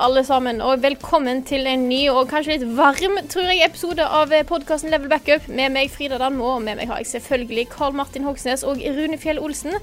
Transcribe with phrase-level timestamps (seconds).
[0.00, 4.32] Alle sammen, og velkommen til en ny og kanskje litt varm tror jeg, episode av
[4.48, 5.48] podkasten Level Backup.
[5.52, 9.18] Med meg Frida Danmo, og med meg har jeg selvfølgelig Karl Martin Hogsnes og Rune
[9.20, 9.76] Fjell Olsen.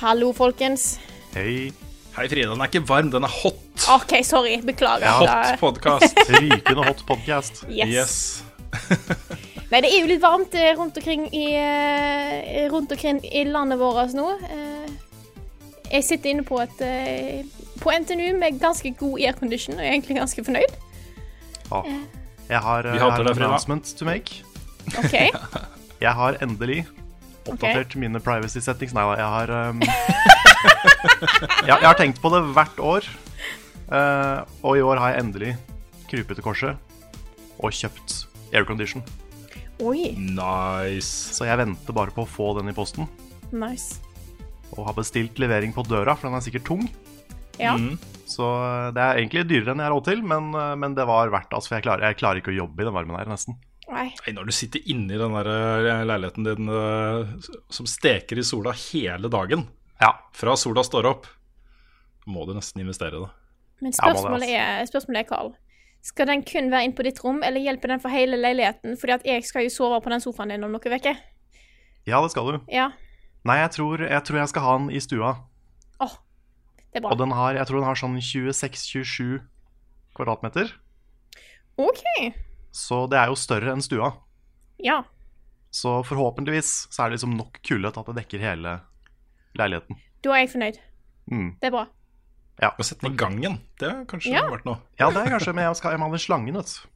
[0.00, 0.94] Hallo, folkens.
[1.34, 1.68] Hei.
[2.16, 2.48] Hei, Frida.
[2.54, 3.60] Den er ikke varm, den er hot.
[3.94, 4.56] OK, sorry.
[4.64, 5.04] Beklager.
[5.20, 6.18] Hot podkast.
[6.34, 7.62] Rykende hot podcast.
[7.68, 7.92] Yes.
[7.92, 8.16] Yes.
[9.70, 13.78] Nei, det er jo litt varmt eh, rundt omkring i, eh, rundt omkring i landet
[13.80, 14.30] vårt nå.
[14.48, 14.88] Eh,
[15.92, 17.44] Jeg sitter inne på et eh,
[17.80, 20.78] på NTNU med ganske god aircondition og er egentlig ganske fornøyd.
[21.70, 21.82] Ja.
[22.48, 24.42] Jeg har, Vi jeg hater en announcement to make.
[24.98, 25.28] Okay.
[26.00, 26.84] Jeg har endelig
[27.48, 28.92] oppdatert mine privacy settings.
[28.94, 29.80] Nei da, jeg har um...
[31.66, 33.08] jeg, jeg har tenkt på det hvert år.
[33.90, 35.54] uh, og i år har jeg endelig
[36.06, 36.78] krypet til korset
[37.58, 38.20] og kjøpt
[38.54, 39.02] aircondition.
[39.82, 40.12] Oi.
[40.14, 41.34] Nice.
[41.34, 43.08] Så jeg venter bare på å få den i posten.
[43.50, 43.98] Nice.
[44.76, 46.86] Og har bestilt levering på døra, for den er sikkert tung.
[47.58, 47.74] Ja.
[47.76, 47.98] Mm.
[48.28, 51.06] Så eh, det er egentlig dyrere enn jeg har råd til, men, eh, men det
[51.08, 51.58] var verdt det.
[51.58, 53.56] Altså, for jeg klarer, jeg klarer ikke å jobbe i den varmen her, nesten.
[53.88, 54.10] Nei.
[54.12, 56.68] Nei, når du sitter inne i den der eh, leiligheten din
[57.72, 61.24] som steker i sola hele dagen, Ja, fra sola står opp,
[62.28, 63.30] må du nesten investere i det.
[63.82, 65.50] Men spørsmålet er, spørsmålet er Carl.
[66.06, 68.94] Skal den kun være inn på ditt rom, eller hjelper den for hele leiligheten?
[69.00, 71.18] Fordi at jeg skal jo sove på den sofaen din om noen uker.
[72.06, 72.60] ja det skal du.
[72.70, 72.92] Ja.
[73.48, 75.32] Nei, jeg tror, jeg tror jeg skal ha den i stua.
[76.04, 76.14] Åh,
[76.98, 77.14] det er bra.
[77.14, 79.38] Og den har, jeg tror den har sånn 26-27
[80.18, 80.72] kvadratmeter.
[81.78, 82.02] OK.
[82.74, 84.10] Så det er jo større enn stua.
[84.82, 85.00] Ja.
[85.70, 88.74] Så forhåpentligvis så er det liksom nok kulde til at det dekker hele
[89.58, 89.98] leiligheten.
[90.24, 90.78] Da er jeg fornøyd.
[91.30, 91.50] Mm.
[91.60, 91.86] Det er bra.
[92.58, 92.72] Ja.
[92.74, 94.42] Og den i gangen, det har kanskje Ja.
[94.50, 94.80] vært noe.
[94.98, 96.88] ja, det er kanskje, men jeg skal jeg må ha den slangen, vet du.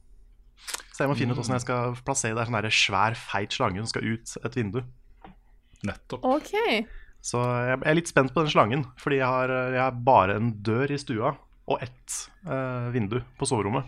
[0.93, 2.41] Så jeg må finne ut hvordan jeg skal plassere det.
[2.43, 4.83] Er sånn der svær, feit slange som skal ut et vindu.
[5.83, 6.23] Nettopp.
[6.23, 6.51] OK.
[7.23, 10.51] Så jeg er litt spent på den slangen, fordi jeg har, jeg har bare en
[10.65, 11.31] dør i stua
[11.71, 13.87] og ett eh, vindu på soverommet.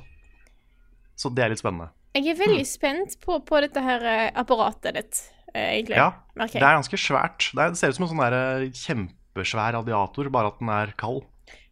[1.19, 1.91] Så det er litt spennende.
[2.16, 6.00] Jeg er veldig spent på, på dette her eh, apparatet ditt, eh, egentlig.
[6.00, 6.62] Ja, okay.
[6.62, 7.50] Det er ganske svært.
[7.51, 10.72] Det, er, det ser ut som en sånn der, eh, kjempesvær radiator, bare at den
[10.72, 11.25] er kald.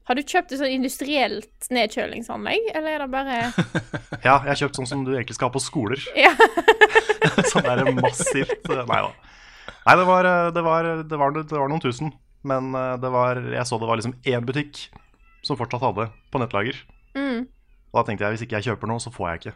[0.04, 3.38] Har du kjøpt et sånn industrielt nedkjølingsanlegg, eller er det bare
[4.28, 6.08] Ja, jeg har kjøpt sånn som du egentlig skal ha på skoler.
[6.20, 6.34] Ja.
[7.54, 9.14] sånn der massivt Nei da.
[9.84, 12.14] Nei, det var, eh, det, var, det, var, det var noen tusen.
[12.48, 14.86] Men eh, det var, jeg så det var liksom én butikk
[15.44, 16.80] som fortsatt hadde på nettlager.
[17.18, 17.46] Mm.
[17.92, 19.56] Og da tenkte jeg hvis ikke jeg kjøper noe, så får jeg ikke.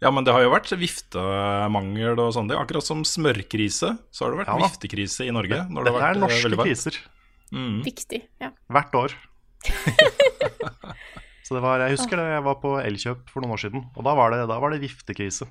[0.00, 2.48] Ja, men det har jo vært viftemangel og sånn.
[2.56, 5.58] Akkurat som smørkrise, så har det vært Ja viftekrise i Norge.
[5.68, 6.98] Når det Dette har er vært eh, norske kriser.
[7.52, 7.76] Mm.
[7.84, 8.22] Viktig.
[8.42, 8.50] Ja.
[8.72, 9.16] Hvert år.
[11.46, 14.06] så det var, jeg husker det, jeg var på Elkjøp for noen år siden, og
[14.06, 15.48] da var det, da var det viftekrise.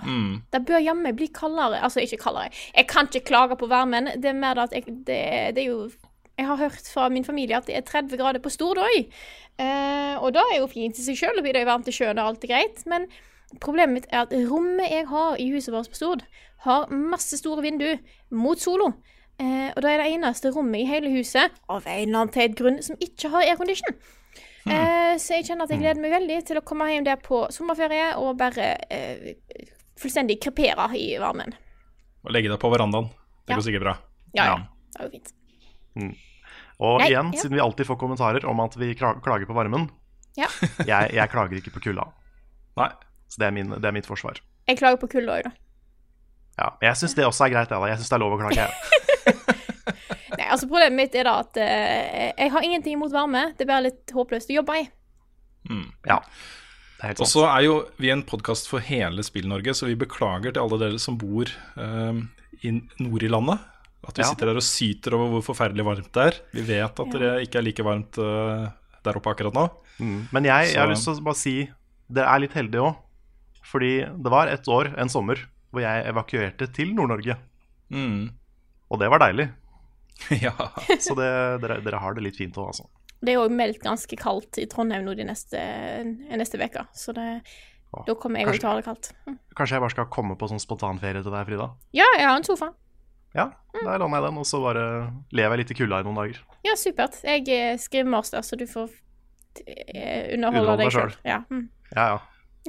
[0.00, 0.40] Mm.
[0.52, 1.82] Det bør jammen bli kaldere.
[1.82, 2.50] Altså, ikke kaldere.
[2.76, 4.08] Jeg kan ikke klage på varmen.
[4.16, 5.20] Det er mer at jeg det,
[5.56, 5.90] det er jo
[6.38, 9.04] Jeg har hørt fra min familie at det er 30 grader på Stordøy.
[9.60, 12.18] Eh, og da er jo fint i seg sjøl, og blir det varmt i sjøen,
[12.18, 12.80] og alt er greit.
[12.88, 13.04] Men
[13.60, 16.24] problemet mitt er at rommet jeg har i huset vårt på Stord,
[16.64, 18.94] har masse store vinduer mot solo.
[19.40, 22.56] Eh, og da er det eneste rommet i hele huset, av en eller annen teit
[22.56, 24.00] grunn, som ikke har aircondition.
[24.70, 27.44] Eh, så jeg kjenner at jeg gleder meg veldig til å komme hjem der på
[27.50, 29.32] sommerferie og bare eh,
[30.02, 31.54] fullstendig krepere i varmen.
[32.22, 33.08] Og legge deg på verandaen.
[33.46, 33.56] Det Ja.
[33.58, 33.94] går sikkert bra.
[34.34, 34.52] Ja, ja.
[34.52, 34.56] Ja.
[34.92, 35.32] Det er jo fint.
[36.82, 37.40] Og Nei, igjen, ja.
[37.40, 39.90] siden vi alltid får kommentarer om at vi klager på varmen,
[40.36, 40.46] Ja.
[40.88, 42.06] jeg, jeg klager ikke på kulda.
[42.80, 42.88] Nei.
[43.28, 44.40] Så det er, min, det er mitt forsvar.
[44.68, 45.52] Jeg klager på kulda òg, da.
[46.58, 47.70] Ja, men Jeg syns det også er greit.
[47.72, 48.66] Jeg, jeg syns det er lov å klage.
[50.38, 53.50] Nei, altså Problemet mitt er da at uh, jeg har ingenting imot varme.
[53.56, 54.84] Det er bare litt håpløst å jobbe i.
[56.08, 56.61] Ja, er helt
[57.02, 60.78] Og så er jo vi en podkast for hele Spill-Norge, så vi beklager til alle
[60.84, 62.20] dere som bor eh,
[62.62, 62.72] i
[63.02, 63.58] nord i landet.
[64.06, 64.28] At vi Ja.
[64.30, 66.38] sitter der og syter over hvor forferdelig varmt det er.
[66.54, 68.68] Vi vet at det ikke er like varmt uh,
[69.06, 69.66] der oppe akkurat nå.
[70.02, 70.28] Mm.
[70.34, 71.54] Men jeg, jeg har lyst til å bare si
[72.10, 72.96] dere er litt heldige òg.
[73.72, 75.38] Fordi det var et år, en sommer,
[75.70, 77.36] hvor jeg evakuerte til Nord-Norge.
[77.94, 78.32] Mm.
[78.90, 79.46] Og det var deilig.
[80.44, 80.52] ja.
[80.98, 81.30] Så det,
[81.62, 82.90] dere, dere har det litt fint òg, altså.
[83.22, 85.60] Det er jo meldt ganske kaldt i Trondheim nå de neste,
[86.34, 87.26] neste veka, så det,
[88.06, 89.12] da kommer jeg òg til å ha det kaldt.
[89.28, 89.36] Mm.
[89.58, 91.68] Kanskje jeg bare skal komme på sånn spontanferie til deg, Frida?
[91.94, 92.72] Ja, jeg har en sofa.
[93.32, 93.46] Ja,
[93.78, 94.82] der låner jeg den, og så bare
[95.32, 96.42] lever jeg litt i kulda i noen dager.
[96.66, 97.16] Ja, supert.
[97.24, 98.90] Jeg skriver master, så du får
[99.64, 101.16] eh, underholde Underholde deg sjøl.
[101.24, 101.38] Ja.
[101.48, 101.64] Mm.
[101.94, 102.20] Ja, ja.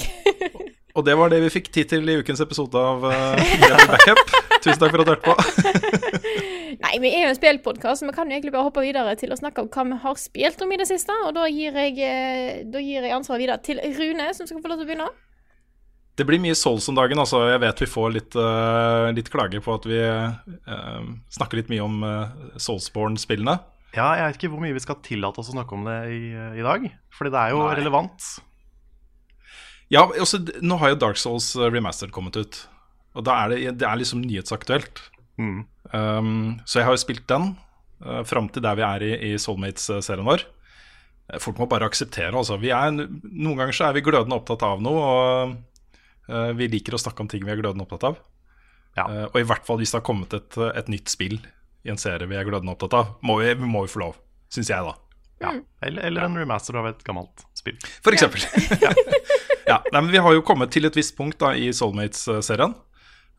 [0.93, 4.19] Og det var det vi fikk tid til i ukens episode av uh, Backup.
[4.61, 6.13] Tusen takk for at du hørte på.
[6.83, 9.33] Nei, vi er jo en spillpodkast, så vi kan jo egentlig bare hoppe videre til
[9.33, 11.15] å snakke om hva vi har spilt om i det siste.
[11.25, 14.69] Og da gir jeg, eh, da gir jeg ansvaret videre til Rune, som skal få
[14.69, 15.09] lov til å begynne.
[16.13, 17.17] Det blir mye Souls om dagen.
[17.17, 21.01] altså Jeg vet vi får litt, uh, litt klager på at vi uh,
[21.33, 23.57] snakker litt mye om uh, Soulsborne-spillene.
[23.97, 26.23] ja, jeg vet ikke hvor mye vi skal tillate oss å snakke om det i,
[26.61, 26.85] i dag.
[27.17, 27.77] Fordi det er jo Nei.
[27.81, 28.33] relevant.
[29.93, 32.63] Ja, også, Nå har jo Dark Souls uh, Remastered kommet ut.
[33.13, 35.03] Og da er det, det er liksom nyhetsaktuelt.
[35.37, 35.65] Mm.
[35.93, 36.31] Um,
[36.65, 37.51] så jeg har jo spilt den
[38.05, 40.45] uh, fram til der vi er i, i Soulmates-serien vår.
[41.29, 42.57] Eh, Folk må bare akseptere, altså.
[42.61, 46.97] Vi er, noen ganger så er vi glødende opptatt av noe, og uh, vi liker
[46.97, 48.21] å snakke om ting vi er glødende opptatt av.
[48.97, 49.05] Ja.
[49.05, 51.37] Uh, og i hvert fall hvis det har kommet et, et nytt spill
[51.83, 54.19] i en serie vi er glødende opptatt av, må vi, må jo få lov.
[54.53, 54.97] Syns jeg, da.
[55.43, 55.51] Ja.
[55.83, 57.75] Eller, eller en remaster av et gammelt spill.
[58.03, 58.41] For eksempel.
[59.67, 62.73] ja, nei, men vi har jo kommet til et visst punkt da, i Soulmates-serien.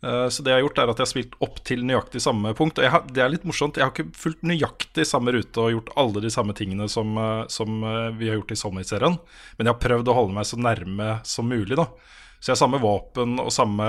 [0.05, 2.53] Eh, Så det jeg har gjort er at jeg har spilt opp til nøyaktig samme
[2.59, 2.79] punkt.
[2.81, 5.93] Og har, det er litt morsomt, jeg har ikke fulgt nøyaktig samme rute og gjort
[6.03, 9.17] alle de samme tingene som, eh, som eh, vi har gjort i Soulmate-serien.
[9.57, 11.79] Men jeg har prøvd å holde meg så nærme som mulig.
[11.81, 11.89] da
[12.37, 13.89] Så jeg har samme våpen og samme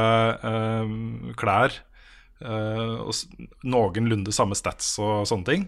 [0.51, 1.75] øh, klær.
[2.43, 3.13] øh, og
[3.63, 5.67] noenlunde samme stats og sånne ting.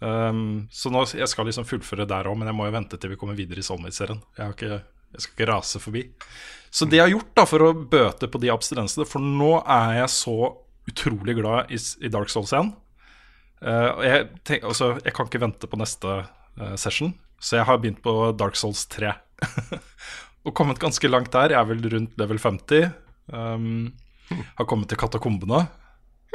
[0.00, 3.12] Um, så nå, jeg skal liksom fullføre der òg, men jeg må jo vente til
[3.12, 4.22] vi kommer videre i Soulmate-serien.
[4.38, 4.56] Jeg,
[5.12, 6.06] jeg skal ikke rase forbi.
[6.72, 9.96] Så det jeg har gjort da for å bøte på de abstinensene For nå er
[9.98, 10.36] jeg så
[10.90, 12.70] utrolig glad i, i Dark Souls 1.
[13.60, 17.12] Uh, og jeg, tenk, altså, jeg kan ikke vente på neste uh, session,
[17.42, 19.12] så jeg har begynt på Dark Souls 3.
[20.46, 21.52] og kommet ganske langt der.
[21.52, 22.88] Jeg er vel rundt level 50.
[23.30, 23.90] Um,
[24.30, 25.66] har kommet til katakombene.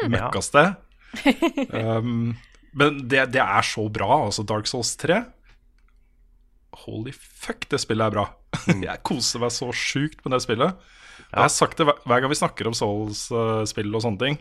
[0.06, 0.75] Møkkasted.
[1.71, 2.35] Um,
[2.75, 5.22] men det, det er så bra, altså Dark Souls 3.
[6.86, 8.25] Holy fuck, det spillet er bra.
[8.89, 10.75] jeg koser meg så sjukt med det spillet.
[10.75, 11.30] Ja.
[11.31, 14.38] Jeg har sagt det hver, hver gang vi snakker om Souls-spill og sånne ting,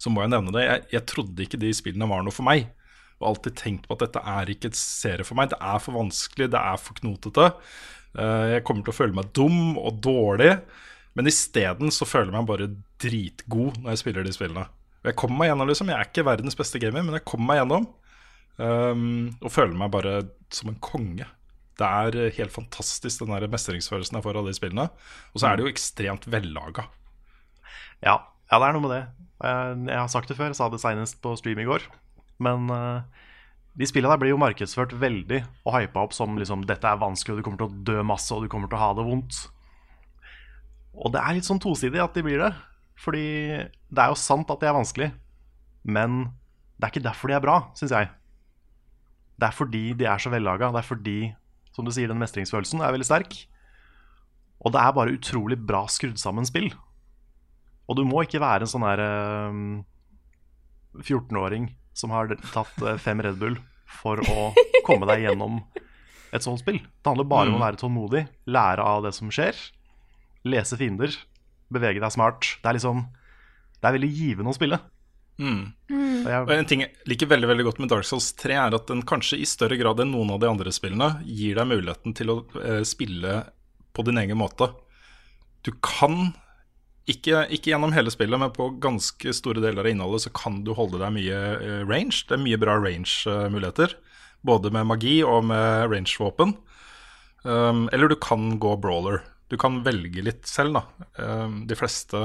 [0.00, 0.64] så må jeg nevne det.
[0.66, 2.68] Jeg, jeg trodde ikke de spillene var noe for meg.
[3.22, 5.52] Og alltid tenkt på at dette er ikke et serie for meg.
[5.52, 7.48] Det er for vanskelig, det er for knotete.
[8.18, 10.56] Eh, Jeg kommer til å føle meg dum og dårlig.
[11.16, 12.70] Men isteden så føler jeg meg bare
[13.02, 14.66] dritgod når jeg spiller de spillene.
[15.02, 17.60] Jeg kommer meg gjennom liksom, Jeg er ikke verdens beste gamer, men jeg kommer meg
[17.62, 17.86] gjennom.
[18.62, 19.06] Um,
[19.40, 20.18] og føler meg bare
[20.54, 21.26] som en konge.
[21.80, 24.84] Det er eh, helt fantastisk, den der mestringsfølelsen jeg får av de spillene.
[25.32, 26.84] Og så er det jo ekstremt vellaga.
[28.04, 28.18] Ja,
[28.50, 29.02] ja, det er noe med det.
[29.42, 31.86] Eh, Jeg har sagt det før, jeg sa det senest på stream i går.
[32.44, 33.24] Men eh,
[33.80, 37.38] de spillene der blir jo markedsført veldig og hypa opp som liksom, dette er vanskelig,
[37.38, 39.40] og du kommer til å dø masse, og du kommer til å ha det vondt.
[40.92, 42.52] Og det er litt sånn tosidig at de blir det.
[43.02, 43.26] Fordi
[43.90, 45.10] det er jo sant at de er vanskelig,
[45.82, 46.24] men
[46.78, 48.10] det er ikke derfor de er bra, syns jeg.
[49.38, 50.70] Det er fordi de er så vellaga.
[50.74, 51.18] Det er fordi,
[51.74, 53.36] som du sier, den mestringsfølelsen er veldig sterk.
[54.62, 56.70] Og det er bare utrolig bra skrudd sammen spill.
[57.90, 59.02] Og du må ikke være en sånn her
[59.50, 59.82] um,
[61.00, 63.58] 14-åring som har tatt eh, fem Red Bull
[64.00, 64.52] for å
[64.86, 65.58] komme deg gjennom
[66.32, 66.78] et sånt spill.
[66.78, 69.58] Det handler bare om å være tålmodig, lære av det som skjer,
[70.48, 71.12] lese fiender,
[71.74, 72.56] bevege deg smart.
[72.62, 73.06] Det er liksom
[73.82, 74.78] Det er veldig givende å spille.
[75.90, 78.76] Og jeg, Og En ting jeg liker veldig veldig godt med Dark Souls 3, er
[78.76, 82.14] at den kanskje i større grad enn noen av de andre spillene gir deg muligheten
[82.18, 83.40] til å eh, spille
[83.92, 84.70] på din egen måte.
[85.66, 86.32] Du kan,
[87.10, 90.72] ikke, ikke gjennom hele spillet, men på ganske store deler av innholdet, så kan du
[90.78, 92.24] holde deg mye eh, range.
[92.28, 93.96] Det er mye bra range-muligheter,
[94.46, 96.56] både med magi og med range-våpen.
[97.42, 99.24] Um, eller du kan gå brawler.
[99.52, 101.08] Du kan velge litt selv, da.
[101.20, 102.24] Um, de fleste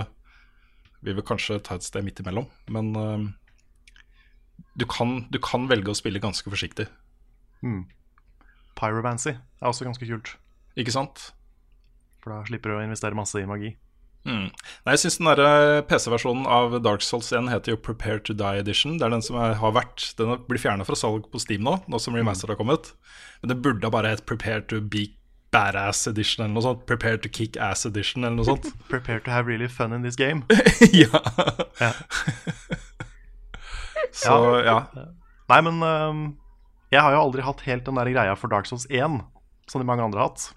[1.04, 3.28] vil vel kanskje ta et sted midt imellom, men um,
[4.80, 6.88] du kan, du kan velge å spille ganske forsiktig,
[8.78, 10.38] Pyromancy er også ganske kult.
[10.78, 11.32] ikke sant?
[12.22, 13.74] For da slipper du å investere masse i magi.
[14.28, 14.50] Mm.
[14.52, 18.60] Nei, jeg syns den eh, PC-versjonen av Dark Souls 1 heter jo Prepare to Die
[18.60, 18.98] Edition.
[19.00, 21.78] Det er den som er, har vært Den blir fjerna fra salg på Steam nå,
[21.88, 22.92] nå som Remaster har kommet.
[23.42, 25.06] Men det burde bare hett Prepare to Be
[25.58, 26.86] Badass Edition eller noe sånt.
[26.90, 28.70] Prepare to Kick Ass Edition eller noe sånt.
[28.92, 30.46] Prepare to have really fun in this game.
[30.94, 31.22] ja.
[31.82, 31.92] Ja.
[34.18, 34.36] Så
[34.66, 34.78] ja.
[35.48, 36.22] Nei, men um,
[36.94, 39.20] jeg har jo aldri hatt helt den der greia for Dark Souls 1,
[39.70, 40.48] som de mange andre har hatt.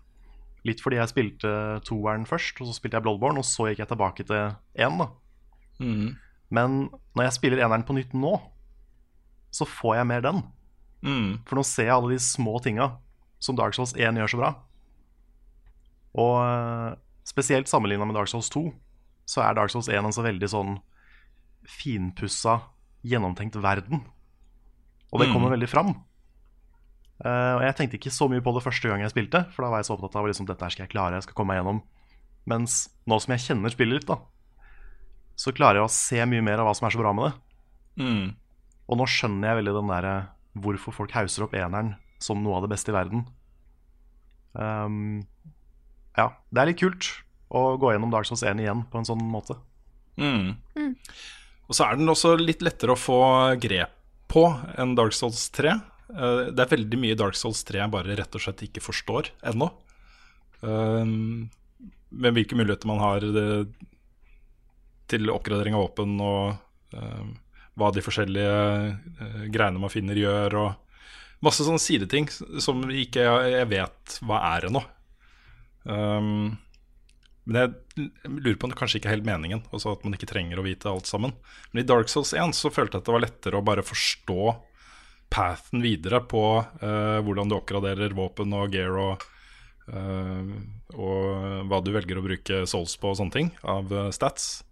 [0.69, 1.51] Litt fordi jeg spilte
[1.89, 5.05] toeren først, og så spilte jeg Bloodborne, og så gikk jeg tilbake til én.
[5.81, 6.09] Mm.
[6.53, 6.81] Men
[7.17, 8.35] når jeg spiller eneren på nytt nå,
[9.55, 10.43] så får jeg mer den.
[11.01, 11.31] Mm.
[11.49, 12.93] For nå ser jeg alle de små tinga
[13.41, 14.53] som Dark Souls 1 gjør så bra.
[16.19, 16.95] Og eh,
[17.29, 18.65] spesielt sammenligna med Dark Souls 2,
[19.31, 20.79] så er Dark Souls 1 en så veldig sånn
[21.71, 22.61] finpussa,
[23.07, 24.03] gjennomtenkt verden.
[25.13, 25.35] Og det Mm.
[25.35, 25.95] kommer veldig fram.
[27.25, 29.69] Uh, og jeg tenkte ikke så mye på det første gang jeg spilte, for da
[29.71, 31.59] var jeg så opptatt av liksom, dette her skal jeg klare, jeg skal komme meg
[31.61, 31.83] gjennom.
[32.49, 34.17] Mens nå som jeg kjenner spillet litt, da,
[35.37, 37.35] så klarer jeg å se mye mer av hva som er så bra med det.
[38.03, 38.35] Mm.
[38.89, 40.15] Og nå skjønner jeg veldig den derre
[40.57, 43.27] hvorfor folk hauser opp eneren som noe av det beste i verden.
[44.57, 45.27] Ehm,
[46.19, 47.11] ja, det er litt kult
[47.51, 49.57] å gå gjennom Dark Souls 1 igjen på en sånn måte.
[50.21, 50.55] Mm.
[51.71, 53.21] Og så er den også litt lettere å få
[53.63, 53.95] grep
[54.31, 54.45] på
[54.79, 55.75] enn Dark Souls 3.
[56.15, 59.33] Eh, Det er veldig mye Dark Souls 3 jeg bare rett og slett ikke forstår
[59.53, 59.71] ennå.
[60.61, 61.49] Men
[62.11, 63.65] med hvilke muligheter man har eh,
[65.11, 67.31] til oppgradering av våpen, og eh,
[67.79, 73.71] hva de forskjellige greiene man finner, gjør, og masse sånne sideting som ikke jeg, jeg
[73.71, 74.83] vet hva er ennå.
[75.85, 76.59] Um,
[77.51, 80.29] men jeg lurer på om det kanskje ikke er helt meningen, altså at man ikke
[80.31, 81.33] trenger å vite alt sammen.
[81.73, 84.55] Men i Dark Souls 1 så følte jeg at det var lettere å bare forstå
[85.31, 89.27] pathen videre på uh, hvordan du oppgraderer våpen og gear og,
[89.95, 90.55] uh,
[90.95, 94.65] og hva du velger å bruke souls på og sånne ting av eh, stats,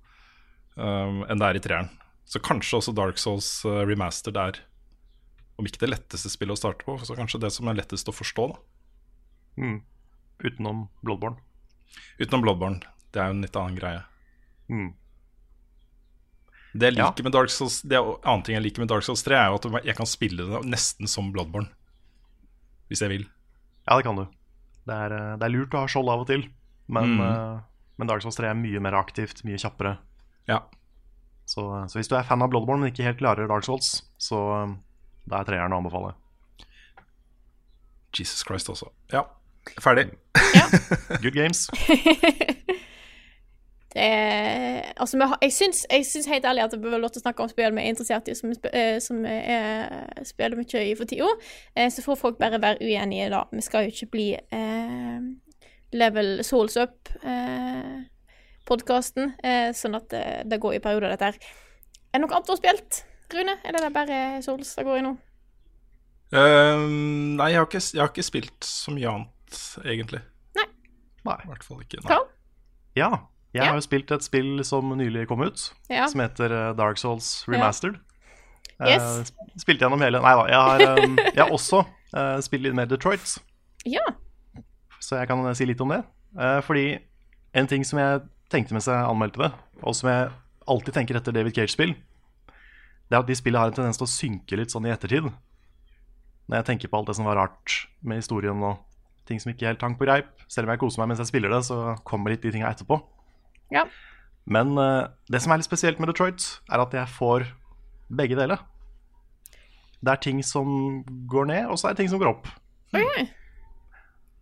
[0.74, 1.90] um, enn det er i treeren.
[2.28, 4.58] Så kanskje også Dark Souls eh, Remastered er,
[5.58, 8.14] om ikke det letteste spillet å starte på, så kanskje det som er lettest å
[8.14, 8.58] forstå, da.
[9.62, 9.78] Mm.
[10.44, 11.36] Utenom Bloodborne.
[12.20, 12.80] Utenom Bloodborne.
[13.12, 14.02] Det er jo en litt annen greie.
[14.68, 14.92] Mm.
[16.78, 17.06] Det jeg Ja.
[17.08, 19.48] liker med Dark Souls Det er annen ting jeg liker med Dark Souls 3, er
[19.48, 21.70] jo at jeg kan spille det nesten som Bloodborne.
[22.90, 23.24] Hvis jeg vil.
[23.88, 24.24] Ja, det kan du.
[24.86, 26.44] Det er, eh, det er lurt å ha skjold av og til,
[26.88, 27.20] men, Mm.
[27.20, 27.60] uh,
[27.98, 29.98] men Dark Souls 3 er mye mer aktivt, mye kjappere.
[30.46, 30.60] Ja.
[31.46, 34.68] Så, så hvis du er fan av Bloodborne, men ikke helt klarer Dark Souls, så
[34.68, 36.14] det da er treeren å anbefale.
[38.12, 38.90] Jesus Christ også.
[39.12, 39.24] Ja,
[39.82, 40.10] ferdig.
[41.22, 41.70] Good games.
[43.98, 47.22] Er, altså, jeg, syns, jeg syns helt ærlig at det bør være lov til å
[47.24, 49.88] snakke om spill vi er interessert i, som, eh, som er,
[50.28, 51.26] spiller mye i for tida.
[51.74, 53.42] Eh, så får folk bare være uenige, da.
[53.50, 55.20] Vi skal jo ikke bli eh,
[55.98, 61.38] level souls up-podkasten, eh, sånn at det, det går i perioder, dette her.
[62.12, 62.92] Er det noe annet du har spilt,
[63.34, 63.54] Rune?
[63.64, 65.12] Eller er det bare souls det går i nå?
[66.28, 66.76] Uh,
[67.38, 69.30] nei, jeg har, ikke, jeg har ikke spilt så mye annet,
[69.84, 70.20] egentlig.
[71.24, 71.36] Nei.
[71.44, 72.00] I hvert fall ikke.
[72.06, 72.18] nå.
[72.96, 73.08] Ja,
[73.52, 73.64] jeg Ja.
[73.70, 76.06] har jo spilt et spill som nylig kom ut, Ja.
[76.06, 77.98] som heter eh, Dark Souls Remastered.
[78.80, 79.02] Yes.
[79.02, 81.80] Uh, spilte gjennom hele Nei da, jeg har, um, jeg har også
[82.14, 83.38] uh, spilt litt med Detroit,
[83.84, 84.04] Ja.
[85.00, 86.04] så jeg kan eh, si litt om det.
[86.38, 86.98] Uh, fordi
[87.54, 89.52] en ting som jeg tenkte mens jeg anmeldte det,
[89.82, 90.30] og som jeg
[90.68, 91.94] alltid tenker etter David Cage-spill,
[93.08, 95.26] det er at de spillene har en tendens til å synke litt sånn i ettertid.
[96.48, 98.78] Når jeg tenker på alt det som var rart med historien og
[99.28, 100.30] ting som ikke helt hang på greip.
[100.50, 102.98] Selv om jeg koser meg mens jeg spiller det, så kommer litt de tinga etterpå.
[103.74, 103.84] Ja.
[104.48, 107.44] Men uh, det som er litt spesielt med Detroit, er at jeg får
[108.08, 108.62] begge deler.
[110.00, 112.48] Det er ting som går ned, og så er det ting som går opp.
[112.94, 113.26] Okay.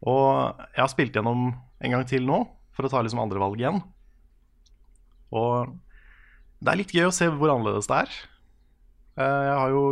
[0.06, 2.42] Og jeg har spilt gjennom en gang til nå,
[2.76, 3.80] for å ta liksom andre valg igjen.
[5.34, 5.72] Og
[6.60, 8.18] det er litt gøy å se hvor annerledes det er.
[9.16, 9.82] Eh, Jeg har jo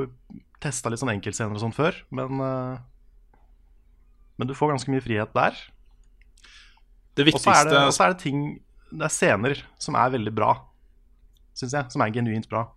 [0.64, 2.84] testa litt sånn enkeltscener og sånn før, men eh,
[4.38, 5.54] Men du får ganske mye frihet der.
[7.14, 8.60] Det er, viktigste det- og så er det ting
[8.90, 10.52] Det er scener som er veldig bra,
[11.54, 11.90] syns jeg.
[11.90, 12.68] Som er genuint bra.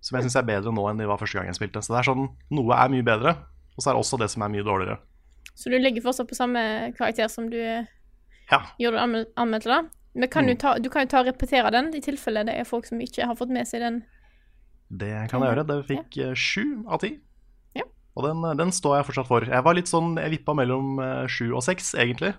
[0.00, 1.82] Som jeg syns er bedre nå enn de var første gang jeg spilte.
[1.84, 3.34] Så det er sånn, noe er mye bedre,
[3.76, 4.98] og så er det også det som er mye dårligere.
[5.54, 7.84] Så du ligger fortsatt på samme karakter som du eh,
[8.50, 8.62] Ja.
[8.80, 9.82] gjorde du anmeldte da?
[10.14, 10.48] Men kan Mm.
[10.48, 12.98] du, ta, du kan jo ta og repetere den, i tilfelle det er folk som
[13.00, 14.04] ikke har fått med seg den.
[14.90, 15.66] Det kan jeg gjøre.
[15.66, 16.90] Det fikk sju ja.
[16.94, 17.18] av ti.
[18.18, 19.46] Og den, eh, den står jeg fortsatt for.
[19.46, 22.34] Jeg var litt sånn, jeg vippa mellom eh, sju og seks, egentlig.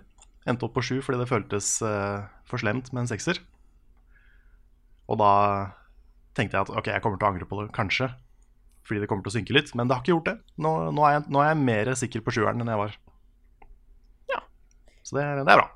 [0.48, 3.40] Endte opp på sju fordi det føltes eh, for slemt med en sekser.
[5.10, 5.32] Og da
[6.36, 8.10] tenkte jeg at ok, jeg kommer til å angre på det, kanskje.
[8.86, 9.72] Fordi det kommer til å synke litt.
[9.74, 10.36] Men det har ikke gjort det.
[10.60, 12.94] Nå, nå, er, jeg, nå er jeg mer sikker på sjueren enn jeg var.
[14.30, 14.40] Ja.
[15.02, 15.68] Så det, det er bra.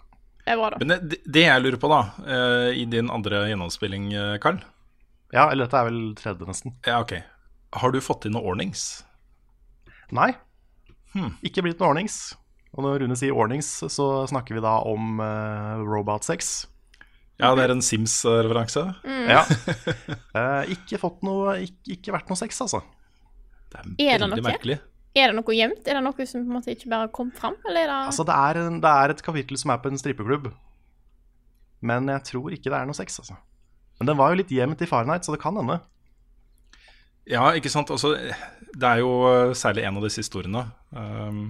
[0.45, 0.81] Det er bra, da.
[0.83, 4.11] Men det, det jeg lurer på, da, eh, i din andre gjennomspilling,
[4.45, 4.61] Karl
[5.33, 6.77] Ja, eller dette er vel tredje, nesten.
[6.85, 7.17] Ja, ok.
[7.81, 9.03] Har du fått inn noe ordnings?
[10.15, 10.31] Nei.
[11.15, 11.35] Hmm.
[11.47, 12.19] Ikke blitt noe ordnings.
[12.75, 16.55] Og når Rune sier ordnings, så snakker vi da om uh, Robot 6.
[17.43, 18.83] Ja, det er en Sims-referanse.
[19.03, 19.29] Mm.
[19.31, 19.43] Ja.
[20.35, 22.83] Uh, ikke fått noe ikke, ikke vært noe sex, altså.
[23.71, 24.49] Det er Er det veldig noe?
[24.49, 24.77] merkelig.
[25.15, 25.87] Er det noe gjemt?
[25.87, 28.27] Er det noe som på en måte ikke bare kom fram, eller er det Altså,
[28.27, 30.49] det er, en, det er et kapittel som er på en strippeklubb.
[31.85, 33.39] Men jeg tror ikke det er noe sex, altså.
[34.01, 35.79] Men den var jo litt gjemt i Fahrenheit, så det kan hende.
[37.31, 37.91] Ja, ikke sant.
[37.95, 38.15] Altså,
[38.75, 41.45] det er jo eh, særlig en av disse historiene, um,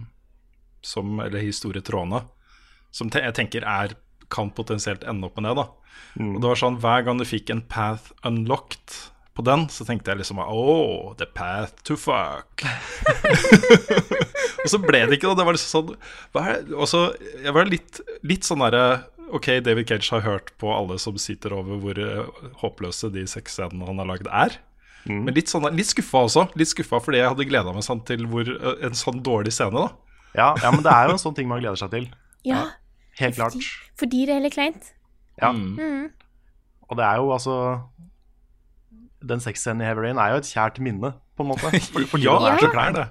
[0.84, 2.24] som, eller historietrådene,
[2.94, 3.96] som te jeg tenker er,
[4.32, 5.56] kan potensielt ende opp med det.
[5.62, 5.66] da.
[6.24, 8.96] Og det var sånn, Hver gang du fikk en path unlocked
[9.34, 12.62] på den, så tenkte jeg liksom Oh, the path to fuck.
[14.62, 15.38] og så ble det ikke det.
[15.40, 17.02] Det var liksom sånn Og så
[17.42, 18.84] jeg var litt, litt sånn derre
[19.34, 23.88] Ok, David Cage har hørt på alle som sitter over hvor eh, håpløse de sexscenene
[23.88, 24.58] han har lagd, er.
[25.06, 26.46] Men litt, sånn, litt skuffa også.
[26.56, 28.48] Litt skuffa fordi jeg hadde gleda meg sånn til hvor,
[28.80, 29.72] en sånn dårlig scene.
[29.76, 29.90] da
[30.34, 32.06] Ja, ja, men det er jo en sånn ting man gleder seg til.
[32.44, 32.62] Ja,
[33.20, 33.54] Helt klart.
[34.00, 34.92] fordi det er litt kleint.
[35.40, 35.52] Ja.
[35.52, 36.08] Mm.
[36.88, 37.54] Og det er jo altså
[39.24, 41.70] Den sexscenen i Heavy Rain er jo et kjært minne, på en måte.
[41.94, 42.96] Fordi, fordi Ja, det er så er klein.
[42.98, 43.06] det.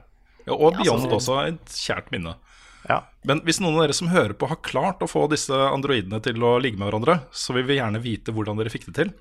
[0.45, 2.35] Ja, og Beyond altså- også, et kjært minne.
[2.89, 2.99] Ja.
[3.23, 6.35] Men hvis noen av dere som hører på, har klart å få disse androidene til
[6.43, 9.13] å ligge med hverandre, så vil vi gjerne vite hvordan dere fikk det til.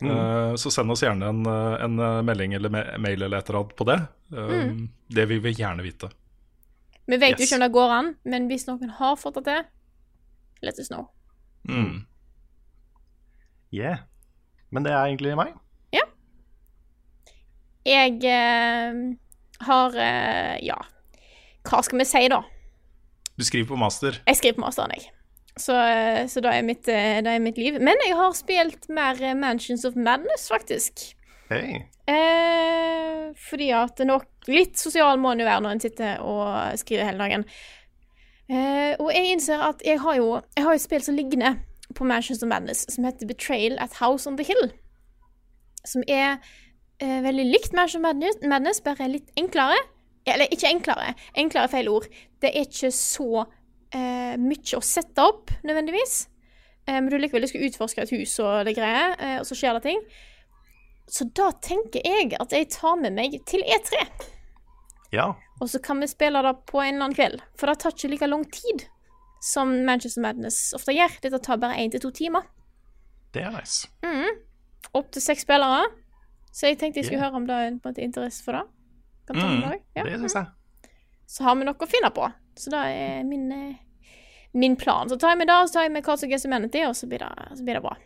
[0.00, 0.10] Mm.
[0.10, 3.60] Eh, så send oss gjerne en, eh, en eh, melding eller mail eller et eller
[3.60, 3.98] annet på det.
[4.32, 4.88] Mm.
[5.08, 6.10] Det vil vi gjerne vite.
[7.06, 9.64] Vi vet jo ikke om det går an, men hvis noen har fått det til,
[10.62, 11.08] let us know.
[11.68, 12.04] Mm.
[13.72, 14.04] Yeah.
[14.70, 15.56] Men det er egentlig meg.
[17.88, 18.96] Jeg uh,
[19.64, 19.94] har
[20.60, 20.76] Ja,
[21.64, 22.42] hva skal vi si, da?
[23.38, 24.18] Du skriver på master.
[24.26, 25.08] Jeg skriver på masteren, jeg.
[25.58, 27.78] Så, eh, så det, er mitt, eh, det er mitt liv.
[27.82, 31.12] Men jeg har spilt mer eh, Mansions of Madness, faktisk.
[31.50, 31.80] Hey.
[32.08, 37.08] Eh, fordi at nok litt sosial må en jo være når en sitter og skriver
[37.08, 37.44] hele dagen.
[38.48, 41.58] Eh, og jeg innser at jeg har jo Jeg har et spill som liggende
[41.94, 44.72] på Mansions of Madness, som heter Betrayal at House on the Hill.
[45.84, 46.38] Som er
[47.00, 49.76] eh, veldig likt Mansions of Madness, Madness, bare litt enklere.
[50.28, 52.08] Eller ikke enklere, enklere er feil ord.
[52.42, 53.44] Det er ikke så
[53.92, 56.28] eh, mye å sette opp, nødvendigvis.
[56.86, 59.78] Eh, men du likevel skal utforske et hus og det greier, eh, og så skjer
[59.78, 60.02] det ting.
[61.08, 64.02] Så da tenker jeg at jeg tar med meg til E3.
[65.12, 65.30] Ja.
[65.60, 67.40] Og så kan vi spille det på en eller annen kveld.
[67.56, 68.84] For det tar ikke like lang tid
[69.40, 71.14] som Manchester Madness ofte gjør.
[71.24, 72.44] Dette tar bare én til to timer.
[73.32, 73.88] Det er nice.
[74.96, 75.86] Opp til seks spillere.
[76.52, 77.30] Så jeg tenkte jeg skulle Yeah.
[77.32, 77.56] høre om det
[77.98, 78.62] er interesse for det.
[79.26, 80.02] Kan ta med Mm, det, ja.
[80.04, 80.46] Det syns jeg.
[81.28, 82.28] Så har vi noe å finne på.
[82.58, 84.14] Så det er min, eh,
[84.58, 85.08] min plan.
[85.08, 87.22] Så tar jeg med det, så tar jeg med Cards Against Humanity, og så blir
[87.24, 87.96] det, så blir det bra.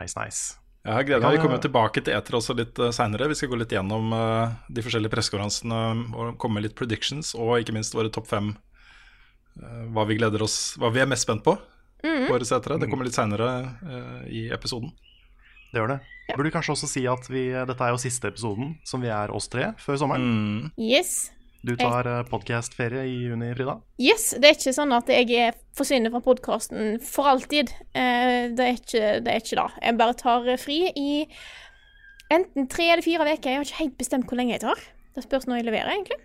[0.00, 0.56] Nice, nice.
[0.86, 1.34] Jeg gleder Ja, meg.
[1.34, 1.42] Vi ja.
[1.42, 3.26] kommer tilbake til eter også litt uh, seinere.
[3.28, 5.78] Vi skal gå litt gjennom eh, de forskjellige pressekonferansene
[6.14, 8.52] og komme med litt predictions, og ikke minst våre topp fem.
[9.58, 11.56] eh, hva vi gleder oss Hva vi er mest spent på
[12.04, 12.28] mm.
[12.28, 12.78] på årets etere.
[12.78, 13.48] Det kommer litt seinere
[14.30, 14.92] i episoden.
[15.72, 15.98] Det gjør det.
[16.36, 19.48] Burde kanskje også si at vi, dette er jo siste episoden som vi er oss
[19.50, 20.22] tre før sommeren.
[20.22, 20.70] Mm.
[20.78, 21.32] Yes.
[21.66, 23.72] Du tar uh, podkastferie i juni, Frida.
[23.98, 27.72] Yes, det er ikke sånn at jeg er, forsvinner fra podkasten for alltid.
[27.90, 29.64] Eh, det, er ikke, det er ikke da.
[29.82, 31.08] Jeg bare tar eh, fri i
[32.30, 33.50] enten tre eller fire uker.
[33.50, 34.84] Jeg har ikke helt bestemt hvor lenge jeg tar.
[35.16, 36.20] Det spørs når jeg leverer, egentlig.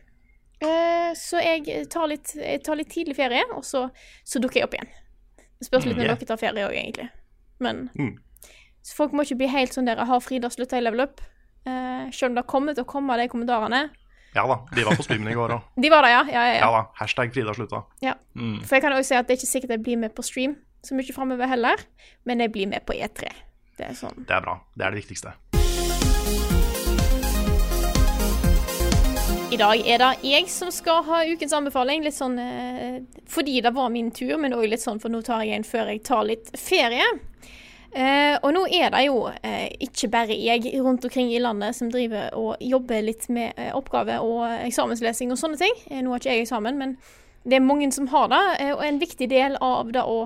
[0.62, 3.88] Eh, så jeg tar litt, jeg tar litt tidlig ferie, og så,
[4.28, 4.94] så dukker jeg opp igjen.
[5.58, 7.10] Det spørs litt Mm, når dere tar ferie òg, egentlig.
[7.62, 8.20] Men Mm.
[8.82, 11.22] Så folk må ikke bli helt sånn der Har Frida slutta i level up?
[11.70, 13.90] Eh, selv om det kommer til å komme, de kommentarene.
[14.34, 15.64] Ja da, de var på streamen i går òg.
[15.84, 16.22] De var det, ja.
[16.32, 16.60] Ja, ja, ja.
[16.64, 16.82] Ja da.
[17.02, 17.84] Hashtag Frida slutta.
[18.00, 18.14] Ja.
[18.36, 18.62] Mm.
[18.64, 20.56] For jeg kan også si at det er ikke sikkert jeg blir med på stream
[20.82, 21.84] så mye framover heller,
[22.26, 23.28] men jeg blir med på E3.
[23.78, 24.24] Det er sånn.
[24.26, 24.56] Det er bra.
[24.74, 25.36] Det er det viktigste.
[29.52, 33.74] I dag er det jeg som skal ha ukens anbefaling, litt sånn eh, fordi det
[33.76, 36.24] var min tur, men òg litt sånn for nå tar jeg en før jeg tar
[36.24, 37.04] litt ferie.
[37.92, 41.90] Eh, og nå er det jo eh, ikke bare jeg rundt omkring i landet som
[41.92, 45.76] driver og jobber litt med eh, oppgave og eksamenslesing og sånne ting.
[45.90, 46.96] Eh, nå har ikke jeg eksamen, men
[47.44, 48.42] det er mange som har det.
[48.62, 50.24] Eh, og en viktig del av det å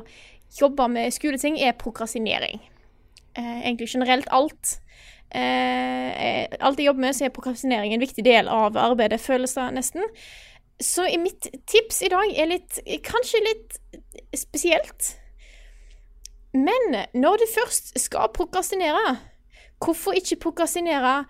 [0.60, 2.62] jobbe med skoleting er prokrastinering.
[3.36, 4.78] Eh, egentlig generelt alt.
[5.34, 9.58] Eh, eh, alt jeg jobber med, så er prokrastinering en viktig del av arbeidet, føles
[9.58, 10.06] det nesten.
[10.80, 13.78] Så mitt tips i dag er litt Kanskje litt
[14.36, 15.16] spesielt.
[16.56, 19.18] Men når du først skal prokrastinere,
[19.84, 21.26] hvorfor ikke prokrastinere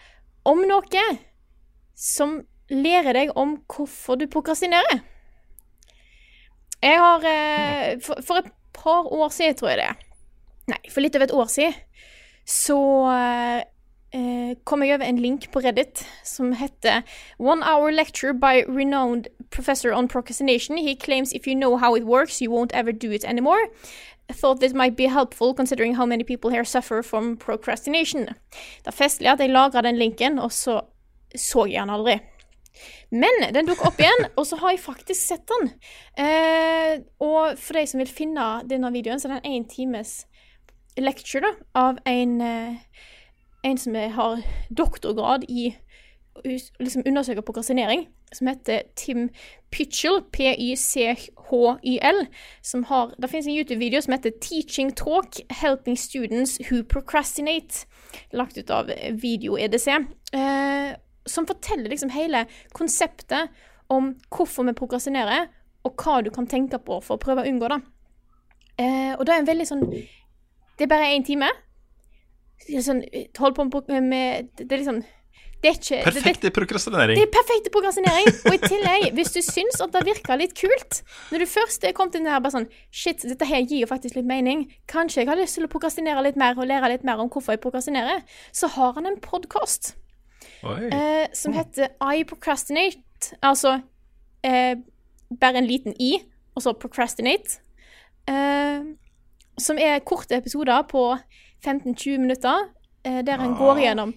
[0.45, 1.05] om noe
[1.97, 5.01] som lærer deg om hvorfor du prokrastinerer?
[6.85, 9.93] Jeg har eh, for, et par år siden, tror jeg det.
[10.69, 11.73] Nei, for litt over et år siden,
[12.45, 12.77] så
[14.13, 17.01] eh, kom jeg over en link på Reddit som heter
[17.39, 20.77] One hour lecture by renowned professor on procrastination.
[20.77, 23.65] He claims if you know how it works, you won't ever do it anymore.
[24.31, 28.25] Thought this might be helpful considering how many people here suffer from procrastination.
[28.25, 30.81] Det er festlig at jeg lagra den linken, og så
[31.35, 32.19] så jeg den aldri.
[33.11, 35.69] Men den dukker opp igjen, og så har jeg faktisk sett den.
[36.19, 40.25] Eh, og for de som vil finne denne videoen, så er det en én times
[40.97, 42.75] lecture da, av en, eh,
[43.63, 45.75] en som har doktorgrad i
[46.43, 49.29] liksom undersøker prokrastinering, som heter Tim
[49.71, 52.25] Pitchell, P-y-c-h-y-l,
[52.61, 57.85] som har Det finnes en YouTube-video som heter 'Teaching Talk Helping Students Who Procrastinate',
[58.31, 59.87] lagt ut av Video-EDC,
[60.33, 63.49] eh, som forteller liksom hele konseptet
[63.89, 65.47] om hvorfor vi prokrastinerer,
[65.83, 67.81] og hva du kan tenke på for å prøve å unngå det.
[68.77, 69.85] Eh, og det er en veldig sånn
[70.77, 71.47] Det er bare én time.
[72.67, 73.03] Sånn,
[73.37, 75.03] hold på med Det er liksom
[75.63, 77.17] Det er ikke Perfekt prokrastinering.
[77.17, 78.27] det er perfekt prokrastinering.
[78.45, 80.99] Og i tillegg, hvis du syns at det virker litt kult
[81.31, 84.19] Når du først er kommet inn her bare sånn Shit, dette her gir jo faktisk
[84.19, 84.67] litt mening.
[84.91, 87.55] Kanskje jeg har lyst til å prokrastinere litt mer og lære litt mer om hvorfor
[87.55, 88.21] jeg prokrastinerer.
[88.53, 89.95] Så har han en podkast
[90.65, 93.33] eh, som heter I Procrastinate.
[93.41, 93.79] Altså
[94.45, 94.75] eh,
[95.39, 96.19] bare en liten i,
[96.55, 97.59] og så procrastinate.
[98.29, 98.85] Eh,
[99.57, 101.17] som er korte episoder på
[101.65, 102.67] 15-20 minutter,
[103.05, 104.13] eh, der han går gjennom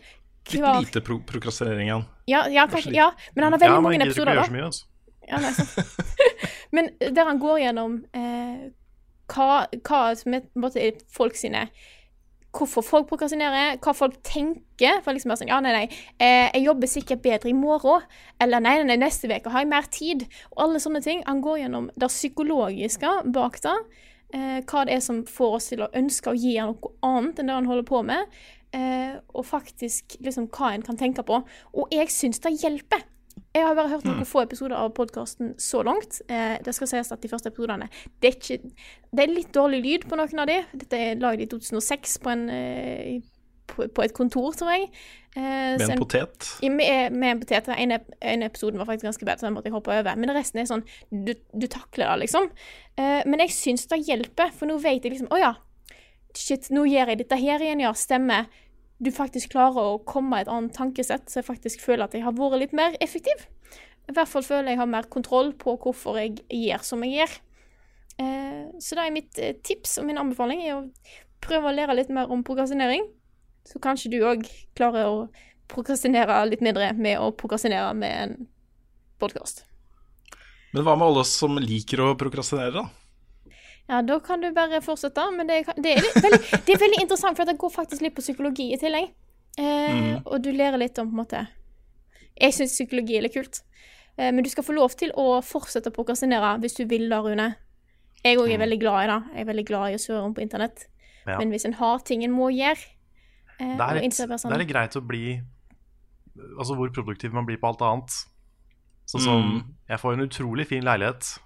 [0.55, 2.05] Litt lite pro prokrastinering igjen.
[2.31, 4.47] ja, ja, kanskje, ja, men han har veldig Ja, mange episoder, da.
[4.53, 4.65] mye.
[4.71, 4.87] Altså.
[5.29, 6.03] Ja, nei, sant.
[6.73, 8.69] Men der han går gjennom eh,
[9.33, 11.67] hva, hva som er på en måte folk sine
[12.59, 15.03] Hvorfor folk prokrastinerer, hva folk tenker.
[15.05, 18.07] For liksom bare sånn, ja, nei, nei, eh, jeg jobber sikkert bedre i morgen.
[18.41, 20.25] Eller nei, nei, nei, neste uke har jeg mer tid.
[20.57, 21.21] Og alle sånne ting.
[21.29, 23.77] Han går gjennom det psykologiske bak det.
[24.33, 27.53] Eh, hva det er som får oss til å ønske å gi noe annet enn
[27.53, 28.41] det han holder på med.
[28.77, 31.39] Eh, og faktisk liksom hva en kan tenke på.
[31.75, 33.07] Og jeg syns det hjelper.
[33.55, 36.21] Jeg har bare hørt noen få episoder av podkasten så langt.
[36.29, 37.87] Eh, det skal sies at de første episodene
[38.21, 38.73] det er, ikke,
[39.15, 40.59] det er litt dårlig lyd på noen av de.
[40.83, 43.21] Dette er laget i 2006 på, en, eh,
[43.71, 44.91] på, på et kontor, tror jeg.
[45.37, 46.51] Eh, Med så en potet.
[46.67, 47.71] med, med en potet.
[47.71, 50.19] Den ene, ene episoden var faktisk ganske bedre, så den måtte jeg hoppe over.
[50.19, 52.51] Men resten er sånn Du, du takler det, liksom.
[52.99, 55.55] Eh, men jeg syns det hjelper, for nå vet jeg liksom Å ja,
[56.37, 58.49] shit, nå gjør jeg dette her igjen, ja, stemmer.
[58.99, 62.25] Du faktisk klarer å komme med et annet tankesett, så jeg faktisk føler at jeg
[62.27, 63.47] har vært litt mer effektiv.
[64.09, 67.37] I hvert fall føler jeg har mer kontroll på hvorfor jeg gjør som jeg gjør.
[68.19, 70.87] Eh, så da er mitt eh, tips og min anbefaling er å
[71.45, 73.05] prøve å lære litt mer om prokrastinering.
[73.69, 74.47] Så kanskje du òg
[74.79, 75.19] klarer å
[75.69, 78.49] prokrastinere litt mindre med å prokrastinere med en
[79.21, 79.67] podkast.
[80.73, 83.08] Men hva med alle som liker å prokrastinere, da?
[83.89, 86.99] Ja, da kan du bare fortsette, men det, det, er, litt, veldig, det er veldig
[87.01, 89.09] interessant, for det går faktisk litt på psykologi i tillegg.
[89.59, 91.39] Eh, Og du lærer litt om på en måte
[92.39, 93.63] Jeg syns psykologi er litt kult.
[94.19, 97.19] Eh, men du skal få lov til å fortsette å prokrastinere hvis du vil da,
[97.25, 97.49] Rune.
[98.23, 99.19] Jeg òg er veldig glad i det.
[99.35, 100.85] Jeg er veldig glad i å svøre om på internett.
[101.25, 101.39] Ja.
[101.41, 102.79] Men hvis en har ting en må gjøre
[103.59, 105.41] eh, Det er, litt, sånn, det er litt greit å bli
[106.57, 108.15] Altså hvor produktiv man blir på alt annet.
[109.09, 109.61] Sånn som Mm.
[109.89, 111.39] Jeg får en utrolig fin leilighet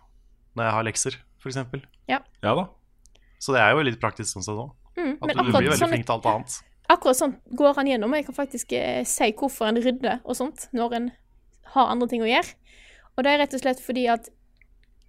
[0.57, 1.87] når jeg har lekser, f.eks.
[2.09, 2.67] Ja da.
[3.43, 4.71] Så det er jo litt praktisk sånn sett òg.
[4.97, 6.59] mm, At du, du blir veldig sånn, flink til alt annet.
[6.93, 10.37] akkurat sånn går han gjennom, og jeg kan faktisk eh, si hvorfor en rydder og
[10.39, 11.09] sånt når en
[11.75, 12.55] har andre ting å gjøre.
[13.17, 14.29] Og det er rett og slett fordi at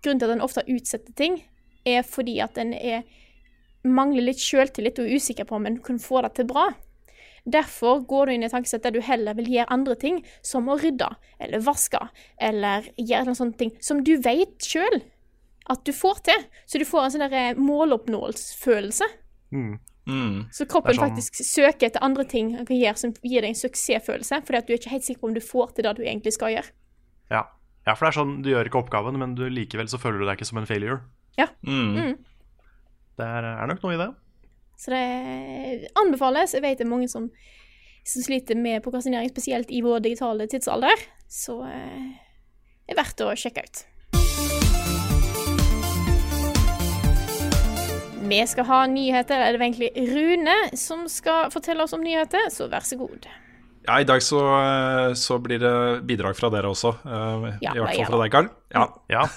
[0.04, 1.38] grunnen til at en ofte utsetter ting,
[1.86, 3.04] er fordi at en er,
[3.84, 6.70] mangler litt sjøltillit og er usikker på om en kan få det til bra.
[7.44, 10.70] Derfor går du inn i tankesettet tankesett der du heller vil gjøre andre ting, som
[10.72, 11.10] å rydde,
[11.44, 12.00] eller vaske,
[12.40, 15.02] eller gjøre noen sånne ting som du vet sjøl
[15.70, 16.46] at du får til.
[16.68, 19.08] Så du får en sånn der måloppnåelsesfølelse.
[19.54, 19.80] Mm.
[20.08, 20.40] Mm.
[20.52, 23.62] Så kroppen sånn- faktisk søker etter andre ting han kan gjøre som gir deg en
[23.62, 26.04] suksessfølelse, fordi at du er ikke helt sikker på om du får til det du
[26.04, 26.72] egentlig skal gjøre.
[27.32, 27.46] Ja.
[27.88, 30.26] ja, for det er sånn du gjør ikke oppgaven, men du likevel så føler du
[30.28, 31.02] deg ikke som en failure.
[31.64, 32.18] Mm.
[33.18, 34.10] Det er, er nok noe i det.
[34.78, 36.54] Så det anbefales.
[36.54, 37.30] Jeg vet det er mange som,
[38.04, 42.10] som sliter med prokrastinering, spesielt i vår digitale tidsalder, så eh,
[42.88, 43.84] det er verdt å sjekke ut.
[48.24, 52.48] Vi skal ha nyheter, eller det er egentlig Rune som skal fortelle oss om nyheter,
[52.54, 53.26] så vær så god.
[53.84, 54.40] Ja, i dag så,
[55.20, 55.74] så blir det
[56.08, 56.94] bidrag fra dere også.
[57.04, 58.52] eh, Ja, I hvert fall fra deg, Karl.
[58.76, 58.86] Ja.
[59.12, 59.26] Ja,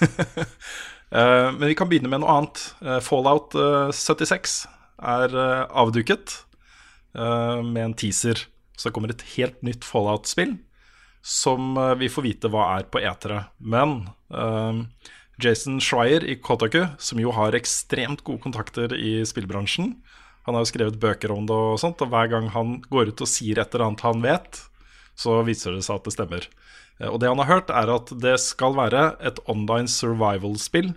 [1.07, 2.61] Eh, men vi kan begynne med noe annet.
[2.83, 4.55] Eh, Fallout eh, 76
[4.99, 6.33] er eh, avduket
[7.15, 8.41] eh, med en teaser.
[8.75, 10.57] Så det kommer et helt nytt Fallout-spill
[11.23, 13.45] som eh, vi får vite hva er på etere.
[13.63, 13.95] Men
[14.35, 14.81] eh,
[15.37, 19.91] Jason Schreier i Kotaku, som jo har ekstremt gode kontakter i spillbransjen
[20.47, 23.21] Han har jo skrevet bøker om det og sånt, og hver gang han går ut
[23.21, 24.61] og sier et eller annet han vet,
[25.17, 26.47] så viser det seg at det stemmer.
[26.99, 30.93] Eh, Og det han har hørt, er at det skal være et online survival-spill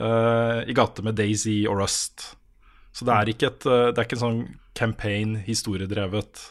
[0.00, 2.36] uh, i gate med Daisy og Rust.
[2.92, 4.44] Så det er ikke, et, eh, det er ikke en sånn
[4.76, 6.50] campaign, historiedrevet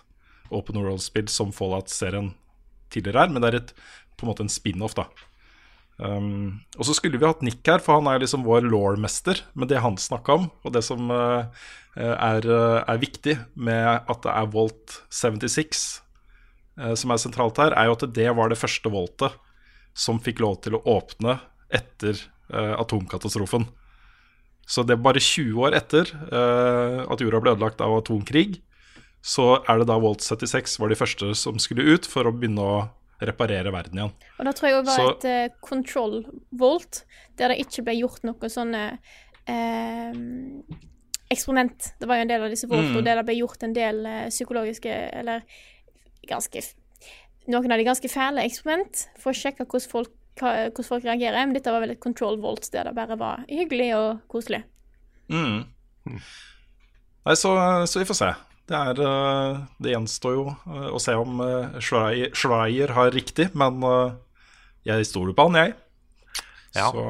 [0.54, 2.34] open world-spill som Fallout-serien
[2.94, 3.72] tidligere er, men det er et,
[4.16, 5.10] på en måte en spin-off, da.
[5.96, 9.42] Um, og så skulle vi hatt Nick her, for han er liksom vår law-mester.
[9.56, 11.48] Men det han snakka om, og det som uh,
[11.96, 15.86] er, eh, er viktig med at det er Volt 76
[16.82, 19.40] uh, som er sentralt her, er jo at det var det første voltet
[19.96, 21.38] som fikk lov til å åpne
[21.72, 22.20] etter
[22.52, 23.70] uh, atomkatastrofen.
[24.68, 28.64] Så det er bare 20 år etter at jorda ble ødelagt av atomkrig,
[29.22, 32.66] så er det da Volt 76 var de første som skulle ut for å begynne
[32.66, 32.80] å
[33.22, 34.12] reparere verden igjen.
[34.40, 37.04] Og da tror jeg det var Så- et uh, control volt,
[37.38, 39.00] der det ikke ble gjort noe sånne
[39.48, 40.14] eh,
[41.32, 41.94] eksperiment.
[42.00, 43.06] Det var jo en del av disse voltene Mm.
[43.06, 45.44] der det ble gjort en del uh, psykologiske, eller
[46.28, 46.62] ganske
[47.48, 50.10] Noen av de ganske fæle eksperiment for å sjekke hvordan folk,
[50.42, 51.46] hva, hvordan folk reagerer.
[51.46, 54.64] Men dette var vel et control volt der det bare var hyggelig og koselig.
[55.30, 55.68] Mm.
[56.10, 57.52] Nei, så,
[57.86, 58.32] så vi får se.
[58.66, 63.52] Det, er, eh, det gjenstår jo eh, å se om eh, Schreier, Schreier har riktig,
[63.54, 63.84] men
[64.86, 65.76] jeg stoler på han, jeg.
[66.76, 66.90] Ja.
[66.92, 67.06] Så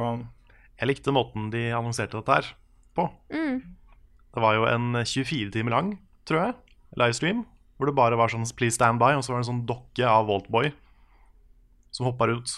[0.76, 2.48] Jeg likte måten de annonserte dette her
[2.96, 3.08] på.
[3.32, 5.94] Det var jo en 24 timer lang,
[6.28, 6.56] tror jeg,
[7.00, 7.46] livestream.
[7.76, 10.08] Hvor det bare var sånn 'please stand by', og så var det en sånn dokke
[10.08, 10.72] av Voltboy
[11.92, 12.52] som hoppa ut.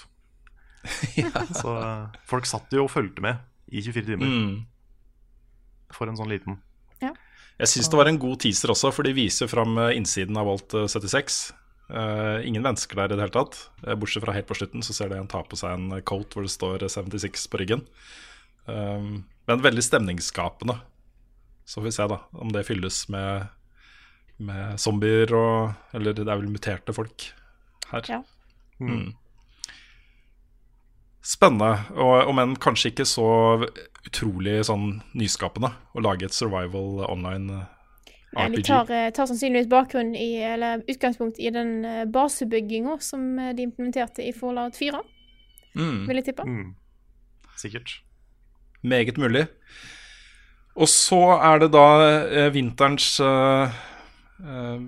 [1.62, 4.56] Så eh, folk satt jo og fulgte med i 24 timer mm.
[5.94, 6.62] for en sånn liten.
[7.58, 10.50] Jeg syns det var en god teaser også, for de viser fram eh, innsiden av
[10.50, 11.40] Volt eh, 76.
[11.88, 13.58] Uh, ingen mennesker der i det hele tatt.
[13.86, 16.36] Eh, bortsett fra helt på slutten, så ser du en ta på seg en coat
[16.36, 17.86] hvor det står eh, 76 på ryggen.
[18.68, 20.76] Um, men veldig stemningsskapende.
[21.64, 23.48] Så får vi se da om det fylles med,
[24.44, 27.30] med zombier og Eller det er vel muterte folk
[27.94, 28.12] her.
[28.12, 28.20] Ja.
[28.84, 29.16] Mm.
[31.28, 33.30] Spennende, og om enn kanskje ikke så
[34.08, 37.66] utrolig sånn nyskapende å lage et survival online
[38.32, 38.38] RPG.
[38.38, 43.28] Nei, de tar, eh, tar sannsynligvis bakgrunn i, eller utgangspunkt i den eh, basebygginga som
[43.40, 45.04] eh, de implementerte i Fallout 4,
[45.78, 46.46] Mm, vil jeg tippe.
[46.48, 46.74] Mm.
[47.58, 48.02] Sikkert.
[48.82, 49.48] meget mulig.
[50.78, 53.78] Og så er det da eh, vinterens eh,
[54.46, 54.84] eh,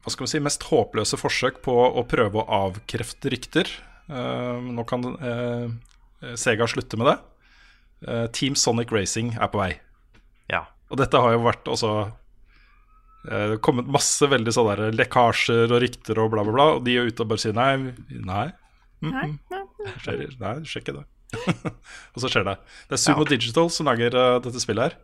[0.00, 3.68] Hva skal vi si mest håpløse forsøk på å prøve å avkrefte rykter.
[4.10, 7.18] Eh, nå kan eh, Sega slutte med det.
[8.08, 9.74] Eh, Team Sonic Racing er på vei.
[10.50, 10.64] Ja.
[10.90, 11.92] Og dette har jo vært også
[13.20, 16.66] har kommet masse veldig sånne der lekkasjer og rykter og bla, bla, bla.
[16.78, 17.74] Og de er ute og bare sier nei.
[18.16, 18.46] Nei.
[19.00, 20.54] Mm, Nei, mm, nei.
[20.64, 21.04] skjer, ikke det.
[22.14, 22.54] og så skjer det.
[22.88, 24.96] Det er Sumo Digital som lager uh, dette spillet her.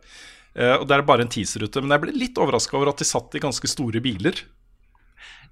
[0.57, 1.81] Uh, og det er bare en teaserrute.
[1.85, 4.41] Men jeg ble litt overraska over at de satt i ganske store biler.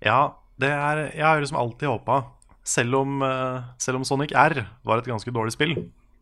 [0.02, 0.20] Ja,
[0.62, 2.24] det er, jeg har liksom alltid håpa
[2.66, 5.76] selv, om, eh, selv om Sonic R var et ganske dårlig spill,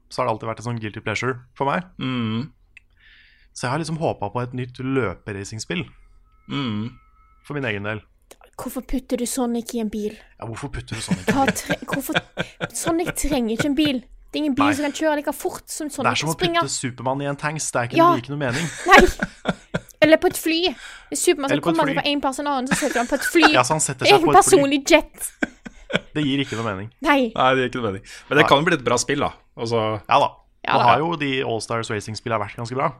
[0.10, 1.88] så har det alltid vært en sånn guilty pleasure for meg.
[2.00, 2.52] Mm,
[3.54, 5.84] Så jeg har liksom håpa på et nytt løperacingspill
[6.50, 6.90] mm.
[7.46, 8.02] for min egen del.
[8.58, 10.16] Hvorfor putter du Sonic i en bil?
[10.40, 12.18] Ja, hvorfor putter du Sonic i en hvorfor
[12.74, 14.02] Sonic trenger ikke en bil.
[14.34, 14.74] Det er ingen bil Nei.
[14.74, 17.70] som kan kjøre like fort som Det er som å putte Supermann i en tanks.
[17.72, 18.16] Det er ikke, Ja.
[18.16, 18.66] det gir noe mening.
[18.90, 19.54] Nei!
[20.02, 20.74] Eller på et fly.
[21.10, 23.08] Hvis Supermann kommer skal komme seg fra en plass til en annen, så setter han
[23.12, 23.44] på et fly.
[23.54, 24.42] Ja, så han setter seg en på et fly.
[24.42, 25.30] personlig jet.
[26.14, 26.90] Det gir ikke noe mening.
[27.06, 27.32] Nei.
[27.36, 28.04] Nei, det gir ikke noe mening.
[28.30, 29.32] Men det kan jo bli et bra spill, da.
[29.58, 30.30] Altså, Ja da.
[30.64, 30.86] Ja, Nå da.
[30.88, 32.92] har jo de Allstars Racing-spillene vært ganske bra.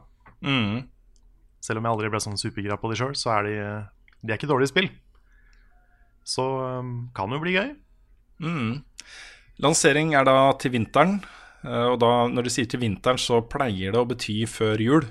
[0.44, 0.82] mm.
[1.64, 3.54] Selv om jeg aldri ble sånn supergira på de sjøl, så er de,
[4.20, 4.90] de er ikke dårlige spill.
[6.24, 7.70] Så um, kan jo bli gøy.
[8.44, 8.82] Mm.
[9.64, 11.18] Lansering er da til vinteren.
[11.64, 15.06] eh, Og da, når de sier til vinteren, så pleier det å bety før jul.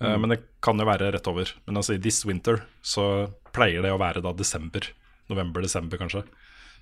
[0.00, 0.16] Mm.
[0.24, 1.50] Men det kan jo være rett over.
[1.68, 4.86] Men altså i this winter så pleier det å være da desember.
[5.30, 6.24] November-desember, kanskje.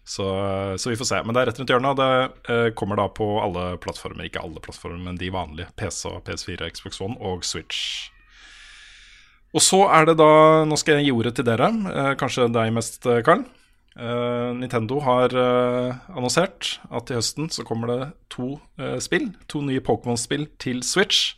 [0.09, 0.25] Så,
[0.81, 1.19] så vi får se.
[1.25, 1.99] Men det er rett rundt hjørnet.
[1.99, 4.25] Det eh, kommer da på alle plattformer.
[4.25, 5.69] Ikke alle plattformer, men de vanlige.
[5.77, 8.09] PC, PS4, Xbox One og Switch.
[9.57, 11.69] Og så er det da Nå skal jeg gi ordet til dere.
[11.93, 13.45] Eh, kanskje deg mest, eh, Karl.
[13.99, 18.57] Eh, Nintendo har annonsert at i høsten så kommer det to
[19.03, 19.33] spill.
[19.49, 21.35] To nye Pokémon-spill til Switch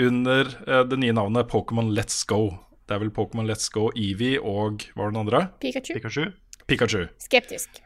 [0.00, 0.48] under
[0.88, 2.58] det nye navnet Pokémon Let's Go.
[2.88, 5.46] Det er vel Pokémon Let's Go Eevee og hva var den andre?
[5.60, 5.98] Pikachu.
[6.00, 6.32] Pikachu.
[6.66, 7.08] Pikachu.
[7.20, 7.82] Skeptisk.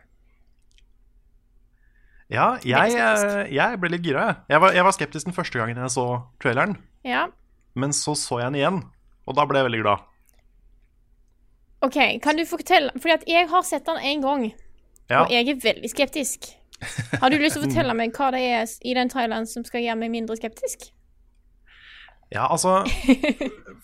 [2.32, 4.36] Ja, jeg, eh, jeg ble litt gira, jeg.
[4.56, 6.06] Jeg var, jeg var skeptisk den første gangen jeg så
[6.42, 7.28] traileren, Ja.
[7.78, 8.80] men så så jeg den igjen,
[9.26, 9.98] og da ble jeg veldig glad.
[11.86, 14.46] OK, kan du fortelle Fordi at jeg har sett den én gang,
[15.10, 16.48] Ja, og jeg er veldig skeptisk.
[17.20, 19.84] Har du lyst til å fortelle meg hva det er i den traileren som skal
[19.84, 20.90] gjøre meg mindre skeptisk?
[22.34, 22.80] ja altså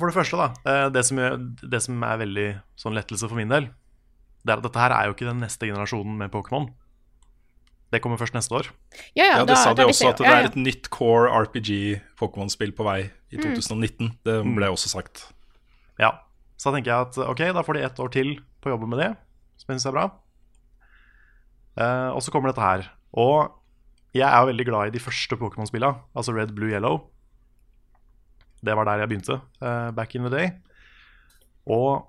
[0.00, 0.48] For det første, da.
[0.66, 2.48] eh, Det som, er, det som er veldig
[2.80, 3.68] sånn lettelse for min del,
[4.42, 6.72] det er at dette her er jo ikke den neste generasjonen med Pokémon.
[7.92, 8.70] Det kommer først neste år.
[9.14, 11.28] Ja, ja, Ja, det da, sa de også, at det Ja, er et nytt core
[11.44, 13.42] RPG-Pokémon-spill på vei i Mm.
[13.52, 14.12] 2019.
[14.24, 15.26] Det ble også sagt.
[16.00, 16.12] Ja,
[16.56, 18.88] Så da tenker jeg at ok, da får de ett år til på å jobbe
[18.88, 19.10] med det,
[19.58, 20.04] som jeg syns er bra.
[21.76, 22.90] Eh, og så kommer dette her.
[23.14, 23.50] Og
[24.14, 27.08] jeg er jo veldig glad i de første Pokémon-spillene, altså Red, Blue, Yellow.
[28.62, 30.50] Det var der jeg begynte, eh, back in the day.
[31.66, 32.08] Og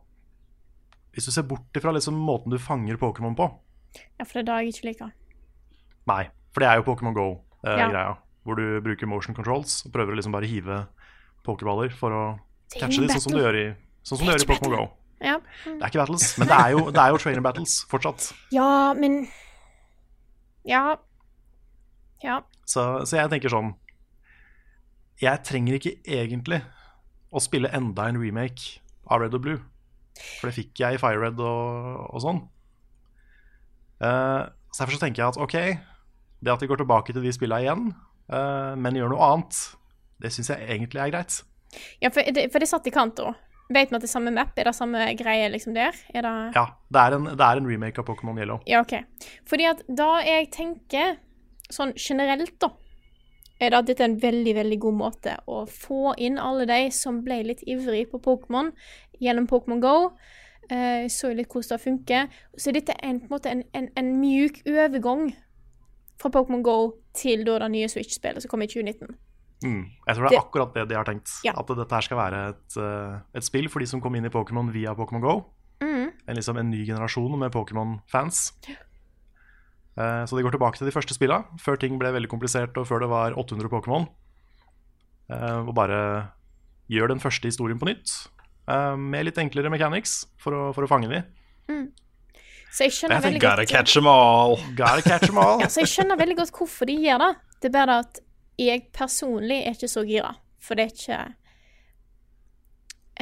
[1.13, 3.45] Hvis du ser bort ifra liksom måten du fanger Pokémon på
[4.19, 5.11] Ja, for det er da jeg ikke liker.
[6.09, 7.89] Nei, for det er jo Pokémon Go-greia.
[7.93, 8.09] Ja.
[8.43, 10.81] Hvor du bruker motion controls og prøver å liksom bare hive
[11.47, 12.23] pokerballer for å
[12.73, 13.63] catche dem, sånn som du gjør i,
[14.03, 14.83] sånn som du gjør i Pokémon Go.
[15.23, 15.37] Ja.
[15.63, 18.31] Det er ikke battles, men det er jo, det er jo trainer battles fortsatt.
[18.51, 19.23] ja, men
[20.67, 20.97] Ja.
[22.23, 22.41] Ja.
[22.65, 23.73] Så, så jeg tenker sånn
[25.19, 26.61] Jeg trenger ikke egentlig
[27.35, 28.79] å spille enda en remake
[29.11, 29.59] av Red og Blue.
[30.39, 32.41] For det fikk jeg i Fire Red og, og sånn.
[34.03, 35.57] Uh, så derfor så tenker jeg at ok,
[36.43, 37.87] det at de går tilbake til de spillene igjen,
[38.33, 39.63] uh, men gjør noe annet,
[40.23, 41.39] det syns jeg egentlig er greit.
[42.03, 43.33] ja for, det, for det satt i kant, òg.
[43.73, 44.51] Vet vi at det er samme map?
[44.59, 45.95] Er det samme greie liksom der?
[46.13, 48.59] Er det Ja, det er en, det er en remake av Pokémon Yellow.
[48.67, 48.97] Ja, OK.
[49.49, 51.15] Fordi at da jeg tenker
[51.71, 52.73] sånn generelt, da,
[53.63, 56.91] er det at dette er en veldig, veldig god måte å få inn alle de
[56.93, 58.73] som ble litt ivrig på Pokémon
[59.23, 59.95] gjennom Pokémon Go.
[60.69, 62.37] Eh, så litt hvordan det funker.
[62.57, 65.31] Så er dette en, på en måte en, en, en mjuk overgang
[66.23, 66.77] fra Pokémon Go
[67.19, 69.11] til da det nye Switch-spillet som kom i 2019.
[69.63, 69.83] Mm.
[70.07, 71.29] Jeg tror det er Det- akkurat det de har tenkt.
[71.45, 71.53] Ja.
[71.55, 74.29] At dette her skal være et, eh, et spill for de som kom inn i
[74.33, 75.35] Pokémon via Pokémon Go.
[75.81, 76.11] Mm.
[76.27, 78.51] En, liksom en ny generasjon med Pokémon-fans.
[79.97, 82.87] Eh, så de går tilbake til de første spilla, før ting ble veldig komplisert og
[82.89, 84.07] før det var 800 Pokémon.
[85.29, 86.31] Eh, og bare
[86.89, 88.27] gjør den første historien på nytt,
[88.97, 91.23] med litt enklere mechanics for å, for å fange de.
[92.73, 94.55] Så jeg skjønner veldig gotta godt catch them all.
[94.77, 95.61] Gotta catch them all.
[95.61, 97.31] Ja, så jeg skjønner veldig godt hvorfor de gjør det.
[97.61, 98.19] Det er bare at
[98.59, 100.33] jeg personlig er ikke så gira.
[100.63, 101.19] For det er ikke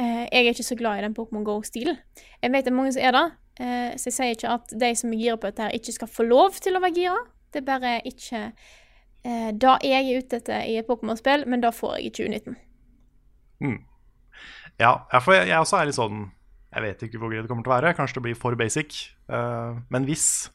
[0.00, 2.00] eh, Jeg er ikke så glad i den Pokémon Go-stilen.
[2.42, 3.24] Jeg vet det er mange som er det,
[3.60, 6.14] eh, så jeg sier ikke at de som er gira på dette, her ikke skal
[6.16, 7.22] få lov til å være gira.
[7.52, 11.74] Det er bare ikke eh, det jeg er ute etter i et Pokémon-spill, men det
[11.76, 13.82] får jeg i 2019.
[14.80, 16.30] Ja, ja, for jeg, jeg også er litt sånn
[16.72, 17.94] Jeg vet ikke hvor greit det kommer til å være.
[17.98, 18.96] Kanskje det blir for basic.
[19.28, 20.50] Eh, men hvis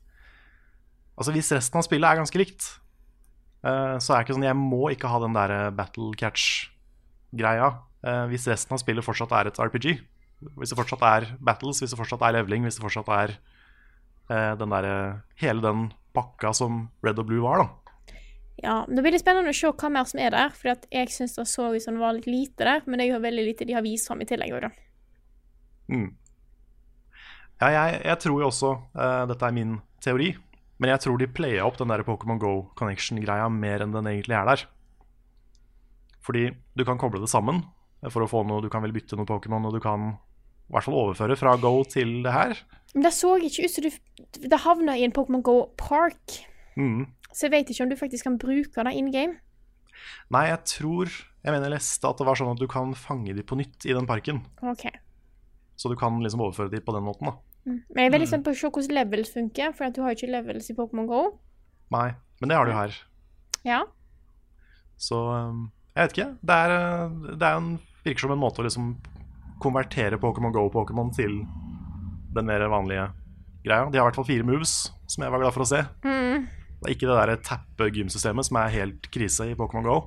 [1.18, 2.66] Altså hvis resten av spillet er ganske likt,
[3.66, 7.72] eh, så er det ikke sånn Jeg må ikke ha den der battle catch-greia.
[8.06, 9.98] eh, hvis resten av spillet fortsatt er et RPG.
[10.54, 13.34] Hvis det fortsatt er battles, hvis det fortsatt er leveling, hvis det fortsatt er
[14.30, 18.14] eh, den der, hele den pakka som Red og Blue var, da.
[18.62, 20.54] Ja, Det blir litt spennende å se hva mer som er der.
[20.54, 23.16] For jeg syns det så ut som det var litt lite der, men det er
[23.16, 24.54] jo veldig lite de har vist fram i tillegg.
[24.54, 24.87] også, da.
[25.92, 26.10] Mm.
[27.58, 30.34] Ja, jeg, jeg tror jo også uh, Dette er min teori,
[30.78, 34.38] men jeg tror de playa opp den der Pokémon Go Connection-greia mer enn den egentlig
[34.38, 34.66] er der.
[36.28, 37.64] Fordi du kan koble det sammen
[38.12, 40.12] for å få noe Du kan vel bytte noe Pokémon, og du kan
[40.68, 42.58] i hvert fall overføre fra Go til det her.
[42.94, 46.42] Men det så ikke ut som du Det havna i en Pokémon Go Park.
[46.76, 47.08] Mm.
[47.32, 49.40] Så jeg vet ikke om du faktisk kan bruke det in game.
[50.30, 53.34] Nei, jeg tror Jeg mener jeg leste at det var sånn at du kan fange
[53.34, 54.44] de på nytt i den parken.
[54.60, 54.90] Ok.
[55.78, 57.38] Så du kan liksom overføre de på den måten, da.
[57.68, 60.18] Men jeg er veldig spent på å se hvordan levels funker, for du har jo
[60.22, 61.22] ikke levels i Pokémon Go.
[61.94, 62.08] Nei,
[62.40, 62.96] men det har du her.
[63.68, 63.82] Ja.
[64.98, 66.28] Så um, jeg vet ikke.
[66.48, 67.74] Det er, uh, det er en,
[68.06, 68.94] virker som en måte å liksom
[69.62, 71.42] konvertere Pokémon Go-Pokémon til
[72.38, 73.10] den mer vanlige
[73.66, 73.90] greia.
[73.92, 74.78] De har i hvert fall fire moves,
[75.10, 75.84] som jeg var glad for å se.
[76.78, 79.98] Det er ikke det der tappe-gymsystemet som er helt krise i Pokémon Go.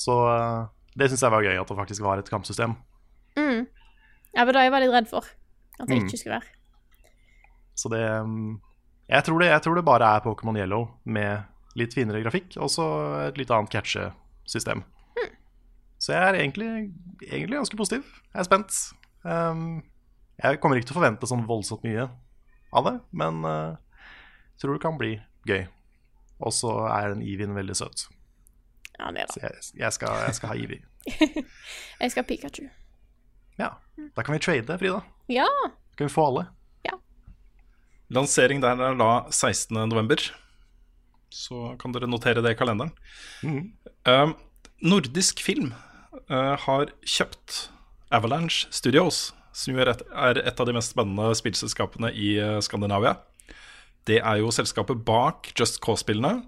[0.00, 2.78] Så uh, det syns jeg var gøy, at det faktisk var et kampsystem.
[4.34, 5.26] Ja, var det jeg var litt redd for.
[5.80, 6.06] At det Mm.
[6.06, 6.58] ikke skulle være.
[7.74, 8.60] Så det um,
[9.08, 11.44] jeg, tror det jeg tror det bare er Pokémon Yellow med
[11.76, 12.84] litt finere grafikk, og så
[13.28, 14.82] et litt annet catchesystem.
[15.16, 15.30] Mm.
[15.98, 16.68] Så jeg er egentlig,
[17.24, 18.04] egentlig ganske positiv.
[18.34, 18.76] Jeg er spent.
[19.24, 19.82] Um,
[20.42, 22.08] jeg kommer ikke til å forvente sånn voldsomt mye
[22.72, 23.76] av det, men uh,
[24.56, 25.14] jeg tror det kan bli
[25.48, 25.64] gøy.
[26.42, 28.08] Og så er den Evien veldig søt.
[28.98, 30.82] Ja, det er Så jeg, jeg, skal, jeg skal ha Evie.
[32.02, 32.68] Jeg skal ha Pikachu.
[33.62, 33.72] Ja.
[34.16, 35.00] Da kan vi trade, Frida.
[35.30, 35.48] Ja.
[35.70, 36.46] Da kan vi få alle.
[36.86, 36.96] Ja.
[38.12, 39.76] Lansering der er da 16.
[39.88, 40.20] november.
[41.32, 42.92] Så kan dere notere det i kalenderen.
[44.04, 44.34] Um,
[44.84, 45.72] nordisk film
[46.28, 47.68] uh, har kjøpt
[48.12, 52.58] Avalanche Studios, som jo er et, er et av de mest spennende spillselskapene i uh,
[52.64, 53.16] Skandinavia.
[54.08, 56.42] Det er jo selskapet bak Just Cause-spillene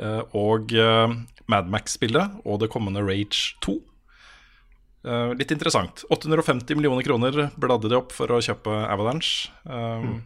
[0.00, 1.12] uh, og uh,
[1.46, 3.78] Madmax-spillet og det kommende Rage 2.
[5.06, 6.02] Uh, litt interessant.
[6.10, 9.52] 850 millioner kroner bladde de opp for å kjøpe Avalanche.
[9.62, 10.24] Um,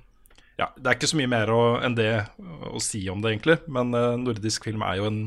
[0.57, 2.09] ja, Det er ikke så mye mer å, enn det
[2.71, 3.59] å si om det, egentlig.
[3.73, 5.21] Men uh, nordisk film er jo en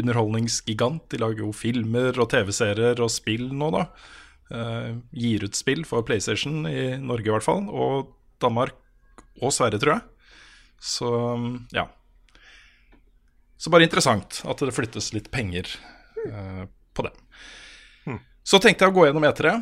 [0.00, 1.04] underholdningsgigant.
[1.12, 3.84] De lager jo filmer og TV-serier og spill nå, da.
[4.46, 7.68] Uh, gir ut spill for PlayStation i Norge, i hvert fall.
[7.68, 10.06] Og Danmark og Sverige, tror jeg.
[10.80, 11.10] Så
[11.76, 11.86] ja.
[13.60, 15.68] Så bare interessant at det flyttes litt penger
[16.26, 17.12] på det.
[18.46, 19.56] Så tenkte jeg å gå gjennom E3.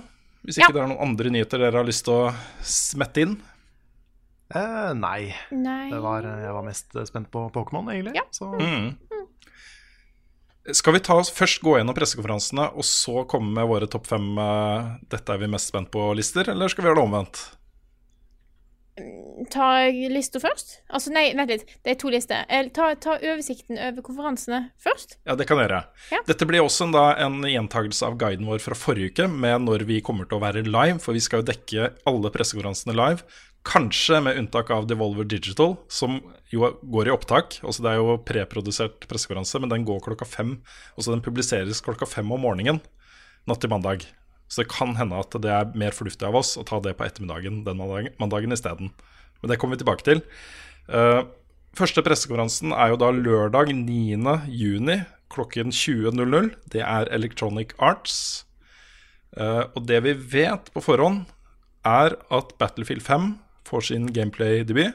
[0.45, 0.72] Hvis ikke Ja.
[0.76, 3.39] det er noen andre nyheter dere har lyst til å smette inn.
[4.55, 5.35] Eh, nei.
[5.51, 8.14] Nei Det var, jeg var mest spent på Pokémon, egentlig.
[8.20, 8.22] Ja.
[8.30, 8.97] Så Mm.
[10.72, 14.97] Skal vi ta først gå gjennom pressekonferansene, og så komme med våre topp fem eh,
[15.11, 17.43] 'dette er vi mest spent på'-lister, eller skal vi gjøre det omvendt?
[19.51, 20.76] Ta lista først?
[20.86, 21.64] Altså, nei, vent litt.
[21.82, 22.45] Det er to lister.
[22.76, 25.16] Ta, ta oversikten over konferansene først.
[25.26, 25.80] Ja, det kan jeg gjøre.
[26.14, 26.20] Ja.
[26.28, 29.86] Dette blir også en, da, en gjentagelse av guiden vår fra forrige uke, med når
[29.88, 33.26] vi kommer til å være live, for vi skal jo dekke alle pressekonferansene live.
[33.66, 36.20] Kanskje med unntak av Devolver Digital, som
[36.53, 37.59] jo går i opptak.
[37.64, 40.59] Altså Det er jo preprodusert pressekonferanse, men den går klokka fem.
[40.95, 42.82] Altså Den publiseres klokka fem om morgenen
[43.49, 44.07] natt til mandag.
[44.49, 47.07] Så det kan hende at det er mer fornuftig av oss å ta det på
[47.07, 48.92] ettermiddagen den mandagen, mandagen isteden.
[49.40, 50.22] Men det kommer vi tilbake til.
[50.88, 51.24] Uh,
[51.76, 54.36] første pressekonferansen er jo da lørdag 9.
[54.53, 55.01] juni
[55.34, 56.53] klokken 20.00.
[56.72, 58.45] Det er Electronic Arts.
[59.34, 61.24] Uh, og det vi vet på forhånd,
[61.84, 63.34] er at Battlefield 5
[63.68, 64.95] får sin gameplay-debut.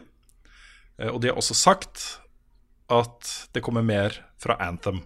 [1.01, 2.07] Uh, og de har også sagt
[2.89, 5.03] at det kommer mer fra Anthem.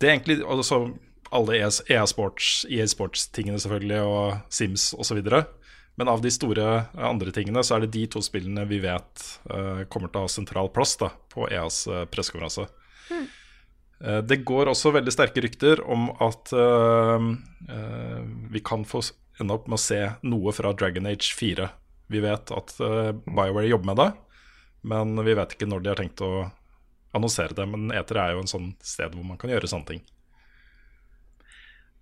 [0.00, 0.86] Det er egentlig altså,
[1.30, 5.20] alle EA EA Sports, EA Sports-tingene selvfølgelig, og Sims osv.
[6.00, 9.26] Men av de store eh, andre tingene, så er det de to spillene vi vet
[9.50, 12.68] uh, kommer til å ha sentral plass da, på EAs uh, pressekonferanse.
[14.04, 17.26] Eh, det går også veldig sterke rykter om at eh,
[17.68, 18.22] eh,
[18.52, 19.02] vi kan få
[19.40, 21.68] ende opp med å se noe fra Dragon Age 4.
[22.10, 24.08] Vi vet at uh, BioWare jobber med det,
[24.90, 26.48] men vi vet ikke når de har tenkt å
[27.14, 27.66] annonsere det.
[27.70, 30.02] Men Eter er jo en sånn sted hvor man kan gjøre sånne ting.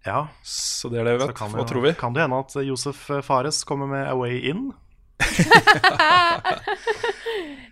[0.06, 0.26] Ja.
[0.46, 1.34] Så det er det vi vet.
[1.36, 1.94] kan, Hva tror vi?
[1.98, 4.70] kan det hende at Josef Fares kommer med Away In?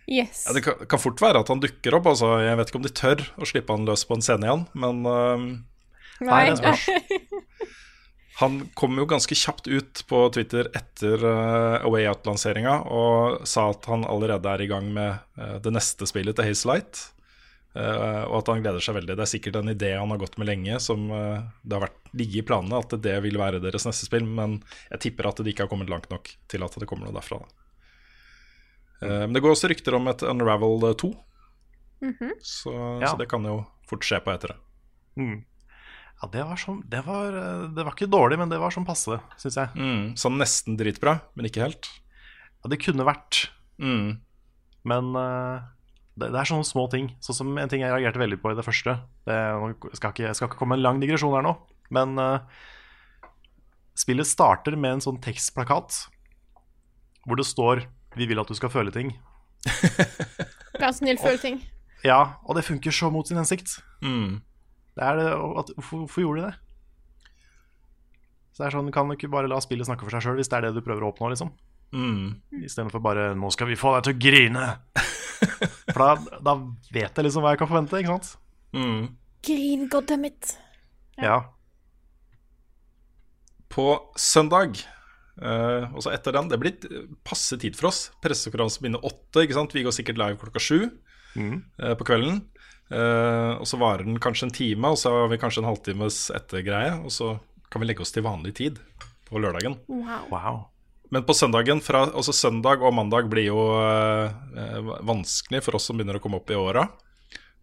[0.06, 0.44] Yes.
[0.46, 2.06] Ja, det kan, kan fort være at han dukker opp.
[2.12, 4.62] Altså, jeg vet ikke om de tør å slippe han løs på en scene igjen,
[4.78, 5.46] men uh,
[6.22, 6.42] Nei.
[6.54, 6.76] Nei.
[8.36, 13.88] Han kom jo ganske kjapt ut på Twitter etter uh, Away Out-lanseringa og sa at
[13.88, 17.00] han allerede er i gang med uh, det neste spillet til Haze Light.
[17.76, 19.16] Eh, og at han gleder seg veldig.
[19.18, 22.10] Det er sikkert en idé han har gått med lenge, som eh, det har vært
[22.16, 24.24] ligget i planene at det vil være deres neste spill.
[24.26, 24.58] Men
[24.90, 27.42] jeg tipper at det ikke har kommet langt nok til at det kommer noe derfra.
[27.44, 27.48] Da.
[29.06, 31.12] Eh, men det går også rykter om et Unravel 2,
[32.44, 33.08] så, Ja.
[33.12, 34.56] så det kan jo fort skje på etere.
[35.16, 35.44] Mm.
[36.22, 37.34] Ja, det var, sånn, det, var,
[37.76, 39.68] det var ikke dårlig, men det var sånn passe, syns jeg.
[39.76, 41.88] Mm, sånn nesten dritbra, men ikke helt.
[42.62, 44.20] Ja, det kunne vært, Mm.
[44.88, 45.60] men eh,
[46.16, 47.10] det, det er sånne små ting.
[47.24, 48.96] Sånn som En ting jeg reagerte veldig på i det første
[49.28, 49.36] det,
[49.98, 51.52] skal ikke, Jeg skal ikke komme en lang digresjon her nå,
[51.94, 52.40] men uh,
[53.96, 56.06] spillet starter med en sånn tekstplakat
[57.26, 57.86] hvor det står
[58.16, 59.12] 'Vi vil at du skal føle ting'.
[60.80, 61.58] Vær snill, føle ting.
[62.04, 63.80] Ja, og det funker så mot sin hensikt.
[64.00, 64.40] Mm.
[64.96, 66.54] Det er det, og at, hvorfor, hvorfor gjorde de det?
[68.54, 70.48] Så det er sånn, Kan du ikke bare la spillet snakke for seg sjøl hvis
[70.48, 71.28] det er det du prøver å oppnå?
[71.34, 71.52] liksom
[71.92, 72.42] Mm.
[72.64, 74.78] Istedenfor bare 'nå skal vi få deg til å grine'.
[75.96, 76.56] For da, da
[76.92, 77.96] vet jeg liksom hva jeg kan forvente.
[77.96, 78.34] ikke sant?
[78.76, 79.14] Mm.
[79.46, 80.52] Grin, goddammit.
[81.22, 81.38] Ja.
[83.72, 83.86] På
[84.20, 84.76] søndag,
[85.40, 86.84] eh, også etter den Det blir litt
[87.24, 88.10] passe tid for oss.
[88.20, 89.46] Pressekonferansen begynner åtte.
[89.46, 89.72] ikke sant?
[89.72, 90.90] Vi går sikkert live klokka sju
[91.32, 91.56] mm.
[91.80, 92.44] eh, på kvelden.
[92.92, 96.26] Eh, og så varer den kanskje en time, og så har vi kanskje en halvtimes
[96.36, 96.92] ettergreie.
[97.00, 97.38] Og så
[97.72, 98.84] kan vi legge oss til vanlig tid
[99.26, 99.80] på lørdagen.
[99.88, 100.28] Wow.
[100.28, 100.64] Wow.
[101.14, 105.86] Men på søndagen, fra, altså søndag og mandag blir jo eh, eh, vanskelig for oss
[105.88, 106.88] som begynner å komme opp i åra.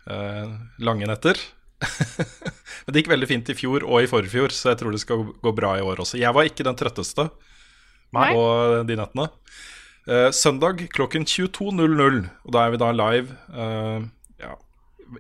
[0.08, 1.40] Eh, lange netter.
[2.86, 5.26] Men det gikk veldig fint i fjor og i forfjor, så jeg tror det skal
[5.44, 6.20] gå bra i år også.
[6.22, 7.28] Jeg var ikke den trøtteste
[8.16, 8.30] Nei.
[8.32, 8.44] på
[8.88, 9.30] de nettene.
[10.08, 14.08] Eh, søndag klokken 22.00, og da er vi da live eh,
[14.44, 14.56] ja,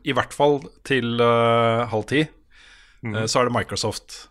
[0.04, 2.26] i hvert fall til eh, halv ti.
[3.04, 4.26] Eh, så er det Microsoft.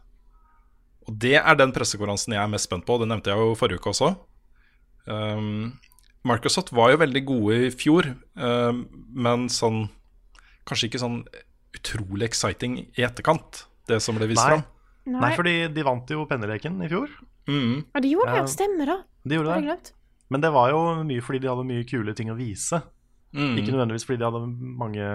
[1.08, 2.98] Og det er den pressekonferansen jeg er mest spent på.
[3.00, 4.12] Det nevnte jeg jo forrige uke også.
[5.06, 5.72] Um,
[6.28, 9.88] Microsoft var jo veldig gode i fjor, um, men sånn
[10.62, 11.16] Kanskje ikke sånn
[11.74, 14.52] utrolig exciting i etterkant, det som ble vist Nei.
[14.52, 14.60] fram.
[15.10, 17.10] Nei, fordi de vant jo penneleken i fjor.
[17.50, 17.80] Mm.
[17.88, 18.44] Ja, de gjorde det.
[18.52, 18.96] Stemmer, da.
[19.26, 19.94] De gjorde Det det.
[20.30, 22.78] Men det var jo mye fordi de hadde mye kule ting å vise.
[23.34, 23.56] Mm.
[23.58, 24.44] Ikke nødvendigvis fordi de hadde
[24.78, 25.08] mange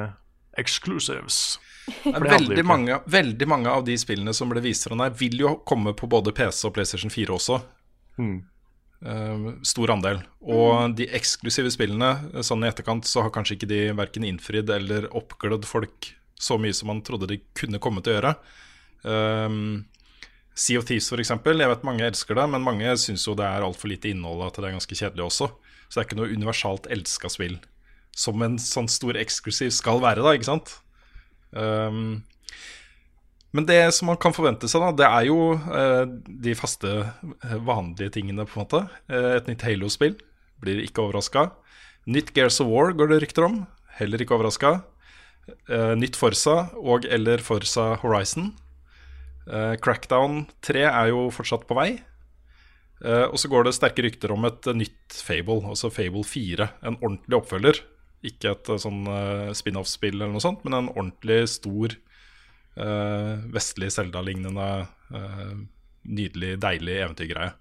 [0.60, 1.58] exclusives.
[2.04, 5.94] Veldig, mange, veldig mange av de spillene som ble vist fram der, vil jo komme
[5.96, 7.60] på både PC og PlayStation 4 også.
[8.20, 8.38] Mm.
[8.98, 10.24] Uh, stor andel.
[10.42, 15.08] Og de eksklusive spillene, sånn i etterkant, så har kanskje ikke de verken innfridd eller
[15.16, 18.34] oppglødd folk så mye som man trodde de kunne komme til å gjøre.
[19.08, 19.86] Um,
[20.58, 21.62] sea of Thieves, eksempel.
[21.62, 24.60] Jeg vet mange elsker det, men mange syns jo det er altfor lite innhold, at
[24.60, 25.50] det er ganske kjedelig også.
[25.88, 27.58] Så det er ikke noe universalt elska spill.
[28.18, 30.74] Som en sånn stor eksklusiv skal være, da, ikke sant?
[31.54, 32.24] Um,
[33.56, 36.04] Men det som man kan forvente seg, da, det er jo eh,
[36.46, 36.90] de faste,
[37.48, 38.82] eh, vanlige tingene, på en måte.
[39.10, 40.18] Eh, et nytt Halo-spill.
[40.62, 41.48] Blir ikke overraska.
[42.12, 43.62] Nytt Gears of War går det rykter om.
[43.98, 44.74] Heller ikke overraska.
[45.72, 48.52] Eh, nytt Forsa og eller Forsa Horizon.
[49.48, 51.90] Eh, Crackdown 3 er jo fortsatt på vei.
[53.06, 56.68] Eh, og så går det sterke rykter om et nytt Fable, altså Fable 4.
[56.84, 57.80] En ordentlig oppfølger.
[58.28, 61.96] Ikke et eh, sånn eh, spin-off-spill eller noe sånt, men en ordentlig stor
[62.78, 64.68] uh, vestlig Selda-lignende,
[65.16, 65.56] uh,
[66.08, 67.56] nydelig, deilig eventyrgreie.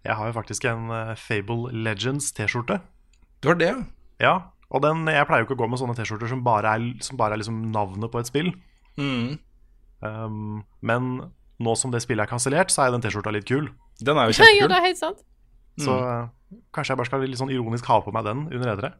[0.00, 0.88] Jeg har jo faktisk en
[1.20, 2.80] Fable Legends T-skjorte.
[3.44, 3.74] Du har det,
[4.22, 4.34] ja?
[4.70, 7.18] Og den, jeg pleier jo ikke å gå med sånne T-skjorter som bare er, som
[7.20, 8.50] bare er liksom navnet på et spill.
[9.00, 9.38] Mm.
[10.00, 11.10] Um, men
[11.60, 13.68] nå som det spillet er kansellert, så er den T-skjorta litt kul.
[14.00, 14.62] Den er jo kjempekul.
[14.62, 15.24] ja, det er helt sant.
[15.80, 16.28] Så eh,
[16.74, 18.92] kanskje jeg bare skal litt sånn ironisk ha på meg den under E3.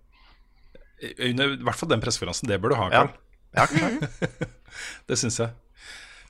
[1.30, 2.50] Under, I hvert fall den pressekonferansen.
[2.50, 3.02] Det bør du ha, Ja.
[3.02, 3.12] Carl.
[3.56, 4.30] Ja, kanskje.
[5.10, 5.50] Det syns jeg.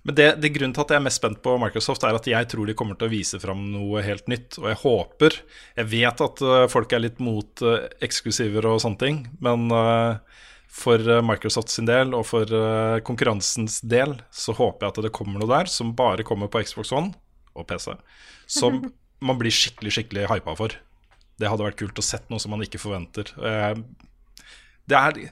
[0.00, 2.48] Men det, det grunnen til at jeg er mest spent på Microsoft, er at jeg
[2.48, 4.56] tror de kommer til å vise fram noe helt nytt.
[4.62, 5.36] Og jeg håper
[5.76, 10.40] Jeg vet at eh, folk er litt mot eh, eksklusiver og sånne ting, men eh,
[10.70, 12.46] for Microsoft sin del og for
[13.02, 16.92] konkurransens del så håper jeg at det kommer noe der som bare kommer på Xbox
[16.94, 17.10] One
[17.58, 17.96] og PC,
[18.46, 18.78] som
[19.26, 20.76] man blir skikkelig, skikkelig hypa for.
[21.41, 23.32] Det hadde vært kult å sett noe som man ikke forventer.
[23.41, 23.80] Eh,
[24.91, 25.30] Det er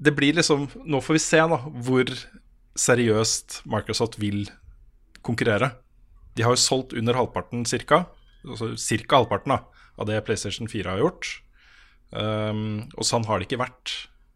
[0.00, 2.10] Det blir liksom Nå får vi se da hvor
[2.74, 4.48] seriøst Microsoft vil
[5.22, 5.72] konkurrere.
[6.34, 8.00] De har jo solgt under halvparten cirka,
[8.44, 9.60] altså cirka halvparten da,
[9.96, 11.28] av det PlayStation 4 har gjort.
[12.10, 13.94] Um, og sånn har det ikke vært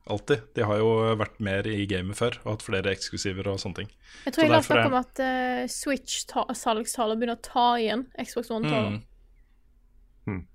[0.08, 0.46] alltid.
[0.54, 3.90] De har jo vært mer i gamet før og hatt flere eksklusiver og sånne ting.
[4.24, 9.00] Jeg tror jeg snakket er- om at uh, Switch-salgstallet begynner å ta igjen Xbox One-tallet.
[9.00, 9.02] Mm.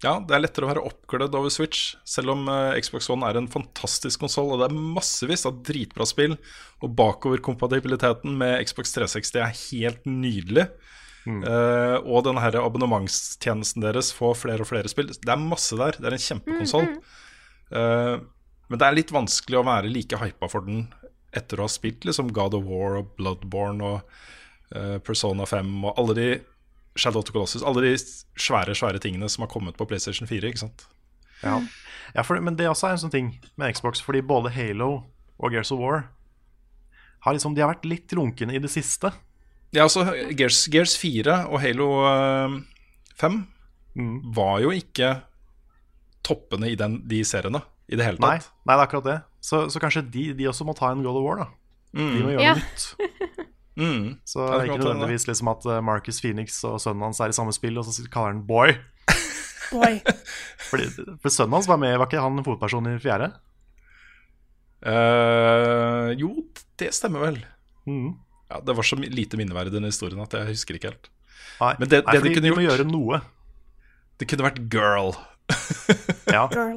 [0.03, 3.39] Ja, det er lettere å være oppglødd over Switch, selv om eh, Xbox One er
[3.39, 6.37] en fantastisk konsoll, og det er massevis av dritbra spill,
[6.83, 10.67] og bakoverkompatibiliteten med Xbox 360 er helt nydelig.
[11.23, 15.13] Eh, og den her abonnementstjenesten deres får flere og flere spill.
[15.13, 15.95] Det er masse der.
[15.95, 16.89] Det er en kjempekonsoll.
[17.73, 18.17] Eh,
[18.69, 20.87] men det er litt vanskelig å være like hypa for den
[21.33, 24.17] etter å ha spilt liksom God of War og Bloodborne og
[24.75, 26.27] uh, Persona 5 og alle de
[26.95, 30.51] Shadow of the Colossus, alle de svære svære tingene som har kommet på PlayStation 4.
[30.51, 30.85] ikke sant?
[31.43, 31.57] Ja,
[32.15, 34.91] ja for, men det også er en sånn ting med Xbox, fordi både Halo
[35.39, 36.03] og Gears of War
[37.25, 39.09] har liksom, de har vært litt lunkne i det siste.
[39.73, 40.03] Ja, altså
[40.37, 42.57] Gears, Gears 4 og Halo eh,
[43.21, 43.39] 5
[44.35, 45.15] var jo ikke
[46.23, 48.27] toppene i den, de seriene i det hele tatt.
[48.29, 48.37] nei,
[48.69, 49.17] det er akkurat det.
[49.43, 51.47] Så, så kanskje de, de også må ta en God of War, da.
[51.93, 52.53] De må gjøre Ja.
[52.57, 52.85] nytt.
[53.75, 54.19] Mm.
[54.25, 57.31] Så det det er ikke nødvendigvis liksom at eh, Marcus Phoenix og sønnen hans er
[57.33, 58.75] i samme spill, og så kaller han Boy.
[59.73, 59.99] Boy.
[60.69, 60.89] Fordi,
[61.23, 63.31] for sønnen hans var med, var ikke han hovedpersonen i fjerde?
[64.83, 66.29] Uh, jo,
[66.79, 67.37] det stemmer vel.
[67.87, 68.13] Mm.
[68.51, 71.09] Ja, Det var så lite lite minneverdig den historien at jeg husker ikke helt.
[71.61, 73.21] Nei, Men det- nei, det de kunne de må gjort- gjøre noe.
[74.19, 75.13] Det kunne vært Girl.
[76.27, 76.75] Ja, Girl.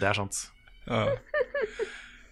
[0.00, 0.48] det er sant.
[0.86, 1.04] Ja.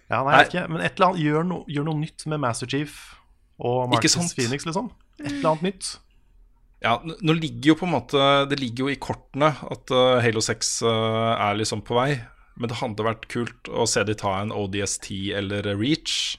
[0.09, 0.37] Ja, nei, Nei.
[0.37, 3.15] jeg vet ikke, men et eller annet, gjør, no, gjør noe nytt med Master Chief
[3.57, 4.17] og Marcus?
[4.35, 4.91] Phoenix, liksom.
[5.21, 5.93] Et eller annet nytt.
[6.83, 10.43] Ja, nå ligger jo på en måte Det ligger jo i kortene at eh, Halo
[10.45, 12.11] 6 eh, er liksom på vei.
[12.57, 16.37] Men det hadde vært kult å se de ta en ODST eller Reach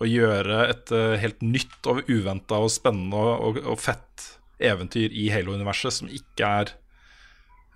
[0.00, 4.26] og gjøre et eh, helt nytt og uventa og spennende og, og, og fett
[4.60, 6.72] eventyr i Halo-universet som ikke er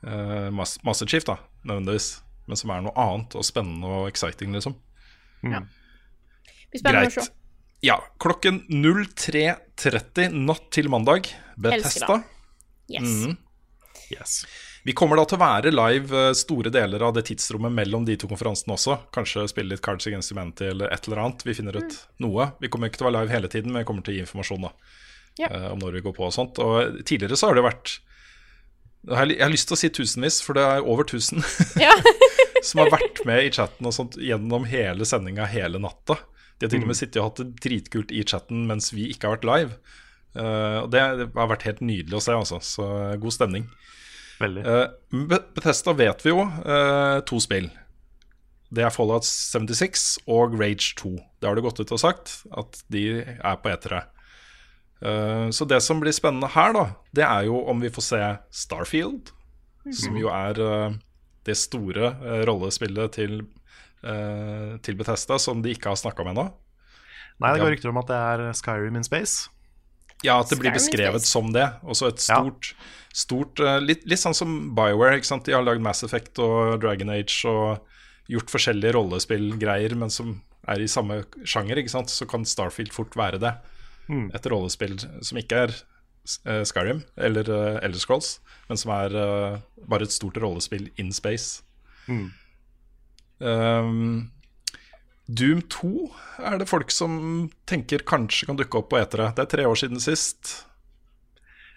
[0.05, 2.11] uh, Master Chief, da, nødvendigvis.
[2.45, 4.77] Men som er noe annet og spennende og exciting, liksom.
[5.45, 7.33] Vi spenner å Greit.
[7.85, 11.27] Ja, klokken 03.30 natt til mandag.
[11.61, 12.23] Bethesda.
[12.89, 13.03] Yes.
[13.03, 13.35] Mm.
[14.09, 14.39] Yes.
[14.85, 18.17] Vi kommer da til å være live eh, store deler av det tidsrommet mellom de
[18.21, 18.97] to konferansene også.
[19.13, 21.45] Kanskje spille litt Cards Against Humanity eller et eller annet.
[21.45, 22.51] Vi finner ut noe.
[22.61, 24.25] Vi kommer ikke til å være live hele tiden, men vi kommer til å gi
[24.25, 24.73] informasjon da
[25.41, 25.49] Ja.
[25.51, 26.61] uh, om når vi går på og sånt.
[26.65, 27.99] Og tidligere så har det vært
[29.05, 31.45] Jeg har, jeg har lyst til å si tusenvis, for det er over tusen
[31.81, 31.93] Ja.
[32.65, 36.17] som har vært med i chatten og sånt gjennom hele sendinga hele natta.
[36.59, 39.29] De har til og med sittet og hatt det dritkult i chatten mens vi ikke
[39.29, 39.79] har vært live.
[40.35, 42.59] Uh, og det har vært helt nydelig å se, altså.
[42.65, 43.69] Så eh, god stemning.
[44.41, 44.65] Veldig.
[44.67, 47.69] Uh, Bethesda vet vi jo uh, to spill.
[48.75, 51.15] Det er Fallout 76 og Rage 2.
[51.39, 54.01] Det har du gått ut og sagt, at de er på E3.
[55.05, 56.85] Eh, så det som blir spennende her, da,
[57.15, 58.21] det er jo om vi får se
[58.65, 59.31] Starfield,
[59.95, 60.59] som jo er
[61.45, 62.15] det store
[62.49, 63.45] rollespillet til,
[64.05, 66.47] eh, til Bethesda, som de ikke har snakka om ennå.
[67.43, 69.49] Nei, det går rykter om at det er Skyrim in space.
[70.25, 71.67] Ja, at det blir beskrevet som det.
[71.83, 72.39] Også et Ja.
[72.41, 72.75] stort,
[73.13, 75.19] stort eh, litt, litt sånn som Bioware.
[75.19, 75.45] ikke sant?
[75.45, 77.83] De har lagd Mass Effect og Dragon Age og
[78.31, 82.09] gjort forskjellige rollespillgreier, men som er i samme sjanger, ikke sant?
[82.09, 83.55] så kan Starfield fort være det.
[84.37, 85.75] Et rollespill som ikke er
[86.47, 88.39] eh, Skyrim eller uh, Elder Scrolls,
[88.69, 91.63] men som er uh, bare et stort rollespill in space.
[93.41, 94.31] Um,
[95.27, 95.91] Doom 2
[96.45, 99.31] er det folk som tenker kanskje kan dukke opp på etere.
[99.37, 100.67] Det er tre år siden sist.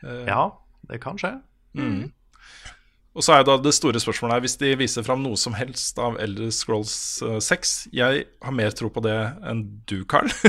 [0.04, 0.52] Ja,
[0.90, 1.38] det kan skje.
[3.18, 5.56] Og så er jo da det store spørsmålet her, hvis de viser fram noe som
[5.58, 6.94] helst av Elder Scrolls
[7.26, 10.30] eh, 6 Jeg har mer tro på det enn du, Carl.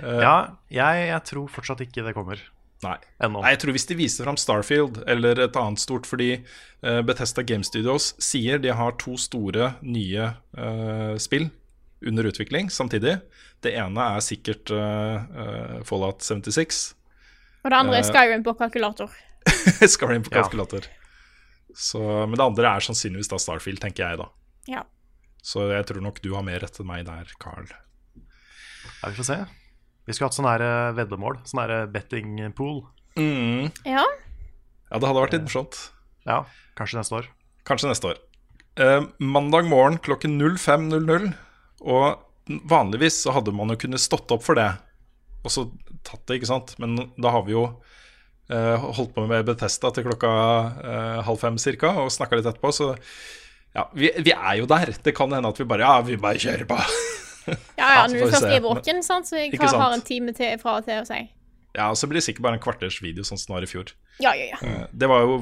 [0.00, 2.40] Ja, jeg, jeg tror fortsatt ikke det kommer
[2.80, 2.96] Nei.
[3.20, 3.42] ennå.
[3.44, 7.44] Nei, jeg tror hvis de viser fram Starfield eller et annet stort, fordi uh, Bethesda
[7.44, 11.50] Game Studios sier de har to store nye uh, spill
[12.06, 13.18] under utvikling samtidig.
[13.60, 16.80] Det ene er sikkert uh, Fallout 76.
[17.60, 19.12] Og det andre er Skyrim på kalkulator.
[19.92, 20.40] Skyrim på Ja.
[20.46, 20.88] kalkulator.
[21.76, 24.30] Så, men det andre er sannsynligvis da Starfield, tenker jeg da.
[24.72, 24.86] Ja.
[25.44, 27.68] Så jeg tror nok du har mer rett enn meg der, Carl.
[28.16, 29.36] Ja, vi får se.
[30.10, 31.38] Vi skulle hatt sånn her eh, veddemål.
[31.46, 32.82] Sånn her eh, betting pool.
[33.86, 34.02] ja.
[34.90, 35.76] Ja, det hadde vært litt morsomt.
[36.26, 36.40] Ja,
[36.78, 37.28] kanskje neste år.
[37.68, 38.18] Kanskje neste år.
[38.80, 41.30] Eh, mandag morgen klokken 05.00.
[41.80, 44.66] Og vanligvis så hadde man jo kunnet stått opp for det,
[45.44, 45.68] og så
[46.06, 46.74] tatt det, ikke sant.
[46.82, 47.64] Men da har vi jo
[48.50, 50.32] eh, holdt på med Betesta til klokka
[50.82, 52.92] eh, halv fem cirka, og snakka litt etterpå, så
[53.76, 54.90] ja, vi, vi er jo der.
[54.98, 56.80] Det kan hende at vi bare Ja, vi bare kjører på.
[57.78, 59.82] Ja, ja, når du vi først er våken, sant, så jeg har, sant?
[59.82, 61.20] har en time til fra og til å si.
[61.76, 63.70] Ja, og så blir det sikkert bare en kvarters video, sånn som det var i
[63.70, 63.92] fjor.
[64.20, 64.58] Ja, ja, ja.
[64.66, 65.36] Eh, Det var jo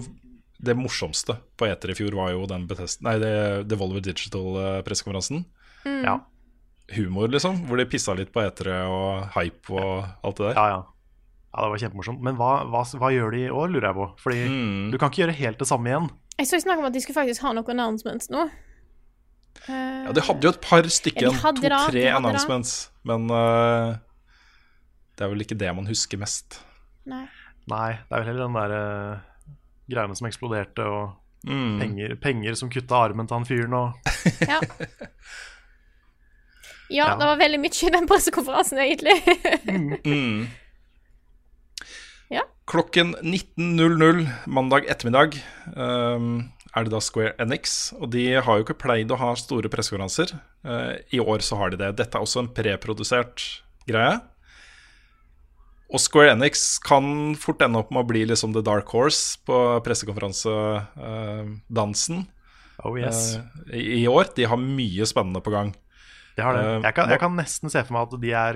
[0.60, 3.32] det morsomste på Eter i fjor, var jo den Bethesda Nei, det
[3.70, 5.44] Devolver Digital-pressekonferansen.
[6.04, 6.18] Ja,
[6.96, 7.66] Humor, liksom.
[7.68, 10.54] Hvor de pissa litt på etere og hype og alt det der.
[10.56, 10.68] ja.
[10.76, 10.78] ja.
[11.48, 12.20] Ja, Det var kjempemorsomt.
[12.22, 14.06] Men hva, hva, hva gjør de i år, lurer jeg på?
[14.20, 14.90] Fordi Mm.
[14.92, 16.08] du kan ikke gjøre helt det samme igjen.
[16.38, 18.44] Jeg så snakk om at de skulle faktisk ha noen announcements nå.
[20.08, 22.74] Ja, De hadde jo et par stykker To-tre announcements.
[23.08, 23.94] Men uh,
[25.18, 26.60] det er vel ikke det man husker mest.
[27.08, 27.26] Nei.
[27.68, 29.56] Nei, det er vel heller den der uh,
[29.92, 31.76] greiene som eksploderte, og Mm.
[31.78, 33.92] penger, penger som kutta armen til han fyren, og
[34.50, 34.56] Ja.
[36.90, 39.14] ja, det var veldig mye i den pressekonferansen, egentlig.
[40.02, 40.48] Mm.
[42.34, 42.42] Ja.
[42.68, 45.38] Klokken 19.00 mandag ettermiddag
[45.76, 47.92] ehm, er det da Square Enix.
[47.98, 50.28] Og de har jo ikke pleid å ha store pressekonferanser.
[50.68, 51.90] Eh, I år så har de det.
[52.00, 53.36] Dette er også en preprodusert
[53.88, 54.16] greie.
[55.88, 57.04] Og Square Enix kan
[57.40, 59.56] fort ende opp med å bli liksom the dark horse på
[59.86, 62.16] pressekonferansedansen
[62.84, 63.18] oh yes.
[63.72, 64.24] i, i år.
[64.36, 65.68] De har mye spennende på gang.
[66.36, 66.60] De har det.
[66.76, 68.54] eh, Jeg kan, jeg kan nesten se for meg at de er,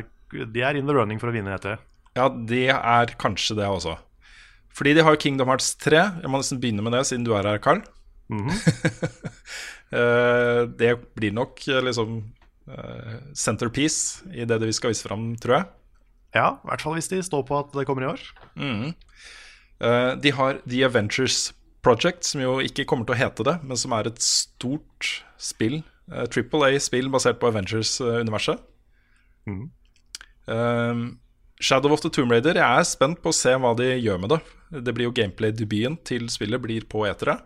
[0.52, 1.76] de er in the running for å vinne etter.
[2.12, 3.94] Ja, de er kanskje det også.
[4.76, 5.96] Fordi de har Kingdom Hearts 3.
[6.22, 7.80] Jeg må nesten begynne med det, siden du er her, Carl.
[9.92, 12.14] Eh, det blir nok eh, liksom
[12.64, 15.66] eh, centerpiece i det vi skal vise fram, tror jeg.
[16.32, 18.22] Ja, i hvert fall hvis de står på at det kommer i år.
[19.84, 21.52] Eh, de har The Adventures
[21.84, 25.82] Project, som jo ikke kommer til å hete det, men som er et stort spill.
[26.32, 28.64] Triple A-spill basert på Avengers-universet.
[30.48, 31.04] Eh,
[31.62, 34.32] Shadow of the Tomb Raider, jeg er spent på å se hva de gjør med
[34.38, 34.40] det.
[34.88, 37.42] Det blir jo gameplay-debuten til spillet blir på etere.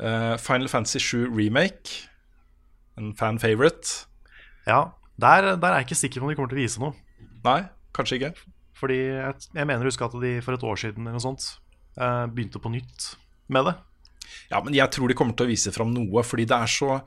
[0.00, 2.08] Eh, Final Fantasy 7 Remake,
[2.98, 4.06] en fan favorite.
[4.66, 6.94] Ja, der, der er jeg ikke sikker på om de kommer til å vise noe.
[7.44, 7.60] Nei,
[7.94, 8.32] kanskje ikke.
[8.74, 11.44] Fordi jeg, jeg mener å huske at de for et år siden eller noe sånt
[12.00, 13.12] uh, begynte på nytt
[13.54, 13.74] med det.
[14.50, 16.90] Ja, men jeg tror de kommer til å vise fram noe, fordi det er så
[16.96, 17.02] uh,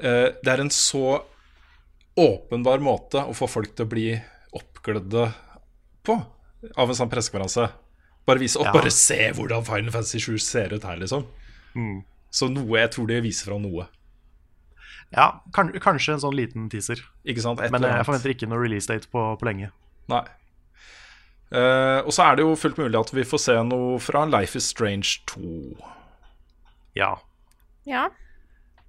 [0.00, 1.20] Det er en så
[2.16, 4.06] åpenbar måte å få folk til å bli
[4.56, 5.26] oppglødde
[6.06, 6.14] på
[6.80, 7.66] av en sånn pressekonferanse.
[8.26, 8.74] Bare vise opp, Ja.
[8.74, 11.26] bare se hvordan Final Fantasy 7 ser ut her, liksom.
[12.34, 13.86] Så noe, jeg tror de viser fra noe.
[15.14, 17.00] Ja, kan, kanskje en sånn liten teaser.
[17.28, 17.62] Ikke sant?
[17.62, 19.70] Et Men jeg forventer ikke noe release date på, på lenge.
[20.10, 20.24] Nei.
[21.46, 24.58] Uh, og så er det jo fullt mulig at vi får se noe fra Life
[24.58, 25.76] is Strange 2.
[26.98, 27.12] Ja.
[27.86, 28.08] Ja.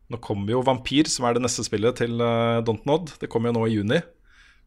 [0.10, 3.14] Nå kommer jo Vampyr, som er det neste spillet til uh, Dontnod.
[3.22, 4.02] Det kommer jo nå i juni.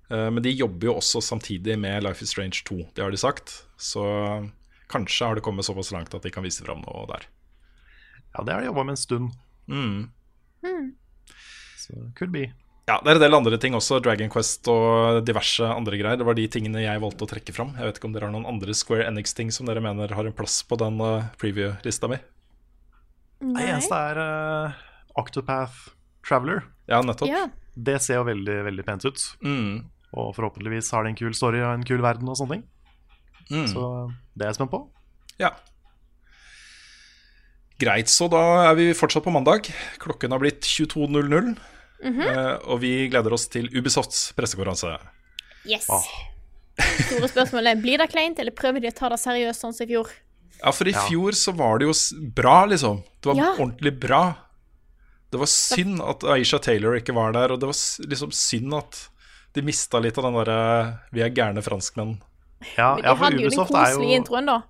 [0.06, 3.20] Uh, men de jobber jo også samtidig med Life is Strange 2, det har de
[3.20, 3.64] sagt.
[3.80, 4.06] Så
[4.90, 7.26] kanskje har det kommet såpass langt at de kan vise fram noe der.
[8.34, 9.30] Ja, det har de jobba med en stund.
[9.70, 10.10] Mm.
[11.78, 12.50] Så could be.
[12.90, 14.00] Ja, det er en del andre ting også.
[14.02, 16.18] Dragon Quest og diverse andre greier.
[16.18, 17.70] Det var de tingene jeg valgte å trekke fram.
[17.78, 20.34] Jeg vet ikke om dere har noen andre Square Enix-ting som dere mener har en
[20.34, 22.18] plass på den eh, preview-lista mi?
[23.40, 24.80] Det eneste er uh,
[25.22, 25.94] Octopath
[26.26, 26.64] Traveler.
[26.90, 27.30] Ja, nettopp.
[27.30, 27.54] Yeah.
[27.78, 29.22] Det ser jo veldig veldig pent ut.
[29.46, 29.86] Mm.
[30.10, 32.66] Og forhåpentligvis har det en kul story og en kul verden og sånne ting.
[33.54, 33.68] Mm.
[33.70, 33.84] Så
[34.34, 34.82] det er jeg spent på.
[35.40, 35.54] Ja.
[37.80, 39.68] Greit, så da er vi fortsatt på mandag.
[40.02, 41.54] Klokken har blitt 22.00.
[42.00, 44.94] Eh, og vi gleder oss til Ubisofts pressekonferanse.
[45.68, 45.88] Yes.
[47.10, 49.84] Store spørsmål er blir det kleint, eller prøver de å ta det seriøst sånn som
[49.88, 50.12] i fjor?
[50.60, 51.94] Ja, for i fjor så var det jo
[52.36, 53.02] bra, liksom.
[53.20, 53.50] Det var Ja.
[53.56, 54.22] ordentlig bra.
[55.30, 57.78] Det var synd at Aisha Taylor ikke var der, og det var
[58.10, 59.08] liksom synd at
[59.54, 62.20] de mista litt av den derre 'vi er gærne franskmenn'.
[62.76, 64.62] Ja, Men de ja hadde jo den koselige introen, da.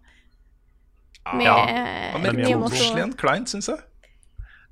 [1.35, 3.03] Med, Ja, eh, Men mye koselig.
[3.03, 3.79] enn kleint, syns jeg.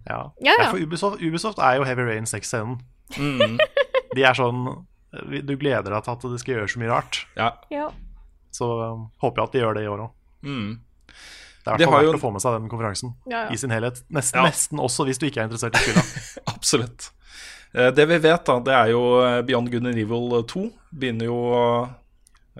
[0.08, 0.70] Ja, Ja, ja.
[0.70, 2.78] for Ubisoft, Ubisoft er jo Heavy Rain 6-scenen.
[3.16, 3.58] Mm.
[4.16, 4.64] De er sånn
[5.12, 7.22] Du gleder deg til at det skal gjøre så mye rart.
[7.36, 7.50] Ja.
[7.72, 7.90] Ja.
[8.52, 10.10] Så um, håper jeg at de gjør det i år òg.
[10.44, 10.80] Mm.
[11.64, 13.14] Det er i De hvert har fall jo verdt å få med seg den konferansen
[13.28, 13.52] Ja, ja.
[13.52, 14.02] i sin helhet.
[14.12, 14.48] Nesten, Ja.
[14.48, 16.12] nesten også hvis du ikke er interessert i spillet.
[16.54, 17.10] Absolutt.
[17.74, 20.64] Eh, Det vi vet, da, det er jo eh, Beyond Good and Evil 2
[20.96, 21.40] begynner jo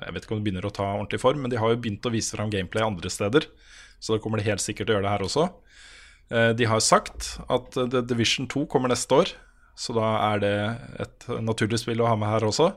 [0.04, 2.06] Jeg vet ikke om det begynner å ta ordentlig form, men de har jo begynt
[2.06, 3.48] å vise fram gameplay andre steder.
[3.98, 5.46] Så da kommer de helt sikkert til å gjøre det her også.
[6.30, 9.32] Eh, De har sagt at eh, The Division 2 kommer neste år,
[9.78, 10.54] så da er det
[11.04, 12.70] et naturlig spill å ha med her også.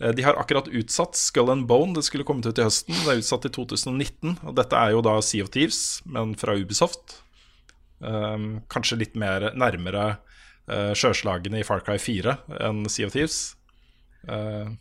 [0.00, 2.94] Eh, De har akkurat utsatt Skull and Bone, det skulle kommet ut i høsten.
[3.04, 6.56] Det er utsatt i 2019, og dette er jo da Sea of Thieves, men fra
[6.58, 7.22] Ubisoft.
[7.98, 10.20] Um, kanskje litt mer nærmere
[10.70, 12.36] uh, sjøslagene i Far Cry 4
[12.68, 13.56] enn Sea of Thieves.
[14.22, 14.76] Uh,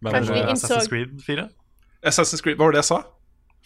[0.00, 1.48] men Kanskje vi uh, innså- Assassin's Creed 4?
[2.10, 3.00] Assassin's Creed, hva var det jeg sa?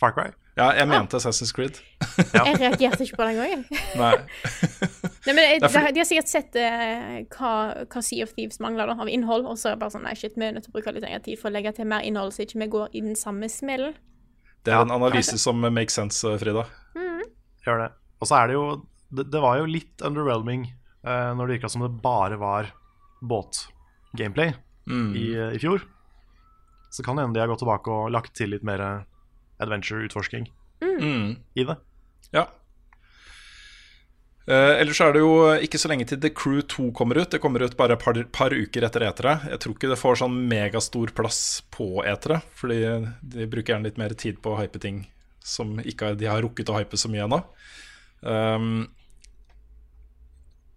[0.00, 0.32] Far Cry?
[0.58, 1.80] Ja, jeg mente Assassin's Creed.
[2.18, 3.62] Jeg reagerte ikke på den gangen.
[4.00, 4.12] Nei.
[5.24, 7.52] Nei, men jeg, Det er de, de har sikkert sett uh, hva,
[7.90, 10.14] hva Sea of Thieves mangler da, av innhold, og så er det bare sånn Nei,
[10.18, 12.06] shit, vi er nødt til å bruke litt lengre tid for å legge til mer
[12.06, 13.94] innhold, så ikke vi går i den samme smellen.
[14.64, 16.66] Det er en analyse som makes sense, Frida.
[17.66, 17.90] Gjør det.
[18.22, 18.64] Og så er det jo
[19.14, 20.66] Det, det var jo litt underwhelming
[21.06, 22.70] uh, når det virka som det bare var
[23.22, 24.52] båtgameplay
[25.16, 25.84] i, i fjor.
[26.94, 28.84] Så kan det hende de har gått tilbake og lagt til litt mer
[29.62, 30.46] adventure-utforsking
[30.84, 31.36] Mm.
[31.58, 31.74] i det.
[32.34, 32.44] Ja.
[34.44, 35.30] Uh, ellers er det jo
[35.64, 37.30] ikke så lenge til The Crew 2 kommer ut.
[37.32, 39.38] Det kommer ut bare et par, par uker etter etere.
[39.48, 41.38] Jeg tror ikke det får sånn megastor plass
[41.72, 42.82] på etere, fordi
[43.22, 45.06] de bruker gjerne litt mer tid på å hype ting
[45.40, 47.40] som ikke har- de har rukket å hype så mye ennå.
[48.22, 48.88] Um,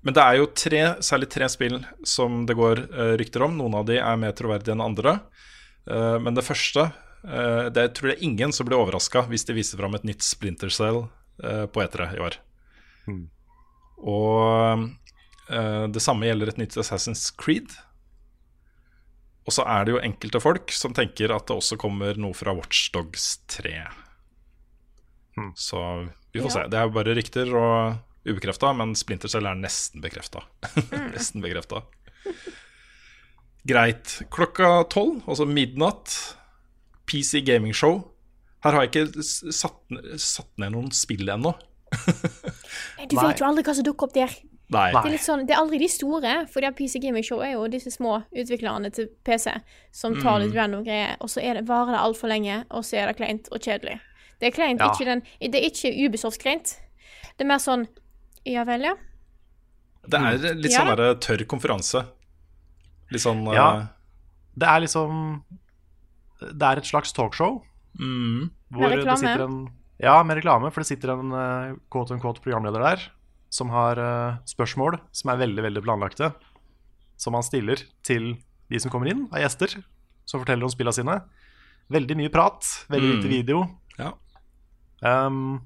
[0.03, 3.57] men det er jo tre, særlig tre spill som det går uh, rykter om.
[3.57, 5.19] Noen av de er mer troverdige enn andre.
[5.19, 5.56] Eh,
[6.19, 6.87] men det første
[7.23, 10.69] eh, det tror jeg ingen som blir overraska hvis de viser fram et nytt Splinter
[10.73, 11.05] Cell
[11.43, 12.37] eh, på E3 i år.
[13.97, 14.83] Og
[15.49, 17.71] eh, det samme gjelder et nytt Assassin's Creed.
[19.47, 22.51] Og så er det jo enkelte folk som tenker at det også kommer noe fra
[22.57, 23.77] Watchdogs 3.
[25.55, 25.79] Så
[26.33, 26.53] vi får Ja.
[26.57, 26.65] se.
[26.67, 30.41] Det er jo bare rykter og ubekrefta, men Splinter Cell er nesten bekrefta.
[31.15, 31.79] nesten bekrefta.
[33.67, 34.17] Greit.
[34.33, 36.13] Klokka tolv, altså midnatt,
[37.07, 37.99] PC Gaming Show.
[38.63, 39.77] Her har jeg ikke satt,
[40.19, 41.53] satt ned noen spill ennå.
[43.07, 44.33] Du vet jo aldri hva som dukker opp der.
[44.73, 44.89] Nei.
[44.91, 47.53] Det er litt sånn, det er aldri de store, for det PC Gaming Show er
[47.53, 49.53] jo disse små utviklerne til PC
[49.95, 52.99] som tar litt random greier, og så er det, varer det altfor lenge, og så
[52.99, 53.95] er det kleint og kjedelig.
[54.41, 54.91] Det er kleint, Ja.
[54.91, 56.75] ikke den, det er ikke Ubisoft kleint.
[57.37, 57.87] Det er mer sånn
[58.45, 58.93] Ja vel, ja.
[60.07, 60.83] Det er litt Ja.
[60.83, 62.03] sånn der tørr konferanse.
[63.11, 63.67] Litt sånn Ja.
[63.79, 63.87] eh,
[64.57, 65.43] Det er liksom
[66.41, 67.61] Det er et slags talkshow.
[67.99, 69.21] mm, Hvor Med reklame?
[69.37, 73.01] Det en Ja, med reklame, for det sitter en uh, quote unquote programleder der
[73.49, 76.33] som har eh, spørsmål som er veldig, veldig planlagte.
[77.17, 78.35] Som han stiller til
[78.69, 79.81] de som kommer inn av gjester,
[80.25, 81.15] som forteller om spillene sine.
[81.89, 83.31] Veldig mye prat, veldig lite Mm.
[83.31, 83.79] video.
[83.97, 84.11] Ja.
[85.01, 85.61] Um,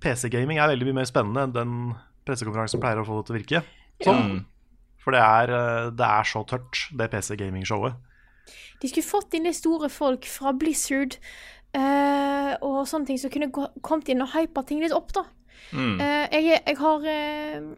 [0.00, 1.94] PC-gaming er veldig mye mer spennende enn den
[2.26, 3.64] pressekonferansen pleier å få det til å virke
[4.04, 4.22] Sånn.
[4.30, 4.44] Mm.
[5.04, 7.96] For det er, eh, det er så tørt, det PC-gaming-showet.
[8.82, 11.14] De skulle fått inn de store folk fra Blizzard
[11.76, 15.22] uh, og sånne ting som kunne kommet inn og hypa ting litt opp, da.
[15.72, 15.94] Mm.
[16.00, 17.70] Uh, jeg, jeg har uh,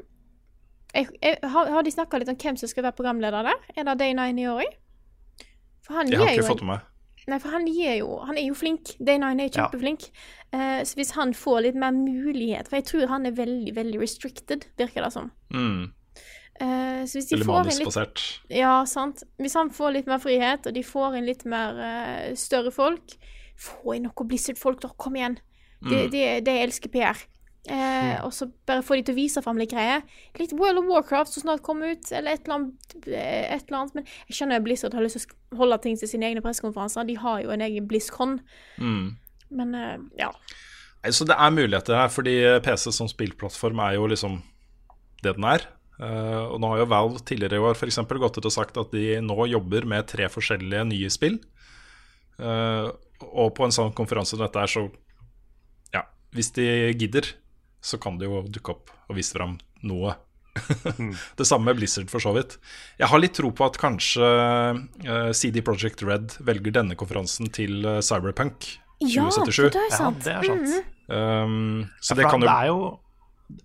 [0.96, 3.64] jeg, jeg, har, har de snakka litt om hvem som skal være programleder der?
[3.76, 4.76] Er det Day9 i år?
[5.86, 6.92] For han Jeg har ikke jo fått med meg.
[7.26, 8.92] Nei, for han gir jo Han er jo flink.
[9.02, 10.08] Day9 er kjempeflink.
[10.54, 14.02] Eh, så hvis han får litt mer mulighet For jeg tror han er veldig, veldig
[14.02, 15.32] restricted, virker det som.
[15.50, 15.90] Mm.
[16.61, 18.22] Eh, så hvis de Eller inn litt.
[18.48, 19.22] Ja, sant.
[19.38, 23.16] Hvis han får litt mer frihet, og de får inn litt mer uh, større folk
[23.57, 24.90] Få inn noe Blizzard-folk, da.
[25.00, 25.38] Kom igjen.
[25.80, 26.11] Det Mm.
[26.12, 27.16] de, de elsker PR.
[27.68, 30.02] Eh, Og så bare få de til å vise fram litt greier.
[30.38, 32.96] Litt World of Warcraft som snart kommer ut, eller et eller annet.
[33.07, 33.94] Et eller annet.
[33.94, 37.07] Men jeg skjønner at Blizzard har lyst til å holde ting til sine egne pressekonferanser.
[37.09, 38.40] De har jo en egen BlizzCon.
[38.78, 39.16] Mm.
[39.50, 39.74] Men
[40.18, 40.30] ja.
[41.11, 44.42] Så det er muligheter her, fordi PC som spillplattform er jo liksom
[45.22, 45.66] det den er.
[45.97, 48.76] Eh, og nå har jo Valve tidligere i år for eksempel, gått ut og sagt
[48.80, 51.40] at de nå jobber med tre forskjellige nye spill.
[52.36, 52.92] Uh,
[53.32, 54.82] og på en sånn konferanse som dette er, så
[55.94, 56.03] Ja,
[56.36, 57.30] hvis de gidder,
[57.80, 59.55] så kan de jo dukke opp og vise fram
[59.86, 60.18] noe
[61.38, 62.59] det samme med Blizzard, for så vidt.
[63.01, 67.84] Jeg har litt tro på at kanskje uh, CD Project Red velger denne konferansen til
[67.84, 68.68] eh, Cyberpunk
[69.05, 69.72] Ja, 2077.
[69.72, 70.92] det er Ja, det er sant.
[71.07, 72.78] Um, så ja, det kan jo det, er jo,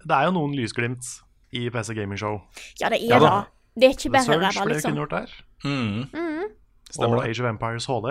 [0.03, 1.07] det er jo noen lysglimt
[1.51, 2.41] i PC Gaming Show.
[2.81, 3.31] Ja, det er Ja da.
[3.41, 3.47] det.
[3.81, 4.91] Det er ikke The bare Surge ræva, ble liksom.
[4.91, 5.35] kunngjort der.
[5.63, 6.49] mm,
[6.91, 7.29] Stemmer Og det.
[7.29, 8.09] Age of Empires HD.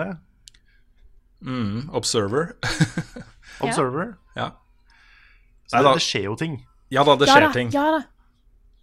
[1.41, 2.55] Mm, Observer.
[3.65, 4.15] Observer.
[4.35, 4.49] ja.
[5.67, 6.57] Så Nei det, det skjer jo ting.
[6.91, 7.69] ja da, det Ja skjer da, ting.
[7.73, 8.01] ja da.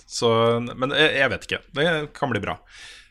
[0.08, 0.28] Så,
[0.74, 1.58] men jeg, jeg vet ikke.
[1.76, 2.54] Det kan bli bra.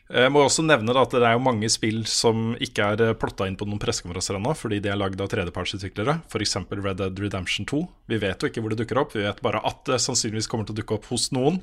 [0.08, 3.44] Jeg må også nevne at det er jo mange spill som ikke er eh, plotta
[3.48, 6.54] inn på noen pressekonferanser ennå, fordi de er lagd av tredjepartsutviklere, f.eks.
[6.72, 7.82] Red Dead Redemption 2.
[8.08, 10.68] Vi vet jo ikke hvor det dukker opp, vi vet bare at det sannsynligvis kommer
[10.68, 11.60] til å dukke opp hos noen.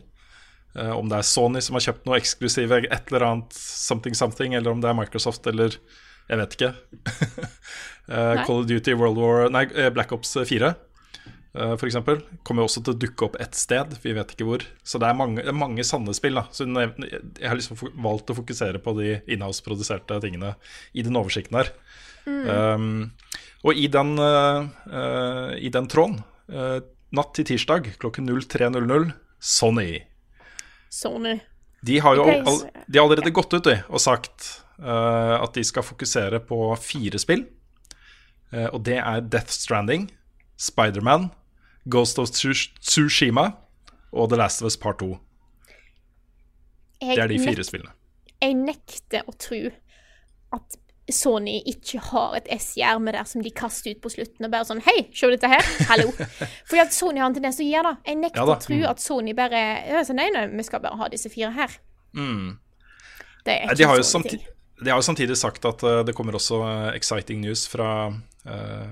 [0.78, 4.54] Eh, om det er Sony som har kjøpt noe eksklusive, et eller annet something something,
[4.54, 5.80] eller om det er Microsoft, eller
[6.30, 6.76] jeg vet ikke.
[8.06, 10.68] Eh, Call of Duty World War Nei, eh, Black Ops 4
[11.56, 13.96] eh, eksempel, kommer jo også til å dukke opp et sted.
[14.04, 14.66] Vi vet ikke hvor.
[14.84, 16.40] Så det er mange, det er mange sanne spill.
[16.40, 20.56] da Så jeg, har liksom valgt å fokusere på de inhouse-produserte tingene
[20.94, 21.72] i den oversikten her.
[22.26, 23.12] Um,
[23.66, 26.20] og i den, uh, uh, i den tråden,
[26.54, 26.80] uh,
[27.16, 29.90] natt til tirsdag klokken 03.00, Sony.
[30.90, 31.40] Sony.
[31.86, 35.86] De har jo all, de har allerede gått ut de, og sagt at de skal
[35.86, 37.46] fokusere på fire spill.
[38.74, 40.10] Og det er Death Stranding,
[40.60, 41.30] Spiderman,
[41.90, 43.52] Ghost of Tsush- Tsushima
[44.12, 45.18] og The Last of Us Part 2.
[47.02, 47.92] Jeg, Det er de fire spillene.
[48.42, 49.60] jeg nekter å tro
[50.56, 50.78] at
[51.12, 54.52] Sony ikke har et S i ermet der som de kaster ut på slutten og
[54.52, 55.62] bare sånn Hei, se dette her!
[55.92, 56.08] Hallo!
[56.68, 58.00] Fordi at Sony har en tendens til å gjøre det.
[58.10, 58.56] Jeg nekter Ja da.
[58.56, 59.62] å tro at Sony bare
[60.08, 61.76] så Nei, nei, vi skal bare ha disse fire her.
[61.76, 62.56] Det er Mm.
[63.46, 64.46] Ikke De har, jo samtidig,
[64.82, 68.08] de har jo samtidig sagt at uh, det kommer også uh, exciting news fra
[68.48, 68.88] uh,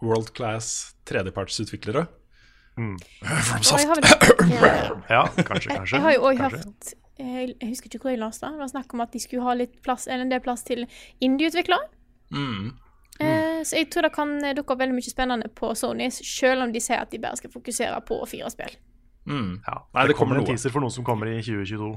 [0.00, 2.06] world class tredjepartsutviklere.
[2.78, 2.96] Mm.
[3.48, 3.88] From soft.
[3.88, 4.74] vel ja.
[5.08, 5.96] Ja, kanskje, kanskje.
[5.96, 8.56] Jeg har jo òg hørt jeg, husker ikke hvor jeg leste det.
[8.56, 10.86] Det var snakk om at de skulle ha litt plass, eller en del plass til
[11.22, 11.90] indie-utviklere.
[12.32, 12.72] Mm.
[13.20, 16.64] Eh, så jeg tror det kan eh, dukke opp veldig mye spennende på Sony, selv
[16.64, 18.74] om de sier at de bare skal fokusere på fire spill.
[19.28, 19.60] Mm.
[19.66, 21.92] Ja, Nei, det kommer en teaser for noen som kommer i 2022.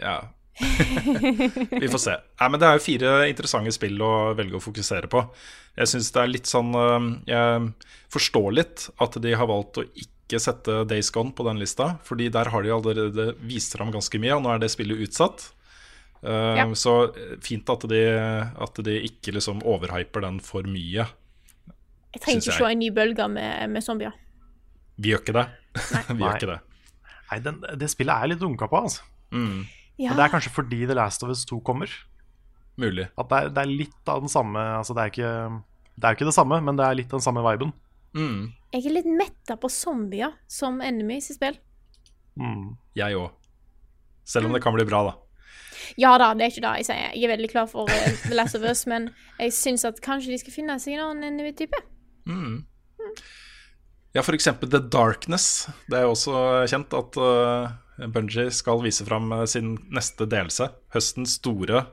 [0.00, 0.16] Ja.
[1.82, 2.14] Vi får se.
[2.40, 5.22] Nei, men Det er jo fire interessante spill å velge å fokusere på.
[5.78, 7.68] Jeg syns det er litt sånn øh, Jeg
[8.12, 12.28] forstår litt at de har valgt å ikke sette Days Gone på den lista, fordi
[12.32, 15.48] der har de allerede vist fram ganske mye, og nå er det spillet utsatt.
[16.20, 16.66] Uh, Ja.
[16.76, 16.94] Så
[17.42, 18.02] fint at de,
[18.60, 21.06] at de ikke liksom overhyper den for mye.
[22.10, 22.58] Jeg trenger ikke jeg.
[22.60, 24.12] se en ny bølge med, med zombier.
[25.00, 25.46] Vi gjør ikke det.
[26.10, 26.26] Vi Nei.
[26.26, 26.60] gjør ikke det.
[27.30, 29.06] Nei, den, det spillet er litt dunka på, altså.
[29.30, 29.60] Mm,
[30.00, 31.90] Ja, Men det er kanskje fordi The Last of Us 2 kommer.
[32.80, 33.10] mulig.
[33.20, 35.32] At det er, det er litt av den samme Altså, det er ikke
[36.00, 37.74] det er jo ikke det samme, men det er litt den samme viben.
[38.16, 41.58] Mm, jeg er litt metta på zombier som enemies i spill.
[42.40, 42.78] Mm.
[42.96, 43.34] jeg òg.
[44.24, 45.12] Selv om det kan bli bra, da.
[46.00, 47.12] Ja da, det er ikke det jeg sier.
[47.12, 50.32] Jeg er veldig klar for eh, The Last of Us, men jeg syns at kanskje
[50.32, 51.82] de skal finne seg en annen enemy-type.
[52.30, 52.62] Mm.
[54.16, 55.66] Ja, for eksempel The Darkness.
[55.90, 56.36] Det er jo også
[56.70, 57.74] kjent at uh,
[58.08, 60.70] Bungie skal vise fram eh, sin neste delelse.
[60.94, 61.84] Høstens store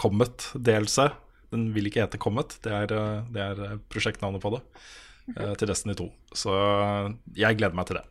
[0.00, 1.10] Comet-delelse.
[1.54, 4.62] Den vil ikke hete Comet, det er, eh, det er eh, prosjektnavnet på det.
[5.36, 6.10] eh, til Destiny 2.
[6.36, 6.54] Så
[7.38, 8.08] jeg gleder meg til det.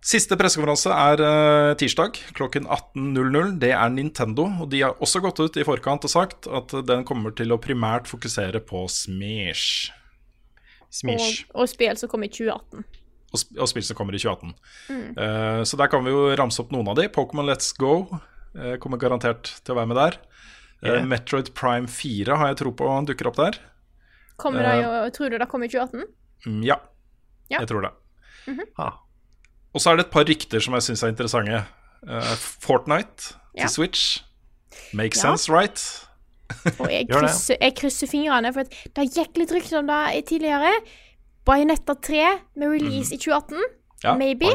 [0.00, 3.58] Siste pressekonferanse er tirsdag klokken 18.00.
[3.60, 4.46] Det er Nintendo.
[4.62, 7.58] Og de har også gått ut i forkant og sagt at den kommer til å
[7.60, 9.90] primært fokusere på Smish.
[10.88, 11.44] Smish.
[11.50, 12.86] Og, og spill som kom i 2018.
[13.32, 14.54] og, sp og spill som kommer i 2018.
[15.16, 17.08] Eh, så der kan vi jo ramse opp noen av de.
[17.14, 20.18] Pokémon Let's Go uh, kommer garantert til å være med der.
[20.18, 20.26] Eh,
[20.80, 21.04] Yeah.
[21.04, 23.58] Metroid Prime 4 har jeg tro på dukker opp der.
[24.40, 24.70] Kommer Eh.
[24.78, 26.06] det jo, Tror du det kommer i 2018?
[26.46, 26.76] Mm, ja,
[27.50, 27.58] Ja.
[27.60, 27.90] jeg tror det.
[28.78, 28.94] Ah.
[29.74, 31.66] Og så er det et par rykter som jeg syns er interessante.
[32.08, 33.66] Eh, Fortnite Ja.
[33.66, 34.22] til Switch.
[34.94, 35.20] Make Ja.
[35.36, 36.06] sense, right?
[36.80, 40.72] Og jeg krysser, jeg krysser fingrene, for det gikk litt rykter om det tidligere.
[41.46, 42.24] Bayonetta 3
[42.56, 43.56] med release i 2018.
[43.56, 43.62] Mhm.
[44.02, 44.46] Ja, Maybe.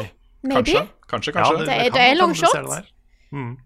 [0.42, 0.62] Maybe.
[0.62, 1.32] Kanskje, kanskje.
[1.34, 1.64] Ja, kanskje.
[1.66, 2.52] Det er- kan det er long shot.
[2.54, 2.84] det.
[3.32, 3.56] Mm.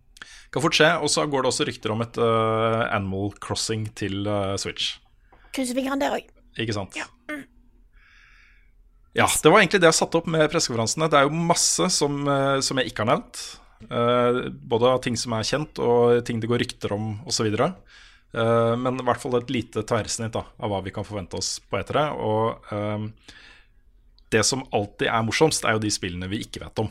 [0.52, 0.90] Kan fort skje.
[1.02, 4.98] Og så går det også rykter om et uh, Animal Crossing til uh, Switch.
[5.52, 6.26] Krysser fingrene der òg.
[6.58, 6.96] Ikke sant?
[6.96, 7.04] Ja,
[9.14, 11.08] Ja, det var egentlig det jeg satte opp med pressekonferansene.
[11.10, 13.40] Det er jo masse som, uh, som jeg ikke har nevnt.
[13.80, 17.46] Eh, både av ting som er kjent, og ting det går rykter om osv.
[18.30, 21.56] Uh, men i hvert fall et lite tverrsnitt da, av hva vi kan forvente oss
[21.66, 22.06] på etere.
[22.14, 23.36] Og eh,
[24.30, 26.90] det som alltid er morsomst, er jo de spillene vi ikke vet om.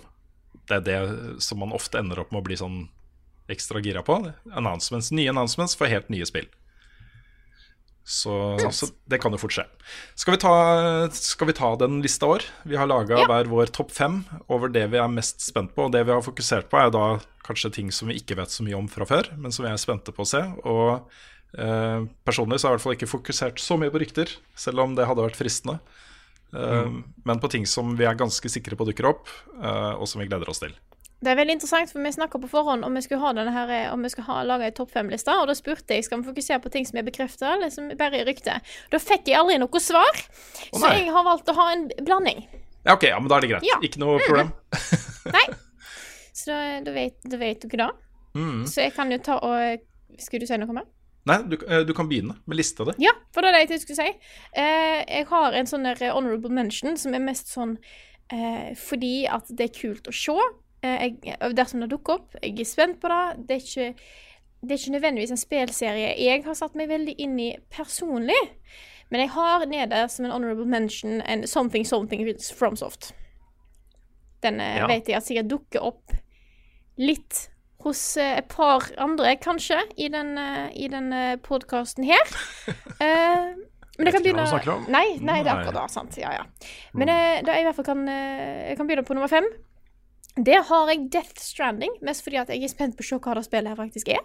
[0.68, 2.80] Det er det som man ofte ender opp med å bli sånn
[3.50, 4.20] ekstra gira på.
[4.52, 6.50] Announcements, Nye announcements for helt nye spill.
[8.10, 8.34] Så,
[8.74, 9.64] så det kan jo fort skje.
[10.18, 10.54] Skal vi ta,
[11.14, 12.42] skal vi ta den lista vår?
[12.66, 13.28] Vi har laga Ja.
[13.30, 15.86] hver vår topp fem over det vi er mest spent på.
[15.86, 18.66] Og det vi har fokusert på, er da kanskje ting som vi ikke vet så
[18.66, 20.42] mye om fra før, men som vi er spente på å se.
[20.66, 21.06] Og
[21.62, 24.82] eh, personlig så har jeg i hvert fall ikke fokusert så mye på rykter, selv
[24.88, 25.78] om det hadde vært fristende.
[26.50, 26.90] Eh,
[27.30, 29.30] Men på ting som vi er ganske sikre på dukker opp,
[29.62, 30.74] eh, og som vi gleder oss til.
[31.20, 33.72] Det er veldig interessant, for vi snakka på forhånd om vi skulle ha denne her,
[33.92, 36.62] om vi skulle ha laga ei topp fem-liste, og da spurte jeg skal vi fokusere
[36.64, 38.56] på ting som er bekrefta, eller som bare er rykte.
[38.94, 40.22] Da fikk jeg aldri noe svar,
[40.72, 42.46] så jeg har valgt å ha en blanding.
[42.86, 43.68] Ja, ok, ja, men da er det greit.
[43.68, 43.82] Ja.
[43.84, 44.54] Ikke noe problem.
[45.36, 45.48] Nei.
[46.40, 47.92] Så da, da, vet, da vet dere det.
[48.40, 48.64] Mm.
[48.70, 49.86] Så jeg kan jo ta og
[50.22, 50.86] Skulle du si noe mer?
[51.30, 52.96] Nei, du, eh, du kan begynne med lista di.
[53.04, 54.32] Ja, for det er det jeg skulle si.
[54.58, 57.76] Eh, jeg har en sånn honorable mention som er mest sånn
[58.34, 60.36] eh, fordi at det er kult å se.
[60.82, 62.36] Eh, jeg, dersom det dukker opp.
[62.44, 63.24] Jeg er spent på det.
[63.50, 63.88] Det er ikke,
[64.62, 68.40] det er ikke nødvendigvis en spillserie jeg har satt meg veldig inn i personlig.
[69.10, 73.14] Men jeg har nede som en honorable mention en Something Something FromSoft.
[74.44, 74.88] Den eh, Ja.
[74.88, 76.14] vet jeg at sikkert dukker opp
[77.00, 77.50] litt
[77.84, 80.38] hos eh, et par andre, kanskje, i den,
[80.76, 81.12] i den
[81.44, 82.24] podkasten her.
[82.68, 83.56] uh,
[83.98, 84.46] men det kan begynne.
[84.88, 85.92] Nei, nei, det er akkurat det.
[85.92, 86.20] Sant.
[86.22, 86.46] Ja, ja.
[86.94, 89.48] Men eh, da jeg i hvert fall kan Jeg kan begynne på nummer fem.
[90.38, 93.34] Der har jeg Death Stranding, mest fordi at jeg er spent på å se hva
[93.36, 94.22] det spillet her faktisk er.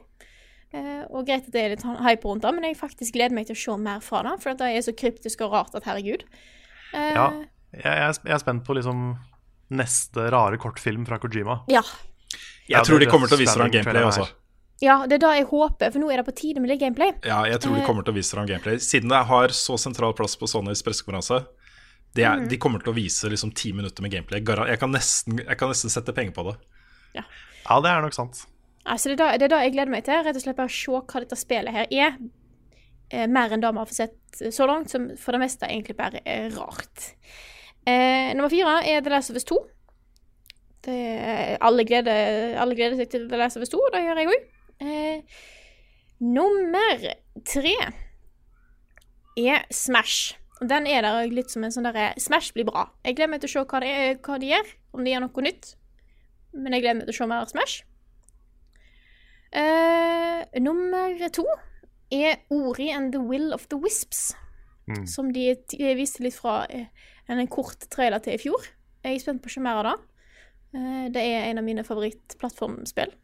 [0.74, 3.34] Uh, og greit at det er litt sånn hype rundt det, men jeg faktisk gleder
[3.34, 4.34] meg til å se mer fra det.
[4.42, 6.24] For det er så kryptisk og rart at herregud.
[6.94, 7.26] Uh, Ja,
[7.74, 9.16] jeg, jeg er jeg er spent på liksom
[9.74, 11.62] neste rare kortfilm fra Kojima.
[11.70, 11.82] ja.
[12.66, 14.24] Jeg Ja, tror de kommer til å vise fram gameplay også.
[14.80, 17.12] Ja, det er det jeg håper, for nå er det på tide med litt gameplay.
[17.22, 17.86] Ja, jeg tror de Eh.
[17.86, 18.78] kommer til å vise fram gameplay.
[18.80, 21.44] Siden det har så sentral plass på Sonys pressekonferanse,
[22.14, 24.40] det er- de kommer til å vise liksom ti minutter med gameplay.
[24.68, 26.56] Jeg kan nesten, jeg kan nesten sette penger på det.
[27.14, 28.46] Ja, det er nok sant.
[28.86, 30.22] Altså, det, er da, det er da jeg gleder meg til.
[30.24, 32.18] Rett og slett bare se hva dette spillet her er.
[33.10, 35.96] Eh, mer enn det vi har fått sett så langt, som for det meste egentlig
[35.96, 37.14] bare er rart.
[37.86, 39.58] Eh, nummer fire er The Last of Us 2.
[40.84, 44.20] Det, alle, gleder, alle gleder seg til The Last of Us 2, og det gjør
[44.20, 44.48] jeg òg.
[44.84, 45.22] Eh,
[46.20, 47.04] nummer
[47.48, 47.74] tre
[49.40, 50.34] er Smash.
[50.62, 52.86] Den er der litt som en sånn derre Smash blir bra.
[53.02, 55.24] Jeg gleder meg til å se hva, det er, hva de gjør, om de gjør
[55.26, 55.74] noe nytt.
[56.54, 57.82] Men jeg gleder meg til å se mer Smash.
[59.54, 61.44] Uh, nummer to
[62.14, 64.32] er Ori and the Will of the Wisps.
[64.86, 65.06] Mm.
[65.08, 66.90] Som de t- viste litt fra eh,
[67.30, 68.66] en, kort trailer til i fjor.
[69.04, 69.94] Jeg er spent på å se mer av det.
[70.76, 73.14] Eh, det er en av mine favorittplattformspill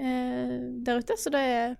[0.00, 1.78] uh, der ute, så det jeg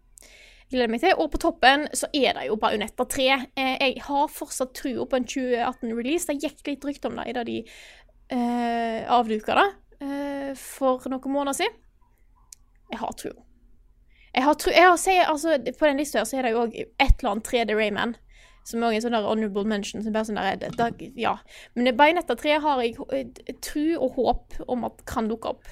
[0.70, 1.16] gleder meg til.
[1.18, 3.28] Og på toppen så er det jo Bajonetta 3.
[3.58, 6.30] Eh, jeg har fortsatt trua på en 2018-release.
[6.30, 9.68] Det gikk litt rykte om det i da de eh, avduka det
[10.06, 11.78] eh, for noen måneder siden.
[12.90, 13.36] Jeg har tro.
[14.30, 16.64] Jeg har tru, jeg har, se, altså, På den lista her så er det jo
[16.64, 18.14] òg et eller annet 3D Rayman.
[18.66, 20.04] Som òg er en sånn der honorable mention.
[20.04, 21.36] Som bare sånn der, det, det, ja.
[21.74, 25.70] Men Bajonetta 3 har jeg tru tro og håp om at kan dukke opp.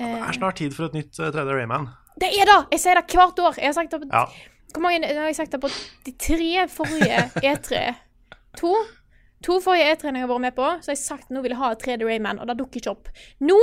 [0.00, 1.90] Det er snart tid for et nytt eh, 3D Rayman.
[2.20, 2.60] Det er det!
[2.74, 3.58] Jeg sier det hvert år.
[3.58, 4.24] Jeg har sagt det på Ja.
[4.70, 5.68] Hvor mange har jeg sagt det på
[6.06, 7.94] de tre forrige E3?
[8.60, 8.74] To?
[9.46, 11.60] To forrige E3 jeg har vært med på, så har jeg sagt nå vil jeg
[11.62, 13.08] ha et 3D Rayman, og det dukker ikke opp.
[13.40, 13.56] Nå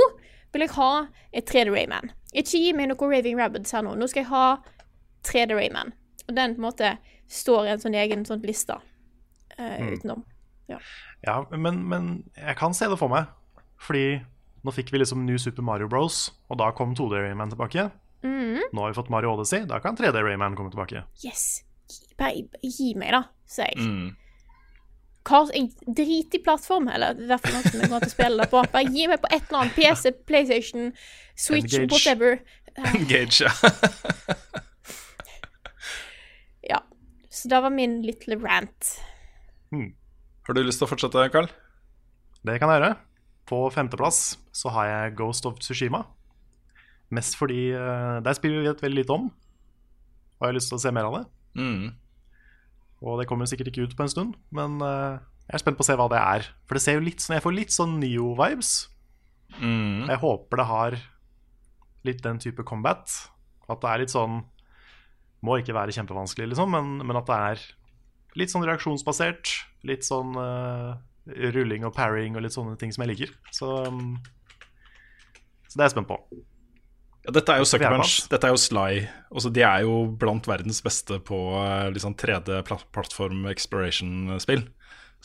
[0.52, 2.10] vil jeg ha et 3D Rayman.
[2.34, 3.94] Ikke gi meg noe Raving Rabbids her nå.
[3.96, 4.46] Nå skal jeg ha
[5.28, 5.94] 3D Rayman.
[6.26, 6.96] Og den på en måte
[7.30, 10.26] står i en sånn egen sånn liste uh, utenom.
[11.24, 13.30] Ja, men, men jeg kan se det for meg.
[13.80, 14.18] Fordi
[14.66, 17.88] nå fikk vi liksom New Super Mario Bros, og da kom 2D Rayman tilbake.
[18.22, 21.04] Nå har vi fått Mario Odyssey, da kan 3D Rayman komme tilbake.
[21.24, 21.62] Yes!
[21.88, 23.78] Gi- Bare gi meg, da, sier jeg.
[23.84, 24.16] Mm.
[25.28, 28.14] Hva, jeg drit i plattform, eller i hvert fall noe som jeg kommer til å
[28.16, 28.62] spille det på.
[28.72, 30.92] Bare gi meg på et eller annet PC, PlayStation,
[31.36, 31.92] Switch, Engage.
[31.92, 32.38] whatever.
[32.94, 33.52] Engage, ja.
[36.68, 36.80] Ja.
[37.30, 38.94] Så det var min lille rant.
[40.48, 41.48] Har du lyst til å fortsette, Carl?
[42.46, 42.94] Det kan jeg gjøre.
[43.48, 46.02] På femteplass så har jeg Ghost of Tsushima.
[47.14, 49.30] Mest fordi uh, der spiller vi vet veldig lite om,
[50.38, 51.24] og jeg har lyst til å se mer av det.
[51.58, 51.88] Mm.
[53.08, 55.16] Og det kommer sikkert ikke ut på en stund, men uh,
[55.48, 56.50] jeg er spent på å se hva det er.
[56.68, 58.72] For det ser jo litt sånn, jeg får litt sånn Neo-vibes.
[59.56, 60.04] Mm.
[60.10, 60.96] Jeg håper det har
[62.04, 63.08] litt den type combat.
[63.68, 64.42] At det er litt sånn
[65.44, 67.60] Må ikke være kjempevanskelig, liksom, men, men at det er
[68.40, 69.52] litt sånn reaksjonsbasert.
[69.86, 70.98] Litt sånn uh,
[71.54, 73.34] rulling og parrying og litt sånne ting som jeg liker.
[73.54, 74.16] Så, um,
[75.68, 76.18] så det er jeg spent på.
[77.28, 78.22] Ja, dette er jo Sucker Punch.
[78.32, 79.02] Dette er jo Sly.
[79.28, 84.62] Også, de er jo blant verdens beste på eh, liksom 3D-plattform exploration-spill.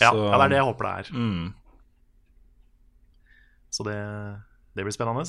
[0.01, 1.11] Ja, ja, det er det jeg håper det er.
[1.15, 1.45] Mm.
[3.71, 3.95] Så det,
[4.75, 5.23] det blir spennende.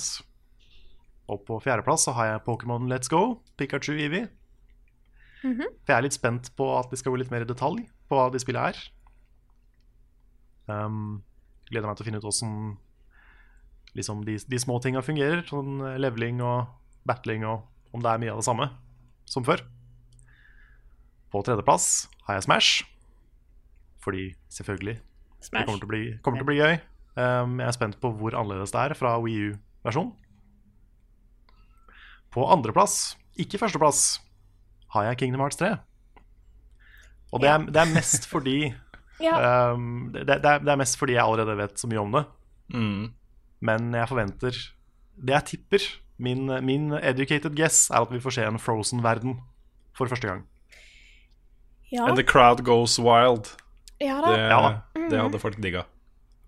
[1.30, 4.26] Og på fjerdeplass så har jeg Pokémon Let's Go, Pikachu Eevee.
[5.44, 8.18] For jeg er litt spent på at de skal gå litt mer i detalj på
[8.18, 8.82] hva de spillet er.
[10.66, 11.22] Um,
[11.70, 12.74] gleder meg til å finne ut åssen
[13.94, 15.44] liksom de, de små tinga fungerer.
[15.48, 16.66] Sånn leveling og
[17.08, 18.68] battling og om det er mye av det samme
[19.30, 19.62] som før.
[21.32, 22.82] På tredjeplass har jeg Smash.
[24.04, 26.76] Fordi selvfølgelig det kommer til å bli, kommer til å bli gøy.
[27.14, 30.12] Um, jeg er spent på hvor annerledes det er fra Wii U-versjonen.
[32.34, 34.00] På andreplass, ikke førsteplass,
[34.96, 35.74] har jeg Kingdom Hearts 3.
[37.34, 38.58] Og det er, det er mest fordi
[39.22, 39.70] Ja.
[39.74, 42.24] um, det, det, er, det er mest fordi jeg allerede vet så mye om det.
[42.74, 43.04] Mm.
[43.64, 44.56] Men jeg forventer
[45.16, 45.84] Det jeg tipper,
[46.18, 49.38] min, min educated guess, er at vi får se en Frozen-verden
[49.94, 50.42] for første gang.
[51.92, 53.52] Ja, And the crowd goes wild.
[54.02, 54.82] ja Det, da.
[54.96, 55.84] Ja det hadde folk digga.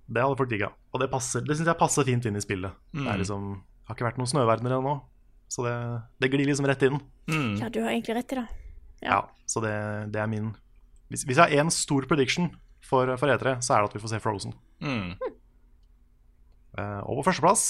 [0.09, 0.69] Det hadde folk digga.
[0.95, 2.73] Og det, passer, det syns jeg passer fint inn i spillet.
[2.93, 3.09] Det Mm.
[3.13, 4.95] er liksom, har ikke vært noen snøverdener ennå,
[5.49, 5.75] så det,
[6.21, 7.01] det glir liksom rett inn.
[7.29, 7.57] Mm.
[7.61, 8.47] Ja, du har egentlig rett i det.
[9.03, 10.55] Ja, Så det, det er min
[11.11, 12.49] Hvis, hvis jeg har én stor prediction
[12.83, 14.55] for, for E3, så er det at vi får se Frozen.
[14.81, 15.15] Mm.
[16.77, 17.67] Eh, og på førsteplass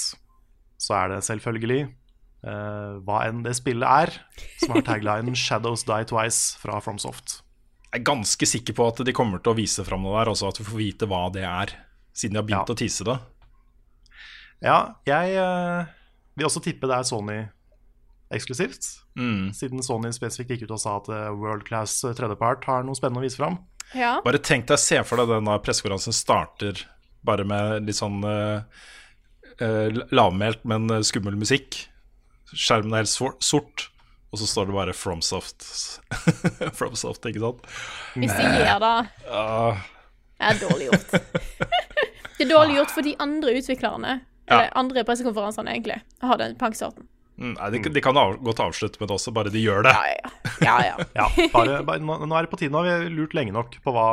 [0.77, 1.87] så er det selvfølgelig
[2.45, 4.11] uh, hva enn det spillet er,
[4.61, 7.39] som har taglinen 'Shadows Die Twice' fra FromSoft.
[7.87, 10.51] Jeg er ganske sikker på at de kommer til å vise fram noe der, også
[10.51, 11.73] at vi får vite hva det er.
[12.13, 12.75] Siden de har begynt Ja.
[12.75, 13.17] å tease det.
[14.61, 14.77] Ja,
[15.07, 15.87] jeg uh,
[16.37, 17.39] vil også tippe det er Sony
[18.33, 18.85] eksklusivt.
[19.17, 19.49] Mm.
[19.55, 21.07] Siden Sony spesifikt gikk ut og sa at
[21.39, 23.57] World Class tredjepart har noe spennende å vise fram.
[23.95, 24.17] Ja.
[24.25, 26.83] Bare tenk deg, se for deg den pressekonferansen starter
[27.25, 28.61] bare med litt sånn eh,
[29.63, 31.83] eh, lavmælt, men eh, skummel musikk.
[32.53, 33.11] Skjermen er helt
[33.43, 33.87] sort,
[34.31, 35.65] og så står det bare FromSoft.
[36.77, 37.67] FromSoft, ikke sant?
[38.15, 38.95] Hvis de gjør det,
[40.37, 41.13] Det er dårlig gjort.
[42.37, 44.17] Det er dårlig gjort for de andre utviklerne.
[44.47, 45.95] Eller andre pressekonferansene, egentlig.
[46.23, 47.07] Har den panksorten.
[47.41, 49.91] mm, nei, de, de kan av, godt avslutte med det også, bare de gjør det.
[49.91, 50.29] Ja, ja.
[50.61, 51.07] ja, ja.
[51.17, 52.71] Ja, bare, bare, nå, nå er det på tide.
[52.71, 54.05] Nå har vi lurt lenge nok på hva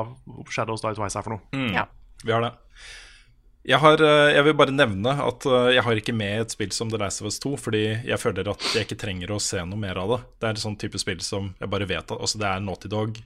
[0.50, 1.68] Shadows Die Twice er for noe.
[1.76, 1.84] ja.
[2.24, 2.54] Vi har det.
[3.64, 6.72] Jeg, har, eh, jeg vil bare nevne at eh, jeg har ikke med et spill
[6.76, 9.62] som The Last of Us 2, fordi jeg føler at jeg ikke trenger å se
[9.64, 10.18] noe mer av det.
[10.36, 12.90] Det er et sånn type spill som jeg bare vet at altså Det er Naughty
[12.92, 13.22] Dog.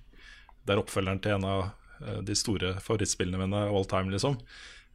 [0.63, 4.39] Det er oppfølgeren til en av eh, de store favorittspillene mine all time, liksom.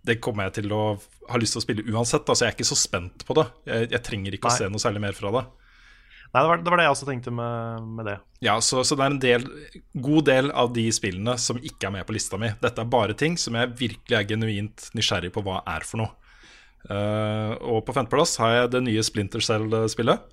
[0.03, 0.83] Det kommer jeg til å
[1.31, 2.23] ha lyst til å spille uansett.
[2.23, 3.45] Altså, jeg er ikke så spent på det.
[3.67, 4.55] Jeg, jeg trenger ikke Nei.
[4.55, 5.43] å se noe særlig mer fra det.
[6.33, 8.15] Nei, det var det, var det jeg også tenkte med, med det.
[8.41, 9.43] Ja, så, så det er en del,
[10.01, 12.49] god del av de spillene som ikke er med på lista mi.
[12.63, 16.15] Dette er bare ting som jeg virkelig er genuint nysgjerrig på hva er for noe.
[16.89, 20.25] Uh, og på femteplass har jeg det nye Splinter Cell-spillet.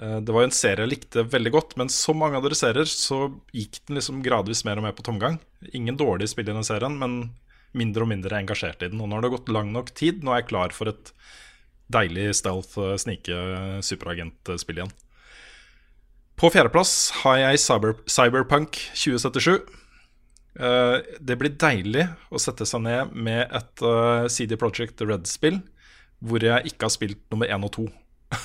[0.00, 2.58] Eh, det var jo en serie jeg likte veldig godt, men som mange av dere
[2.58, 5.38] serier så gikk den liksom gradvis mer og mer på tomgang.
[5.76, 7.20] Ingen dårlige spill i den serien, men
[7.78, 9.00] mindre og mindre engasjert i den.
[9.00, 10.24] Og nå har det gått lang nok tid.
[10.24, 11.12] Nå er jeg klar for et
[11.92, 13.38] deilig stealth, eh, snike,
[13.84, 14.92] superagent-spill igjen.
[16.38, 19.60] På fjerdeplass har jeg Cyber, Cyberpunk 2077.
[20.60, 25.62] Eh, det blir deilig å sette seg ned med et eh, CD Project Red-spill
[26.22, 27.86] hvor jeg ikke har spilt nummer én og to.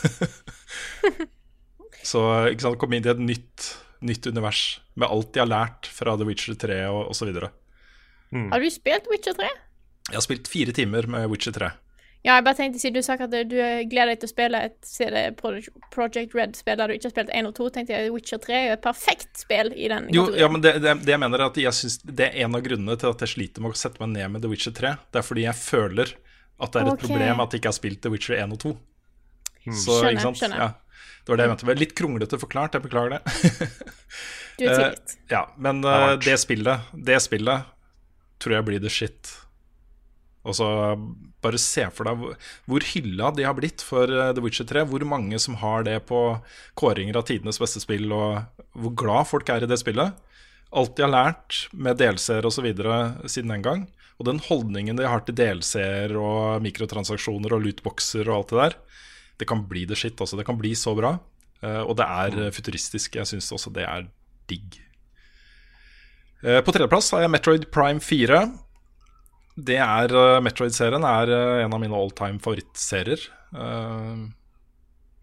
[2.07, 2.21] Så
[2.51, 3.67] ikke sant, komme inn i et nytt,
[4.05, 7.33] nytt univers med alt de har lært fra The Witcher 3 og osv.
[8.31, 8.49] Mm.
[8.53, 9.51] Har du spilt Witcher 3?
[10.07, 11.69] Jeg har spilt fire timer med Witcher 3.
[12.27, 13.55] Ja, jeg bare tenkte siden du sa at du
[13.87, 17.31] gleder deg til å spille et CD Projekt- Project Red-spill der du ikke har spilt
[17.31, 20.25] 1 og 2, tenkte jeg Witcher 3 er jo et perfekt spill i den Jo,
[20.25, 20.41] kategorien.
[20.41, 22.65] ja, men det, det, det jeg mener er at jeg synes Det er en av
[22.65, 24.91] grunnene til at jeg sliter med å sette meg ned med The Witcher 3.
[25.13, 26.11] Det er fordi jeg føler
[26.57, 27.05] at det er et okay.
[27.05, 28.73] problem at jeg ikke har spilt The Witcher 1 og 2.
[29.67, 30.41] Så, Skjønner, ikke sant?
[30.41, 30.61] skjønner.
[30.65, 31.77] Ja, det var det jeg mente.
[31.79, 33.21] Litt kronglete forklart, jeg beklager det.
[34.57, 35.15] Du er tilgitt.
[35.31, 37.67] ja, men uh, eh, det spillet Det spillet
[38.41, 39.33] tror jeg blir the shit.
[40.47, 40.67] Og så
[41.43, 42.23] bare se for deg
[42.65, 44.85] hvor, hylla de har blitt for eh, The Witcher 3.
[44.89, 46.21] Hvor mange som har det på
[46.79, 48.41] kåringer av tidenes beste spill, og
[48.77, 50.17] hvor glad folk er i det spillet.
[50.77, 52.67] Alt de har lært med DLC-er osv.
[53.29, 53.85] siden den gang.
[54.17, 58.77] Og den holdningen de har til DLC-er og mikrotransaksjoner og lootboxer og alt det der.
[59.37, 60.17] Det kan bli det shit.
[60.17, 60.39] Altså.
[60.39, 61.19] Det kan bli så bra.
[61.61, 63.21] Eh, og det er eh, futuristisk.
[63.21, 64.09] Jeg syns også det er
[64.49, 64.81] digg.
[66.37, 68.43] På tredjeplass har jeg Metroid Prime 4.
[69.57, 73.23] Det er eh, Metroid-serien er eh, en av mine all time favorittserier.
[73.47, 74.27] Uh,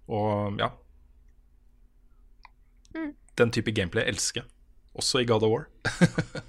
[0.08, 0.70] og ja
[3.36, 4.46] Den type gameplay jeg elsker.
[4.96, 5.66] Også i God of War.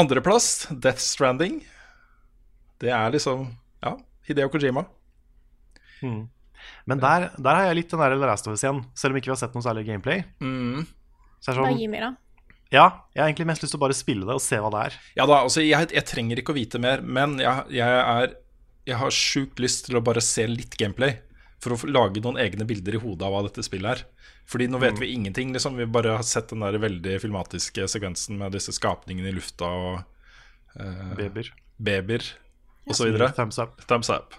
[0.00, 1.60] Andreplass, Death Stranding.
[2.82, 3.46] Det er liksom
[3.84, 3.94] Ja,
[4.26, 4.86] Hideo Kojima.
[6.84, 9.30] Men der, der har jeg litt den der Last of Us igjen, selv om ikke
[9.30, 10.24] vi har sett noe særlig gameplay.
[10.40, 10.84] Mm.
[11.40, 12.12] Så er Bare da gi meg det.
[12.74, 14.80] Ja, jeg har egentlig mest lyst til å bare spille det og se hva det
[14.88, 14.96] er.
[15.20, 18.34] Ja da, altså jeg, jeg trenger ikke å vite mer, men jeg, jeg, er,
[18.88, 21.20] jeg har sjukt lyst til å bare se litt gameplay.
[21.64, 24.30] for å lage noen egne bilder i hodet av hva dette spillet er.
[24.50, 25.78] Fordi nå vet vi ingenting, liksom.
[25.80, 29.94] Vi bare har sett den der veldig filmatiske sekvensen med disse skapningene i lufta og
[30.76, 31.48] uh, Babyer.
[31.78, 32.26] babyer
[32.84, 33.30] og så videre.
[33.32, 33.80] Thumbs up.
[33.88, 34.36] Thumbs up.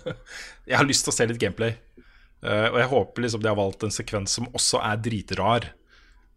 [0.68, 1.78] jeg har lyst til å se litt gameplay.
[2.44, 5.70] Uh, og jeg håper liksom de har valgt en sekvens som også er dritrar.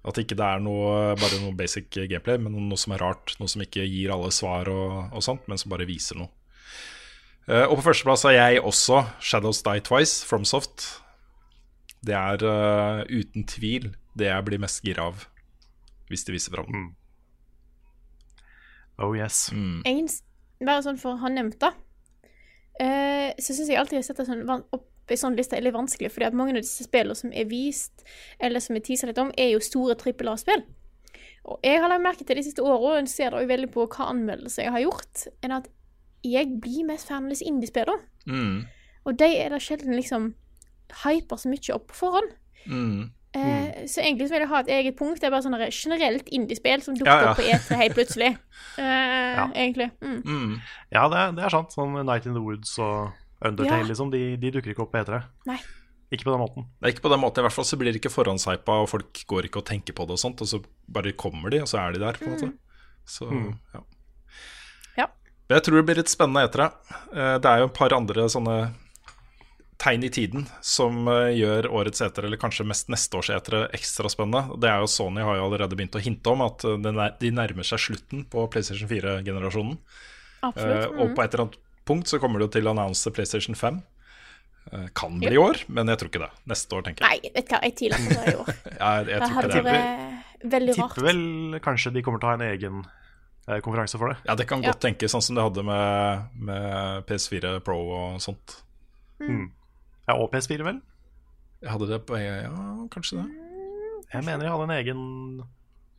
[0.04, 3.36] At ikke det er noe, bare noe basic gameplay, men noe som er rart.
[3.40, 6.32] Noe som ikke gir alle svar og, og sånt, men som bare viser noe.
[7.48, 10.86] Uh, og på førsteplass har jeg også Shadows Die Twice, FromSoft.
[12.04, 15.26] Det er uh, uten tvil det jeg blir mest gira av,
[16.12, 16.86] hvis de viser fram den.
[19.02, 19.48] Oh yes.
[19.56, 20.08] En,
[20.64, 21.72] bare sånn for å ha nevnt det,
[22.80, 26.12] uh, så syns jeg alltid jeg setter sånn opp en sånn liste er litt vanskelig,
[26.12, 28.06] fordi at mange av disse spillene som er vist,
[28.40, 30.64] eller som er tisa litt om, er jo store trippel A-spill.
[31.46, 33.88] Og jeg har lagt merke til de siste åra, og en ser det veldig på
[33.92, 35.68] hva anmeldelser jeg har gjort, enn at
[36.24, 38.00] jeg blir mest fan av disse indie-spillene.
[38.32, 38.62] Mm.
[39.06, 40.30] Og de er det sjelden liksom
[41.04, 42.32] hyper så mye opp på forhånd.
[42.72, 43.12] Mm.
[43.36, 45.20] Eh, Så egentlig så vil jeg ha et eget punkt.
[45.20, 47.32] Det er bare sånne generelt indiespill som dukker Ja, ja.
[47.32, 48.38] opp på E3 helt plutselig.
[48.78, 49.90] Eh, Egentlig.
[50.02, 50.22] Mm.
[50.26, 50.54] Mm.
[50.94, 51.74] Ja, det, er- det er sant.
[51.76, 53.12] Sånn Night in the Woods og
[53.44, 53.88] Undertale, Ja.
[53.92, 54.12] liksom.
[54.14, 55.22] De, de dukker ikke opp på E3.
[55.50, 55.58] Nei.
[56.14, 56.68] Ikke på den måten.
[56.80, 58.90] Det er ikke på den måten, i hvert fall så blir det ikke forhåndshypa, og
[58.92, 61.68] folk går ikke og tenker på det og sånt, og så bare kommer de, og
[61.72, 62.52] så er de der, på en måte.
[63.10, 63.28] Så,
[63.74, 63.82] ja.
[65.02, 65.08] Ja.
[65.50, 66.70] Jeg tror det blir litt spennende etter det.
[67.18, 68.58] Eh, Det er jo et par andre sånne
[69.84, 74.08] tegn i tiden som eh, gjør årets etere, eller kanskje mest neste års etere, ekstra
[74.14, 74.54] spennende.
[74.62, 77.32] Det er jo Sony har jo allerede begynt å hinte om at eh, den de
[77.36, 79.76] nærmer seg slutten på PlayStation 4-generasjonen.
[80.46, 80.78] Absolutt.
[80.78, 83.82] Eh, og på et eller annet punkt så kommer de til å annonse PlayStation 5.
[84.72, 86.32] Eh, kan bli i år, men jeg tror ikke det.
[86.48, 87.20] Neste år, tenker jeg.
[87.24, 88.52] Nei, vet du hva, jeg tviler på det i år.
[88.80, 89.64] Ja, jeg, jeg tror ikke det.
[89.72, 90.94] vært veldig rart.
[90.96, 91.24] Tipper vel
[91.64, 94.18] kanskje de kommer til å ha en egen eh, konferanse for det.
[94.30, 94.72] Ja, det kan Ja.
[94.72, 98.58] godt tenkes, sånn som de hadde med, med PS4 Pro og sånt.
[99.24, 100.82] Ja, og PS4, vel?
[101.64, 102.52] Jeg hadde det på Ja,
[102.92, 103.28] kanskje det.
[104.14, 105.04] Jeg mener jeg hadde en egen,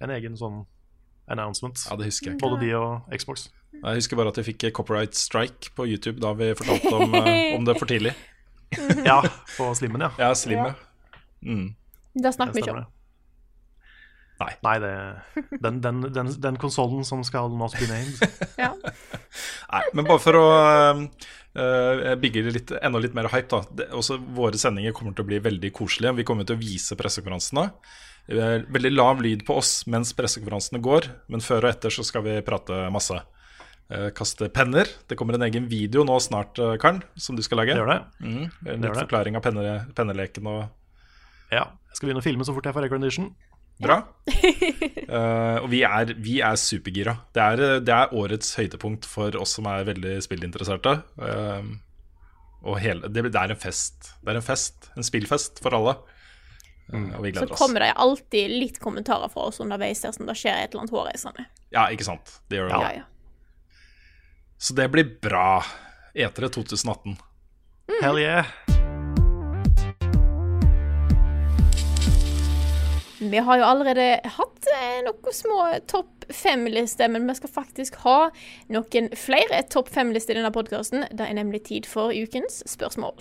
[0.04, 0.58] en egen sånn
[1.32, 1.80] announcement.
[1.88, 2.44] Ja, det husker jeg ikke.
[2.48, 3.46] Både de og Xbox.
[3.82, 7.56] Jeg husker bare at vi fikk copyright strike på YouTube da vi fortalte om, eh,
[7.56, 8.14] om det for tidlig.
[9.06, 9.20] Ja,
[9.54, 10.10] på Slimmen, ja.
[10.18, 10.74] Ja, Slimmen.
[10.74, 11.20] ja.
[11.44, 11.74] Mm.
[12.14, 12.80] Det snakker snakket vi ikke om.
[12.80, 12.90] det.
[14.40, 14.50] Nei.
[14.66, 18.24] Nei, det, den, den, den, den konsollen som skal not be named.
[18.58, 18.72] Ja.
[19.70, 23.62] Nei, men bare for å uh, bygge litt, enda litt mer hype, da.
[23.78, 26.16] Det, også våre sendinger kommer til å bli veldig koselige.
[26.18, 27.68] Vi kommer til å vise pressekonferansene.
[28.74, 32.38] Veldig lav lyd på oss mens pressekonferansene går, men før og etter så skal vi
[32.46, 33.20] prate masse.
[33.92, 34.88] Eh, kaste penner.
[35.08, 37.74] Det kommer en egen video nå snart, Karn, som du skal lage.
[37.74, 38.00] Det gjør det.
[38.24, 40.62] Mm, en Det gjør forklaring av penne, penneleken og
[41.52, 41.66] Ja.
[41.90, 43.28] Jeg skal begynne å filme så fort jeg får recondition.
[43.82, 44.00] Bra.
[44.30, 47.16] uh, og vi er, vi er supergira.
[47.34, 50.96] Det er, det er årets høydepunkt for oss som er veldig spillinteresserte.
[51.18, 51.74] Uh,
[52.64, 54.14] og hele, det, det er en fest.
[54.24, 55.96] Det er en fest, en spillfest for alle.
[56.92, 57.14] Mm.
[57.16, 57.58] og vi Så gleder oss.
[57.58, 61.46] kommer det alltid litt kommentarer fra oss underveis dersom det skjer et eller annet hårreisende.
[61.72, 62.38] Ja, ikke sant.
[62.48, 62.80] Det gjør det.
[62.80, 63.10] Ja, ja.
[64.64, 65.64] Så det blir bra.
[66.14, 67.16] Etere 2018.
[68.02, 68.46] Hell yeah.
[73.18, 78.30] Vi har jo allerede hatt eh, noen små topp fem-lister, men vi skal faktisk ha
[78.72, 81.04] noen flere topp fem-lister i denne podkasten.
[81.12, 83.20] Det er nemlig tid for ukens spørsmål.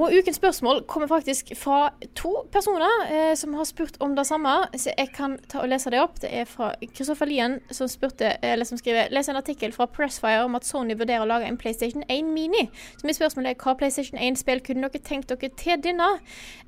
[0.00, 4.52] Og ukens spørsmål kommer faktisk fra to personer eh, som har spurt om det samme,
[4.72, 6.16] så jeg kan ta og lese det opp.
[6.22, 10.46] Det er fra Kristoffer Lien som spurte, eller som skriver Les en artikkel fra Pressfire
[10.46, 12.62] om at Sony vurderer å lage en PlayStation 1 Mini.
[12.96, 16.08] Så mitt spørsmål er hva PlayStation 1-spill kunne dere tenkt dere til denne?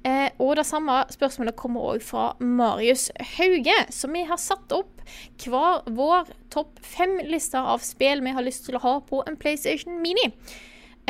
[0.04, 5.00] Eh, og det samme spørsmålet kommer òg fra Marius Hauge, så vi har satt opp
[5.40, 9.96] hver vår topp fem-lister av spill vi har lyst til å ha på en PlayStation
[10.04, 10.28] Mini.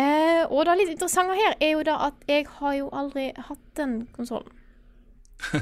[0.00, 3.64] Eh, og det litt interessante her er jo da at jeg har jo aldri hatt
[3.76, 4.52] den konsollen.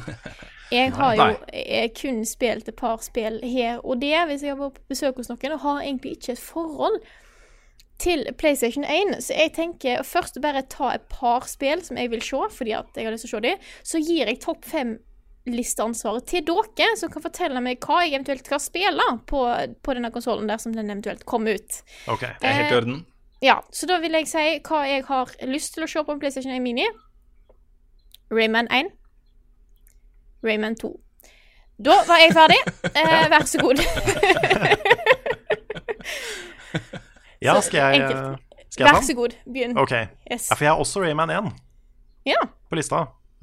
[0.71, 4.61] Jeg har jo jeg kun spilt et par spill her og det hvis jeg har
[4.61, 7.01] vært på besøk hos noen, og har egentlig ikke et forhold
[8.01, 9.17] til PlayStation 1.
[9.25, 12.97] Så jeg tenker først bare ta et par spill som jeg vil se, fordi at
[12.97, 13.69] jeg har lyst til å se dem.
[13.83, 18.63] Så gir jeg topp fem-listeansvaret til dere, som kan fortelle meg hva jeg eventuelt skal
[18.63, 19.45] spille på,
[19.83, 21.83] på denne konsollen dersom den eventuelt kommer ut.
[22.07, 22.29] Ok.
[22.41, 23.03] Det er helt i orden.
[23.43, 26.53] Ja, så da vil jeg si hva jeg har lyst til å se på PlayStation
[26.53, 26.85] 1 Mini.
[28.31, 28.91] Rayman 1.
[30.45, 30.91] Rayman 2.
[31.81, 32.61] Da var jeg ferdig.
[33.01, 33.81] Eh, vær så god.
[37.41, 38.41] Ja, skal jeg, enkelt.
[38.71, 39.35] skal jeg Vær så god.
[39.49, 39.79] Begynn.
[39.81, 39.93] Ok.
[40.33, 40.51] Yes.
[40.51, 41.49] Ja, for jeg har også Rayman 1
[42.29, 42.37] Ja.
[42.71, 42.97] på lista.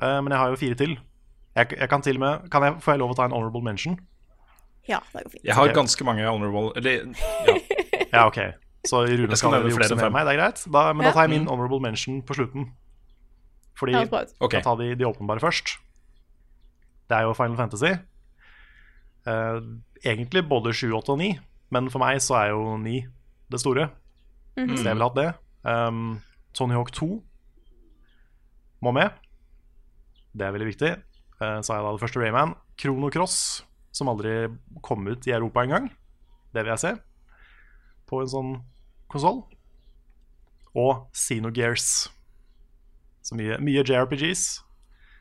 [0.03, 0.99] eh, men jeg har jo fire til.
[1.55, 3.63] Jeg, jeg kan til og med kan jeg, Får jeg lov å ta en honorable
[3.65, 3.97] mention?
[4.87, 5.43] Ja, det går fint.
[5.43, 6.91] Jeg har ganske mange honorable Eller
[7.47, 7.55] ja.
[8.13, 8.37] Ja, ok.
[8.85, 10.61] Så Rune skal skal nevne flere jukse enn med meg, det er greit.
[10.71, 11.09] Da, men Ja.
[11.09, 12.71] da tar jeg min honorable mention på slutten.
[13.77, 14.33] Fordi Høres bra ut.
[14.39, 14.53] Ok.
[14.53, 15.77] Jeg tar de, de åpenbare først.
[17.09, 17.93] Det er jo Final Fantasy.
[19.27, 19.59] Uh,
[20.03, 21.39] egentlig både 7, 8 og 9,
[21.71, 23.05] men for meg så er jo 9
[23.51, 23.89] det store.
[24.57, 25.27] Så jeg ville hatt det.
[25.63, 26.19] Um,
[26.53, 27.07] Tony Hawk 2
[28.81, 29.11] må med.
[30.33, 30.91] Det er veldig viktig.
[31.41, 32.55] Uh, så har jeg da det første Rayman.
[32.77, 34.47] Krono Cross, som aldri
[34.81, 35.91] kom ut i Europa engang.
[36.53, 36.95] Det vil jeg se.
[38.07, 38.51] På en sånn
[39.11, 39.41] konsoll.
[40.77, 42.07] Og Xenogears.
[43.25, 44.63] Så mye, mye JRPGs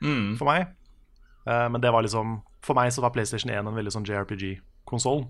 [0.03, 0.37] Mm.
[0.37, 0.67] for meg.
[1.49, 5.23] Uh, men det var liksom For meg så var PlayStation 1 en veldig sånn JRPG-konsoll.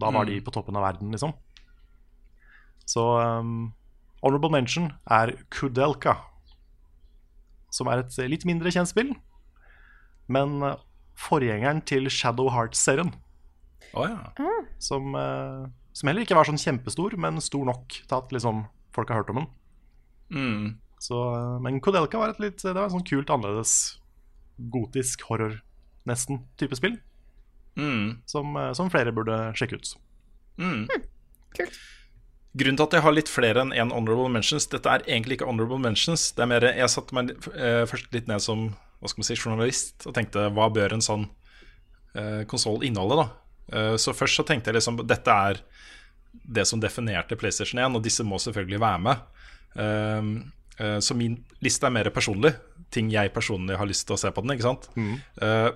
[0.00, 1.32] Da var de på toppen av verden, liksom.
[2.86, 3.72] Så um,
[4.22, 6.14] honorable mention er Kudelka.
[7.74, 9.10] Som er et litt mindre kjent spill.
[10.30, 10.76] Men eh,
[11.18, 13.12] forgjengeren til Shadow Heart-serien.
[13.94, 14.32] Oh, ja.
[14.78, 15.66] Som, eh,
[16.00, 18.64] som heller ikke var sånn kjempestor, men stor nok til at liksom,
[18.96, 19.50] folk har hørt om den.
[20.32, 20.64] Mm.
[21.00, 23.98] Så, eh, men Kodelka var et litt Det var et sånn kult, annerledes,
[24.72, 25.58] gotisk horror,
[26.08, 26.96] nesten, type spill.
[27.76, 28.20] Mm.
[28.28, 29.92] Som, eh, som flere burde sjekke ut.
[30.60, 30.86] Mm.
[31.56, 31.80] Kult.
[32.56, 35.46] Grunnen til at jeg har litt flere enn én honorable mentions Dette er egentlig ikke
[35.46, 36.32] honorable mentions.
[36.34, 39.36] Det er mer, Jeg satte meg eh, først litt ned som hva skal man si,
[39.38, 41.28] journalist og tenkte hva bør en sånn
[42.16, 43.22] eh, konsoll inneholde?
[43.22, 43.28] da
[43.70, 45.60] Så først så tenkte jeg liksom dette er
[46.30, 49.22] det som definerte PlayStation 1, og disse må selvfølgelig være med.
[49.74, 50.30] Um,
[50.78, 52.54] eh, så min liste er mer personlig.
[52.90, 54.56] Ting jeg personlig har lyst til å se på den.
[54.56, 54.88] ikke sant?
[54.96, 55.14] Mm.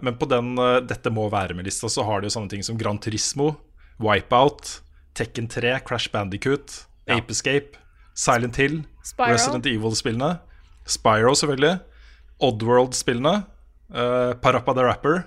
[0.03, 2.79] men på den eh, 'dette må være med'-lista så har de jo sånne ting som
[2.79, 3.57] Gran Turismo,
[3.99, 4.81] Wipeout,
[5.15, 7.79] Tekken 3, Crash Bandicoot, Ape Escape,
[8.15, 9.31] Silent Hill, Spyro.
[9.31, 10.39] Resident Evil-spillene,
[10.87, 11.79] Spyro selvfølgelig,
[12.43, 13.45] Oddworld-spillene,
[13.95, 15.25] uh, Parappa the Rapper,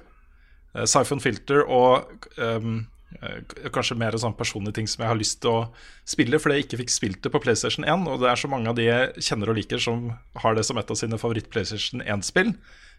[0.86, 2.86] Siphon Filter og um,
[3.22, 3.40] eh,
[3.74, 5.62] kanskje mer sånn personlige ting som jeg har lyst til å
[6.08, 8.06] spille, fordi jeg ikke fikk spilt det på PlayStation 1.
[8.12, 10.12] Og det er så mange av de jeg kjenner og liker som
[10.44, 12.54] har det som et av sine favoritt-PlayStation 1-spill.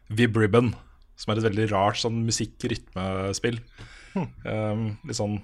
[0.09, 0.72] Vibribben,
[1.20, 3.60] som er et veldig rart sånn musikk-rytmespill.
[4.18, 5.36] Um, litt sånn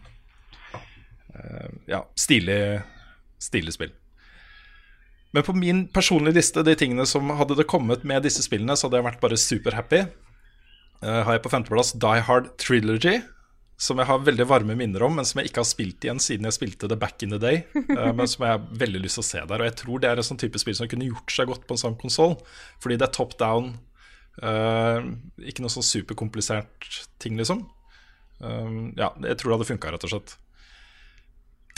[0.74, 2.80] uh, ja, stilig,
[3.42, 3.92] stilig spill.
[5.34, 8.86] Men på min personlige liste, de tingene som hadde det kommet med disse spillene, så
[8.86, 10.04] hadde jeg vært bare superhappy.
[11.04, 13.18] Uh, har jeg på femteplass Die Hard Trilogy,
[13.76, 16.46] som jeg har veldig varme minner om, men som jeg ikke har spilt igjen siden
[16.48, 17.64] jeg spilte det back in the day.
[17.98, 19.64] eh, men som jeg har veldig lyst til å se der.
[19.64, 21.74] Og jeg tror det er en sånn type spill som kunne gjort seg godt på
[21.74, 22.36] en sånn konsoll,
[22.82, 23.74] fordi det er top down.
[24.42, 25.10] eh,
[25.50, 26.88] ikke noe sånn superkomplisert
[27.22, 27.66] ting, liksom.
[28.38, 30.32] Um, ja, jeg tror det hadde funka, rett og slett.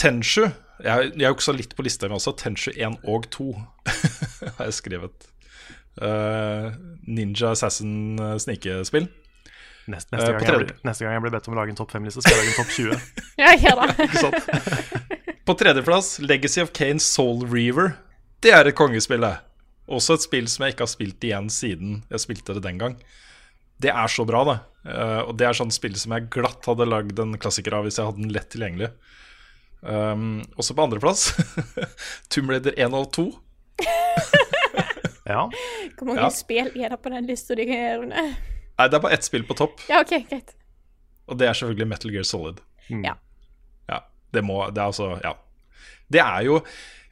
[0.01, 0.47] Tenshu
[0.83, 2.35] Jeg, jeg så litt på lista mi også.
[2.37, 3.49] Tenshu 1 og 2
[4.59, 5.29] har jeg skrevet.
[6.03, 6.73] Eh,
[7.07, 9.09] Ninja Assassin eh, snikespill.
[9.87, 11.79] Neste, neste, uh, gang jeg blir, neste gang jeg blir bedt om å lage en
[11.79, 13.21] topp fem-liste, skal jeg lage en topp 20.
[13.43, 13.87] Ja, ja da.
[14.07, 15.37] Ikke sant?
[15.47, 17.95] På tredjeplass Legacy of Kane Soul Reaver.
[18.43, 19.37] Det er et kongespill, det.
[19.87, 22.97] Også et spill som jeg ikke har spilt igjen siden jeg spilte det den gang.
[23.79, 24.57] Det er så bra, det.
[24.91, 28.01] Uh, og det er sånn spill som jeg glatt hadde lagd en klassiker av hvis
[28.01, 28.91] jeg hadde den lett tilgjengelig.
[29.87, 31.29] Um, også på andreplass
[32.33, 33.29] Tomb Raider 1 og 2.
[35.27, 35.49] Ja.
[35.99, 36.29] Hvor mange Ja.
[36.31, 37.65] spill er det på den lista di?
[37.67, 40.55] Nei, det er bare ett spill på topp, Ja, OK, greit.
[41.29, 42.61] og det er selvfølgelig Metal Gear Solid.
[42.91, 43.15] Ja.
[43.89, 44.01] Ja,
[44.33, 45.33] det må Det er altså Ja.
[46.11, 46.61] Det er jo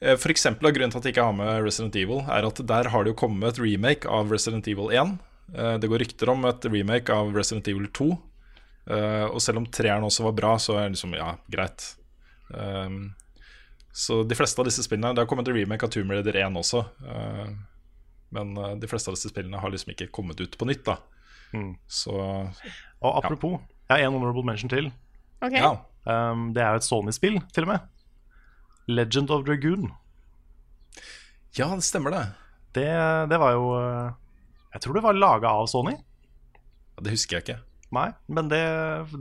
[0.00, 2.60] eh, For eksempel av grunnen til at jeg ikke har med Resident Evil, er at
[2.66, 5.18] der har det jo kommet et remake av Resident Evil 1.
[5.54, 8.12] Eh, Det går rykter om et remake av Resident Evil 2.
[8.86, 11.96] Eh, Og selv om treeren også var bra, så er det liksom Ja, greit.
[13.92, 16.84] Så de fleste av disse spillene Det har kommet remake av Tomb Raider 1 også.
[18.34, 20.84] Eh, Men uh, de fleste av disse spillene har liksom ikke kommet ut på nytt,
[20.86, 20.98] da.
[21.86, 24.88] Så Og apropos, jeg har en honorable mention til.
[25.44, 25.54] OK.
[25.54, 25.76] ja.
[26.04, 27.84] Um, det er jo et Sony-spill, til og med.
[28.90, 29.92] Legend of Dragoon.
[31.56, 32.24] Ja, det stemmer, det.
[32.74, 32.88] Det,
[33.30, 34.10] det var jo uh,
[34.74, 35.94] Jeg tror det var laga av Sony.
[35.94, 37.60] Ja, Det husker jeg ikke.
[37.94, 38.62] Nei, men det,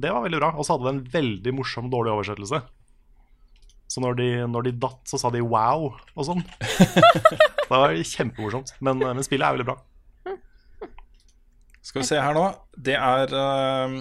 [0.01, 0.49] det var veldig bra.
[0.57, 2.63] Og så hadde det en veldig morsom, dårlig oversettelse.
[3.93, 6.41] Så når de, når de datt, så sa de 'wow' og sånn.
[7.69, 8.73] det var kjempemorsomt.
[8.81, 9.77] Men, men spillet er veldig bra.
[11.83, 12.47] Skal vi se her nå.
[12.73, 13.99] Det er uh,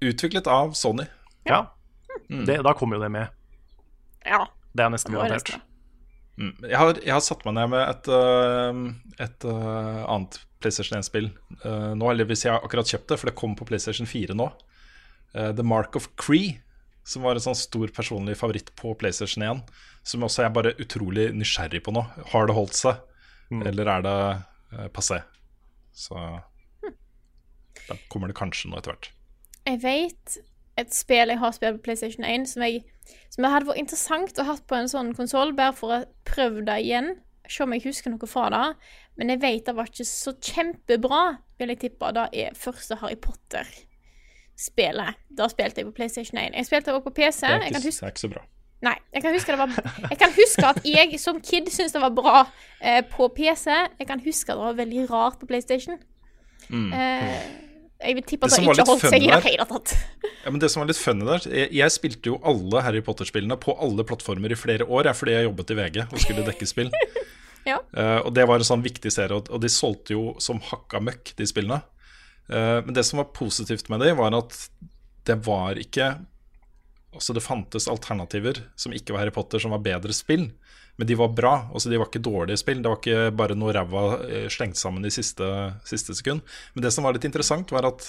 [0.00, 1.04] utviklet av Sony.
[1.44, 1.66] Ja,
[2.30, 3.28] det, Da kommer jo det med.
[4.24, 4.46] Ja.
[4.72, 5.58] Det er nesten garantert.
[6.40, 6.54] Mm.
[6.64, 11.28] Jeg, har, jeg har satt meg ned med et, uh, et uh, annet PlayStation 1-spill
[11.64, 12.10] eh, nå.
[12.10, 14.48] Eller hvis jeg akkurat kjøpt det, for det kom på PlayStation 4 nå.
[15.34, 16.56] Eh, The Mark of Cree,
[17.04, 19.60] som var en sånn stor personlig favoritt på PlayStation 1.
[20.04, 22.04] Som også er bare utrolig nysgjerrig på nå.
[22.32, 22.98] Har det holdt seg,
[23.52, 25.20] eller er det uh, passé?
[25.94, 26.16] Så
[27.84, 29.10] da kommer det kanskje nå etter hvert.
[29.68, 30.38] Jeg vet
[30.80, 32.82] et spill jeg har spilt på PlayStation 1 som, jeg,
[33.32, 36.80] som hadde vært interessant å ha på en sånn konsoll, bare for å prøve det
[36.82, 37.14] igjen.
[37.44, 38.66] Se om jeg husker noe fra det.
[39.20, 41.24] Men jeg vet det var ikke så kjempebra,
[41.60, 42.12] vil jeg tippe.
[42.16, 43.18] Det er første Harry
[44.54, 45.14] Potter-spillet.
[45.30, 46.54] Da spilte jeg på PlayStation 1.
[46.54, 47.40] Jeg spilte også på PC.
[47.40, 48.44] Det er ikke, kan huske så bra.
[48.84, 48.96] Nei.
[49.14, 49.70] Jeg kan var,
[50.10, 52.46] jeg kan huske at jeg som kid syntes det var bra
[52.82, 53.70] eh, på PC.
[53.98, 55.98] Jeg kan huske at det var veldig rart på PlayStation.
[56.70, 57.44] Eh,
[58.04, 59.94] jeg vil tippe at Det det ikke holdt seg i det hele tatt.
[60.44, 63.56] Ja, men det som var litt funny der Jeg, jeg spilte jo alle Harry Potter-spillene
[63.56, 66.92] på alle plattformer i flere år, fordi jeg jobbet i VG og skulle dekke spill.
[67.64, 67.78] Ja.
[67.96, 71.30] uh, og det var en sånn viktig serie, og de solgte jo som hakka møkk,
[71.38, 71.78] de spillene.
[72.48, 74.56] Eh, men det som var positivt med det, var at
[75.24, 76.14] det var ikke
[77.14, 80.48] Altså det fantes alternativer som ikke var Harry Potter, som var bedre spill.
[80.98, 81.52] Men de var bra.
[81.70, 82.80] altså De var ikke dårlige spill.
[82.82, 85.46] Det var ikke bare noe ræva eh, slengt sammen i siste,
[85.86, 86.42] siste sekund.
[86.74, 88.08] Men det som var litt interessant, var at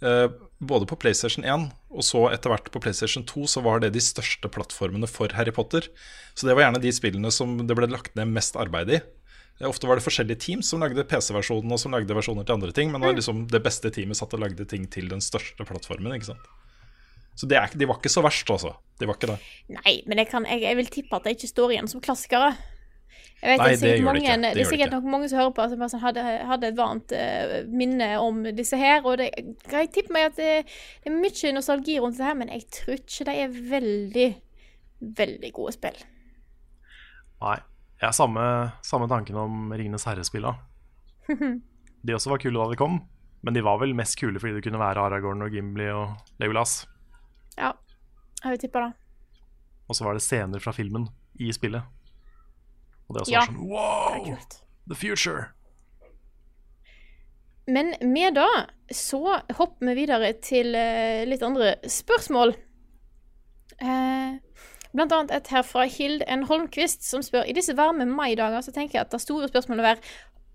[0.00, 0.32] eh,
[0.64, 4.00] både på PlayStation 1 og så etter hvert på PlayStation 2 så var det de
[4.00, 5.88] største plattformene for Harry Potter.
[6.32, 9.02] Så det var gjerne de spillene som det ble lagt ned mest arbeid i.
[9.60, 12.72] Eh, Ofte var det forskjellige teams som lagde PC-versjonen og som lagde versjoner til andre
[12.74, 16.14] ting, men det liksom det beste teamet satt og lagde ting til den største plattformen.
[16.14, 16.48] ikke sant?
[17.38, 18.72] Så det er, de var ikke så verst, altså.
[18.98, 19.38] De var ikke det.
[19.70, 22.56] Nei, men jeg, kan, jeg, jeg vil tippe at det ikke står igjen som klassikere.
[23.38, 24.36] Jeg vet, Nei, det, er det gjør det mange, ikke.
[24.42, 24.96] Det det er sikkert ikke.
[24.96, 28.78] nok mange som hører på som sånn, hadde, hadde et varmt uh, minne om disse
[28.80, 29.06] her.
[29.06, 29.28] Og det,
[29.70, 30.50] jeg tipper meg at det,
[31.04, 34.28] det er mye nostalgi rundt det her, men jeg tror ikke det er veldig,
[35.22, 36.02] veldig gode spill.
[37.46, 37.60] Nei.
[38.00, 38.42] Har samme,
[38.86, 40.54] samme tanken om Ringenes herre-spilla.
[42.06, 43.00] De også var kule da de kom,
[43.42, 46.84] men de var vel mest kule fordi det kunne være Aragorn og Gimli og Legolas.
[47.58, 47.72] Ja,
[48.44, 48.92] jeg vil tippe det.
[49.90, 51.08] Og så var det scener fra filmen
[51.42, 51.82] i spillet.
[53.08, 53.40] Og det også Ja.
[53.40, 54.36] var sånn Wow!
[54.88, 55.48] The future!
[57.68, 58.46] Men med da
[58.94, 59.20] så
[59.58, 62.54] hopper vi videre til eh, litt andre spørsmål.
[63.82, 64.38] Eh,
[64.96, 66.46] blant annet et her fra Hild N.
[66.48, 70.02] Holmquist, som spør I disse varme maidager så tenker jeg at det store spørsmålet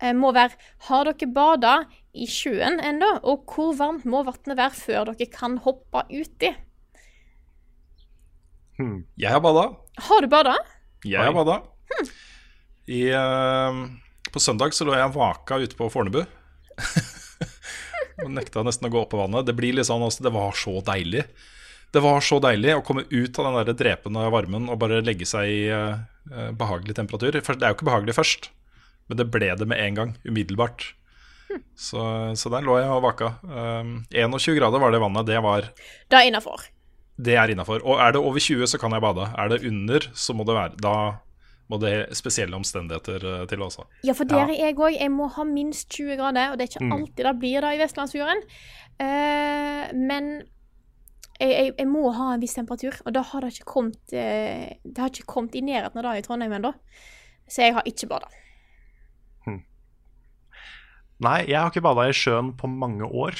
[0.02, 0.58] eh, må være
[0.88, 1.74] Har dere bada
[2.14, 3.16] i sjøen ennå?
[3.22, 6.52] Og hvor varmt må vannet være før dere kan hoppe uti?
[8.74, 9.68] Jeg har bada.
[10.02, 10.56] Har du bada?
[11.06, 11.60] Jeg har bada.
[12.90, 13.86] I, uh,
[14.34, 16.24] på søndag så lå jeg vaka ute på Fornebu.
[18.24, 19.46] og nekta nesten å gå opp på vannet.
[19.46, 21.22] Det blir litt sånn, altså, det var så deilig.
[21.94, 25.28] Det var så deilig å komme ut av den der drepende varmen og bare legge
[25.30, 27.36] seg i eh, behagelig temperatur.
[27.38, 28.50] Det er jo ikke behagelig først,
[29.06, 30.14] men det ble det med en gang.
[30.26, 30.88] Umiddelbart.
[31.78, 32.00] Så,
[32.34, 33.34] så der lå jeg og vaka.
[33.46, 35.28] Um, 21 grader var det vannet.
[35.28, 35.68] Det var
[36.10, 36.64] Det er innafor.
[37.16, 37.84] det er innafor.
[37.84, 39.28] Og er det over 20, så kan jeg bade.
[39.38, 40.96] Er det under, så må det være Da
[41.70, 43.86] må det spesielle omstendigheter eh, til også.
[44.04, 44.98] Ja, for der er jeg òg.
[44.98, 47.80] Jeg må ha minst 20 grader, og det er ikke alltid det blir det i
[47.80, 48.42] Vestlandsfjorden.
[49.00, 50.34] Uh, men
[51.40, 54.76] jeg, jeg, jeg må ha en viss temperatur, og da har det ikke kommet eh,
[54.84, 56.74] Det har ikke kommet i nærheten av det i Trondheim ennå.
[57.50, 58.30] Så jeg har ikke bada.
[61.22, 63.38] Nei, jeg har ikke bada i sjøen på mange år.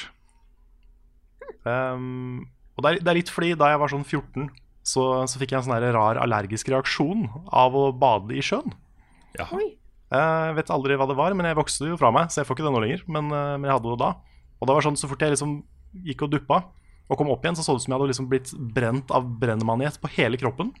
[1.65, 2.45] Um,
[2.77, 4.47] og det er, det er litt fordi da jeg var sånn 14,
[4.85, 8.75] så, så fikk jeg en sånn rar allergisk reaksjon av å bade i sjøen.
[9.35, 9.47] Ja.
[9.49, 12.47] Jeg vet aldri hva det var, men jeg vokste det jo fra meg, så jeg
[12.47, 13.05] får ikke det nå lenger.
[13.11, 14.11] Men, eh, men jeg hadde det da.
[14.59, 15.57] Og det var sånn så fort jeg liksom
[16.05, 16.61] gikk og duppa
[17.05, 19.27] og kom opp igjen, så så det ut som jeg hadde liksom blitt brent av
[19.41, 20.71] brennmanet på hele kroppen.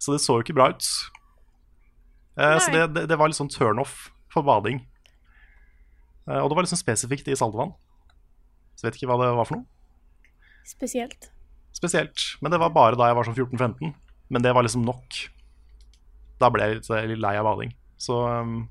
[0.00, 0.88] Så det så jo ikke bra ut.
[2.40, 4.80] Eh, så det, det, det var litt sånn turnoff for bading.
[6.26, 7.74] Eh, og det var liksom spesifikt i saltvann.
[8.74, 9.68] Så vet ikke hva det var for noe.
[10.66, 11.28] Spesielt.
[11.76, 12.24] Spesielt.
[12.40, 13.92] Men det var bare da jeg var sånn 14-15.
[14.32, 15.22] Men det var liksom nok.
[16.40, 17.74] Da ble jeg litt, litt lei av bading.
[18.00, 18.62] Så um,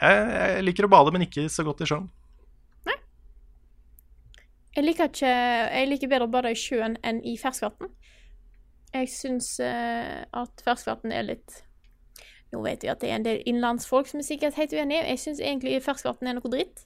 [0.00, 2.10] jeg, jeg liker å bade, men ikke så godt i sjøen.
[4.90, 7.92] Liker, ikke, jeg liker bedre å bade i sjøen enn i ferskvann.
[8.90, 11.60] Jeg syns eh, at ferskvann er litt
[12.50, 15.04] Nå vet vi at det er en del innlandsfolk som er sikkert helt uenige.
[15.06, 16.82] Jeg syns egentlig ferskvann er noe dritt.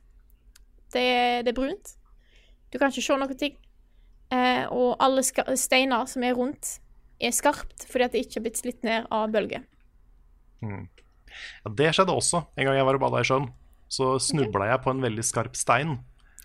[0.93, 1.06] Det
[1.47, 1.94] det er brunt.
[2.68, 3.56] Du kan ikke se noen ting.
[4.28, 6.76] Eh, og alle steiner som er rundt,
[7.16, 9.64] er skarpt fordi at det ikke er blitt slitt ned av bølger.
[10.60, 13.48] Ja, det skjedde også en gang jeg var og bada i sjøen.
[13.89, 15.97] Så snubla jeg på en veldig skarp stein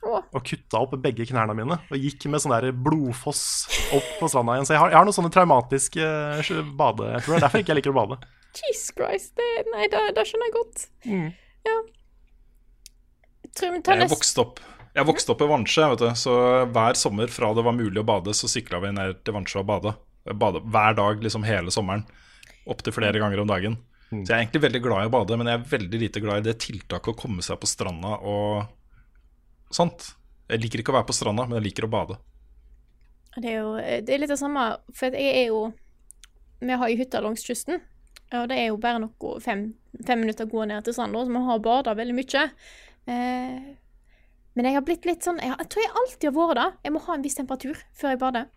[0.05, 1.77] og kutta opp begge knærne mine.
[1.89, 3.43] Og gikk med sånn der blodfoss
[3.95, 4.67] opp på stranda igjen.
[4.69, 7.09] Så jeg har, jeg har noen sånne traumatiske eh, bade...
[7.15, 8.19] Jeg tror det er derfor ikke jeg liker å bade.
[8.59, 9.33] Jesus Christ.
[9.37, 10.85] Det, nei, det, det skjønner jeg godt.
[11.05, 11.27] Mm.
[11.67, 11.77] Ja.
[13.59, 14.59] Jeg Jeg vokste opp
[14.95, 16.07] Jeg vokste opp i Vansje, vet du.
[16.21, 16.37] Så
[16.71, 19.69] hver sommer fra det var mulig å bade, så sykla vi ned til Vansje og
[19.69, 19.95] bade.
[20.31, 20.63] bada.
[20.63, 22.07] Hver dag liksom hele sommeren.
[22.69, 23.79] Opptil flere ganger om dagen.
[24.09, 26.41] Så jeg er egentlig veldig glad i å bade, men jeg er veldig lite glad
[26.41, 28.63] i det tiltaket å komme seg på stranda og
[29.73, 30.13] sånt.
[30.49, 32.17] Jeg liker ikke å være på stranda, men jeg liker å bade.
[33.37, 34.63] Det er jo det er litt det samme,
[34.97, 35.69] for jeg er jo
[36.59, 37.77] Vi har jo hytta langs kysten,
[38.35, 39.61] og det er jo bare noe fem,
[40.05, 42.41] fem minutter å gå ned til stranda, så vi har bada veldig mye.
[43.07, 43.69] Eh,
[44.57, 46.67] men jeg har blitt litt sånn Jeg, jeg tror jeg alltid har vært det.
[46.83, 48.49] Jeg må ha en viss temperatur før jeg bader.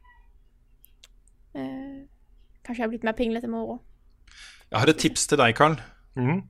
[1.55, 2.01] Eh,
[2.67, 3.79] kanskje jeg har blitt mer pinglete med åra.
[4.73, 5.77] Jeg har et tips til deg, Karl.
[6.19, 6.43] Mm.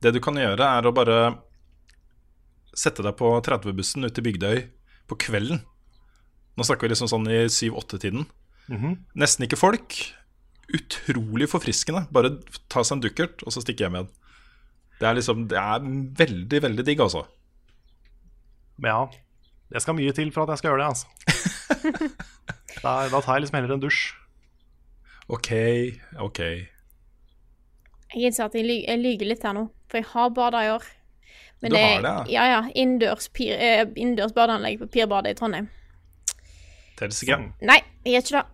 [0.00, 1.18] Det du kan gjøre, er å bare
[2.76, 4.60] sette deg på 30-bussen ut til Bygdøy
[5.08, 5.62] på kvelden.
[6.56, 8.26] Nå snakker vi liksom sånn i 7-8-tiden.
[8.72, 8.94] Mhm.
[9.18, 9.96] Nesten ikke folk.
[10.74, 12.06] Utrolig forfriskende.
[12.12, 12.36] Bare
[12.72, 14.08] ta seg en dukkert, og så stikke hjem igjen.
[14.96, 15.80] Det er liksom Det er
[16.24, 17.26] veldig, veldig digg, altså.
[18.82, 19.08] Ja,
[19.72, 21.06] det skal mye til for at jeg skal gjøre det, altså.
[22.84, 24.02] da, da tar jeg liksom heller en dusj.
[25.28, 25.50] OK,
[26.22, 26.40] OK.
[28.14, 28.64] Jeg innser at jeg
[29.00, 30.84] lyver litt her nå, for jeg har bada i år.
[31.62, 32.46] Men Du det, har det, ja?
[32.50, 33.84] Ja, Innendørs, pir, eh,
[34.34, 35.68] badeanlegg på Pirbadet i Trondheim.
[36.98, 37.38] Tels ikke.
[37.62, 38.44] Nei, jeg gjør ikke det.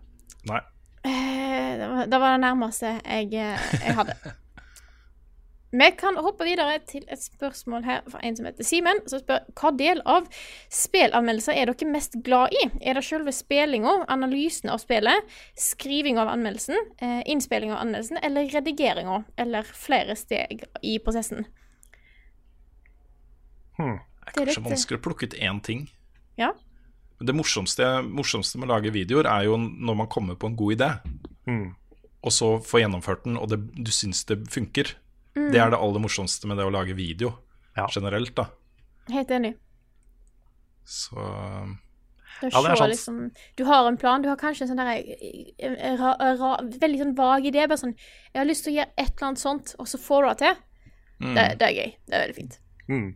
[0.51, 0.61] Nei.
[1.03, 4.15] Eh, Det var, det var det nærmeste jeg, eh, jeg hadde.
[5.73, 9.39] Vi kan hoppe videre til et spørsmål her fra en som heter Simen, som spør
[9.57, 10.27] hva del av
[10.69, 12.67] spillanmeldelser er dere mest glad i?
[12.85, 15.25] Er det selve spillinga, analysen av spillet,
[15.57, 21.47] skriving av anmeldelsen, eh, innspilling av anmeldelsen eller redigeringa, eller flere steg i prosessen?
[23.77, 23.99] Hmm.
[24.33, 25.89] Det er kanskje vanskelig å plukke ut én ting.
[26.37, 26.51] Ja.
[27.19, 30.55] Men det morsomste, morsomste med å lage videoer er jo når man kommer på en
[30.59, 30.89] god idé,
[31.45, 31.75] Hmm.
[32.23, 34.95] og så får gjennomført den, og det, du syns det funker.
[35.35, 35.51] Mm.
[35.51, 37.33] Det er det aller morsomste med det å lage video
[37.75, 37.87] Ja.
[37.91, 38.45] generelt, da.
[39.09, 39.55] Helt enig.
[40.85, 41.15] Så
[42.41, 42.91] Det Ja, det er sant.
[42.91, 47.15] liksom Du har en plan, du har kanskje en sånn eh, eh, ra, Veldig sånn
[47.15, 47.67] vag idé.
[47.67, 47.95] Bare sånn
[48.33, 50.37] Jeg har lyst til å gjøre et eller annet sånt, og så får du det
[50.37, 50.55] til.
[51.21, 51.35] mm.
[51.35, 51.95] Det, det er gøy.
[52.07, 52.59] Det er veldig fint.
[52.87, 53.15] Hmm.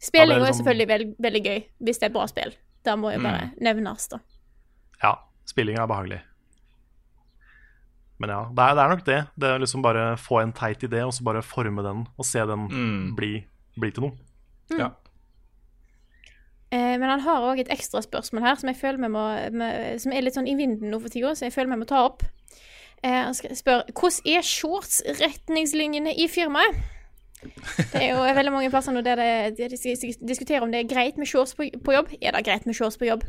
[0.00, 2.54] Spilling Ja, det er er liksom- selvfølgelig veld, veldig gøy, hvis det er bra spill.
[2.84, 4.18] Det må jo bare nevnes, da.
[5.02, 5.14] Ja,
[5.46, 6.20] Spillinga er behagelig.
[8.20, 9.18] Men ja, det er, det er nok det.
[9.38, 12.38] Det er liksom bare få en teit idé, og så bare forme den, og se
[12.46, 13.14] den Mm.
[13.16, 13.44] bli,
[13.78, 14.12] bli til noe.
[14.78, 14.90] Ja.
[16.70, 20.00] Eh, men han har òg et ekstra spørsmål her som jeg føler vi må med,
[20.00, 22.04] Som er litt sånn i vinden nå for tida, så jeg føler vi må ta
[22.04, 22.22] opp.
[23.02, 26.74] Eh, han spør hvordan er shorts-retningslinjene i firmaet?
[27.42, 29.20] Det er jo veldig mange plasser nå der
[29.54, 32.10] de diskuterer om det er greit med shorts på, på jobb.
[32.20, 33.26] Er det greit med shorts på jobb?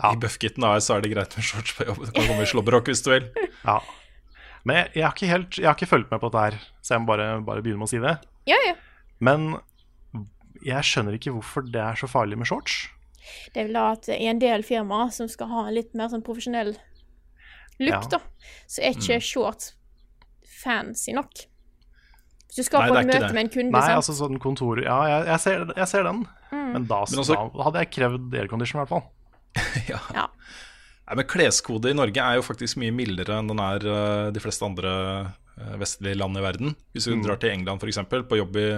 [0.00, 0.12] Ja.
[0.14, 1.98] I Buffkitten AS så er det greit med shorts på jobb.
[2.06, 3.26] Du kan komme i slåbrok hvis du vil.
[3.66, 3.80] Ja.
[4.64, 6.94] Men jeg, jeg, har ikke helt, jeg har ikke fulgt med på dette her, så
[6.94, 8.10] jeg må bare, bare begynne med å si det.
[8.48, 8.74] Ja, ja.
[9.24, 9.46] Men
[10.66, 12.74] jeg skjønner ikke hvorfor det er så farlig med shorts.
[13.54, 16.12] Det er vel da at i en del firmaer som skal ha en litt mer
[16.12, 16.74] sånn profesjonell
[17.80, 18.00] look, Ja.
[18.12, 18.20] da,
[18.68, 19.72] så er ikke shorts
[20.60, 21.46] fancy nok.
[22.50, 23.34] Hvis du skal Nei, på et møte det.
[23.36, 24.00] med en kunde, Nei, sant?
[24.00, 26.24] altså sånn kontor Ja, jeg, jeg, ser, jeg ser den.
[26.50, 26.64] Mm.
[26.74, 29.06] Men, da, Men også- da hadde jeg krevd aircondition, i hvert fall.
[29.90, 30.00] Ja.
[30.14, 30.26] Ja.
[31.10, 34.42] Nei, men kleskode i Norge er jo faktisk mye mildere enn den er eh, de
[34.42, 34.90] fleste andre
[35.58, 36.76] eh, vestlige land i verden.
[36.94, 37.98] Hvis du drar til England f.eks.,
[38.30, 38.68] på jobb i,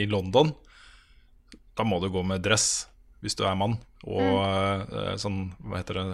[0.00, 0.54] i London,
[1.76, 2.86] da må du gå med dress
[3.24, 3.74] hvis du er mann,
[4.06, 6.06] og eh, sånn, hva heter det,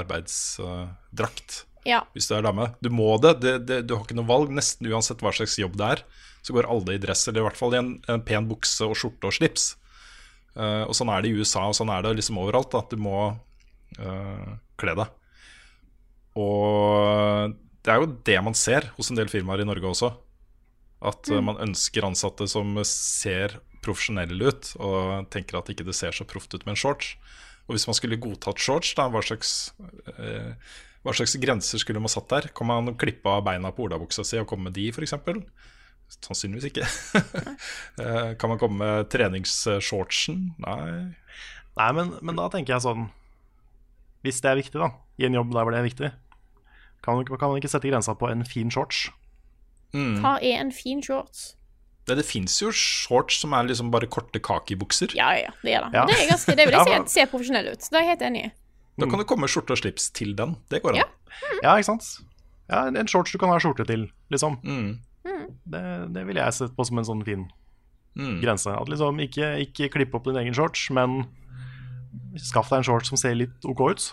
[0.00, 2.02] arbeidsdrakt ja.
[2.14, 2.70] hvis du er dame.
[2.82, 3.36] Du må det.
[3.42, 3.80] Det, det.
[3.88, 4.52] Du har ikke noe valg.
[4.54, 6.04] Nesten uansett hva slags jobb det er,
[6.44, 8.96] så går alle i dress, eller i hvert fall i en, en pen bukse og
[9.00, 9.72] skjorte og slips.
[10.54, 12.76] Uh, og sånn er det i USA, og sånn er det liksom overalt.
[12.76, 14.50] At du må uh,
[14.80, 15.14] kle deg.
[16.38, 17.54] Og
[17.84, 20.12] det er jo det man ser hos en del firmaer i Norge også.
[21.04, 21.40] At mm.
[21.44, 26.54] man ønsker ansatte som ser profesjonelle ut, og tenker at ikke det ser så proft
[26.54, 27.14] ut med en shorts.
[27.68, 29.74] Og hvis man skulle godtatt shorts, da, hva slags,
[30.16, 30.52] eh,
[31.04, 32.48] hva slags grenser skulle man satt der?
[32.56, 35.16] Kan man klippe av beina på olabuksa si og komme med de, f.eks.?
[36.24, 36.86] Sannsynligvis ikke.
[37.94, 40.38] Eh, kan man komme med treningsshortsen?
[40.64, 41.14] Nei.
[41.78, 43.04] Nei, men, men da tenker jeg sånn
[44.26, 44.88] Hvis det er viktig, da,
[45.18, 46.10] i en jobb der hvor det er viktig,
[47.04, 49.04] kan man, kan man ikke sette grensa på en fin shorts?
[49.94, 50.18] Mm.
[50.24, 51.52] Hva er en fin shorts?
[52.08, 55.14] Det, det fins jo shorts som er liksom bare korte kakebukser.
[55.16, 55.94] Ja, ja, det er det.
[55.96, 56.04] Ja.
[56.10, 57.86] Det, er ganske, det vil jeg si at ser profesjonell ut.
[57.86, 58.52] Det er jeg helt enig i.
[59.00, 60.54] Da kan det komme skjorte og slips til den.
[60.70, 61.02] Det går an.
[61.02, 61.08] Ja.
[61.62, 62.10] Ja, ikke sant?
[62.70, 64.58] Ja, En shorts du kan ha skjorte til, liksom.
[64.64, 65.00] Mm.
[65.24, 65.84] Det,
[66.14, 67.46] det ville jeg sett på som en sånn fin
[68.14, 68.36] Mm.
[68.44, 68.70] grense.
[68.70, 71.24] At liksom ikke, ikke klippe opp din egen shorts, men
[72.38, 74.04] skaff deg en shorts som ser litt OK ut.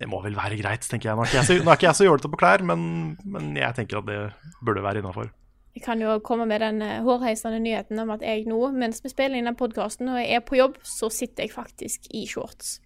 [0.00, 1.18] Det må vel være greit, tenker jeg.
[1.18, 2.86] Nå er ikke jeg så, nå er ikke jeg så jålete på klær, men,
[3.28, 4.16] men jeg tenker at det
[4.64, 5.28] burde være innafor.
[5.76, 9.38] Jeg kan jo komme med den hårheisende nyheten om at jeg nå, mens vi spiller
[9.38, 12.78] inn den podkasten og jeg er på jobb, så sitter jeg faktisk i shorts.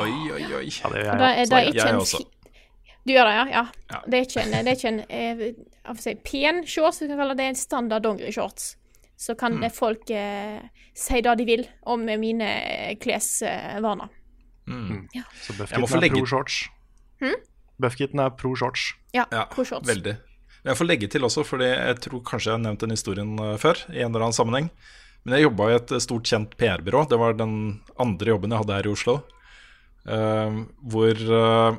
[0.00, 0.64] Oi, oi, oi.
[0.72, 2.26] Ja, det Og gjør da er det er ikke en.
[3.06, 3.44] Du gjør det, ja?
[3.52, 3.64] ja.
[3.92, 4.00] Ja.
[4.06, 7.36] Det er ikke en, det er ikke en eh, si, pen shorts, vi kan kalle
[7.38, 8.72] det en standard dongerishorts.
[9.16, 9.62] Så kan Mm.
[9.64, 10.60] eh, folk eh,
[10.94, 14.08] si det de vil om mine eh, klesvaner.
[14.66, 15.22] Så Ja.
[15.40, 16.56] Så Buffkitten er legge- pro shorts.
[17.80, 18.90] Buffkitten er pro shorts.
[19.14, 19.88] Ja, Ja, pro shorts.
[19.88, 20.16] veldig.
[20.66, 23.56] Jeg får legge til også, fordi jeg tror kanskje jeg har nevnt den historien eh,
[23.56, 23.76] før.
[23.94, 24.70] i en eller annen sammenheng.
[25.24, 27.08] Men jeg jobba i et eh, stort, kjent PR-byrå.
[27.08, 29.22] Det var den andre jobben jeg hadde her i Oslo.
[30.06, 31.76] Uh, hvor eh,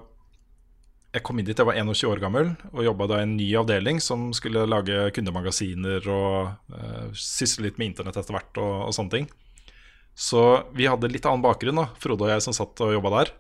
[1.18, 3.48] jeg kom inn dit, jeg var 21 år gammel og jobba da i en ny
[3.60, 8.96] avdeling som skulle lage kundemagasiner og uh, sysle litt med internett etter hvert og, og
[8.96, 9.28] sånne ting.
[10.18, 10.44] Så
[10.78, 13.34] vi hadde litt annen bakgrunn, da, Frode og jeg som satt og jobba der,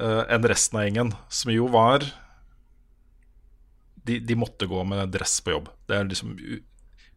[0.00, 2.04] uh, enn resten av gjengen, som jo var
[4.08, 5.70] de, de måtte gå med dress på jobb.
[5.88, 6.34] Det er liksom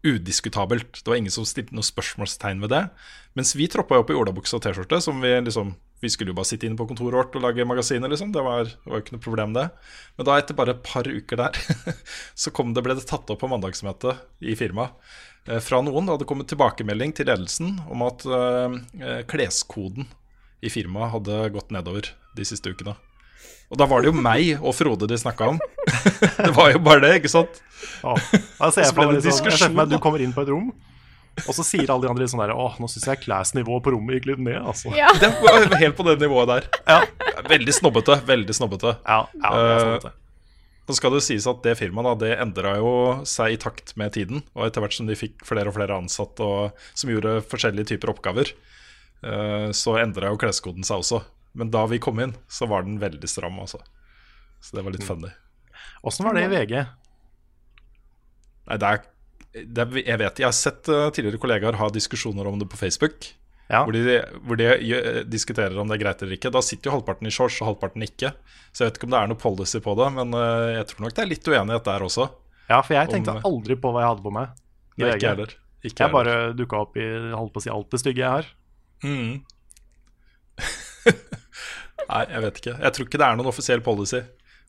[0.04, 1.04] udiskutabelt.
[1.04, 2.84] Det var ingen som stilte noe spørsmålstegn ved det.
[3.38, 6.50] Mens vi troppa opp i olabukse og T-skjorte, som vi liksom Vi skulle jo bare
[6.50, 8.32] sitte inne på kontoret vårt og lage magasiner, liksom.
[8.34, 9.68] Det var, jo ikke noe problem, det.
[10.18, 11.60] Men da, etter bare et par uker der,
[12.42, 14.98] så det, ble det tatt opp på mandagsmøtet i firmaet
[15.46, 16.10] eh, fra noen.
[16.10, 20.10] Det hadde kommet tilbakemelding til ledelsen om at eh, eh, kleskoden
[20.66, 22.98] i firmaet hadde gått nedover de siste ukene.
[23.72, 25.60] Og da var det jo meg og Frode de snakka om.
[26.46, 27.62] det var jo bare det, ikke sant?
[28.04, 28.16] Ja,
[28.60, 30.44] Da ser jeg for meg, liksom, jeg ser for meg at du kommer inn på
[30.44, 30.72] et rom,
[31.48, 34.20] og så sier alle de andre sånn der Åh, nå syns jeg class-nivået på rommet
[34.20, 34.92] gikk litt ned, altså.
[34.98, 35.14] Ja.
[35.22, 36.68] Det var helt på det nivået der.
[36.84, 37.04] Ja,
[37.48, 38.20] Veldig snobbete.
[38.28, 38.98] Veldig snobbete.
[39.08, 40.18] ja, ja det er Eh.
[40.90, 42.92] Så skal det sies at det firmaet da, det endra jo
[43.30, 44.42] seg i takt med tiden.
[44.58, 48.12] Og etter hvert som de fikk flere og flere ansatte og som gjorde forskjellige typer
[48.12, 48.52] oppgaver,
[49.24, 51.22] eh, så endra jo kleskoden seg også.
[51.58, 53.82] Men da vi kom inn, så var den veldig stram, altså.
[54.62, 55.32] Så det var litt funny.
[56.06, 56.74] Åssen var det i VG?
[58.70, 59.00] Nei, det er,
[59.66, 62.80] det er Jeg vet Jeg har sett eh, tidligere kollegaer ha diskusjoner om det på
[62.80, 63.32] Facebook.
[63.72, 63.86] Ja.
[63.88, 64.68] Hvor de, hvor de
[65.32, 66.52] diskuterer om det er greit eller ikke.
[66.54, 68.34] Da sitter jo halvparten i shorts og halvparten ikke.
[68.72, 71.06] Så jeg vet ikke om det er noe policy på det, men eh, jeg tror
[71.06, 72.28] nok det er litt uenighet der også.
[72.68, 74.58] Ja, for jeg tenkte Om- aldri på hva jeg hadde på meg.
[74.96, 75.56] i Nei, ikke heller.
[75.82, 78.50] Ikke Jeg bare dukka opp i holdt på å si alt det stygge jeg har.
[79.02, 79.42] Mm.
[82.10, 82.76] Nei, jeg vet ikke.
[82.82, 84.22] Jeg tror ikke det er noen offisiell policy.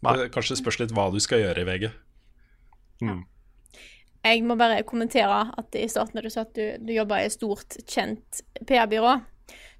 [0.02, 0.16] Nei.
[0.18, 1.90] Det kanskje spørs litt hva du skal gjøre i VG.
[4.22, 7.26] Jeg må bare kommentere at i starten da du sa at du, du jobba i
[7.26, 9.16] et stort, kjent PR-byrå,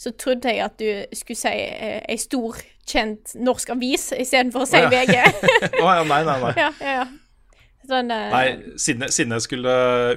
[0.03, 2.59] så trodde jeg at du skulle si eh, ei stor,
[2.91, 4.91] kjent norsk avis istedenfor å si Å, ja.
[4.91, 5.45] VG.
[5.85, 6.55] Å ja, nei, nei, nei.
[6.59, 7.05] ja, ja, ja.
[7.83, 9.73] Sånn, eh, Nei, siden, siden jeg skulle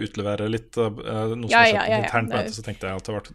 [0.06, 0.90] utlevere litt uh,
[1.34, 2.02] noe som Ja, har skjedd ja, ja.
[2.04, 3.30] internt, så tenkte jeg at det var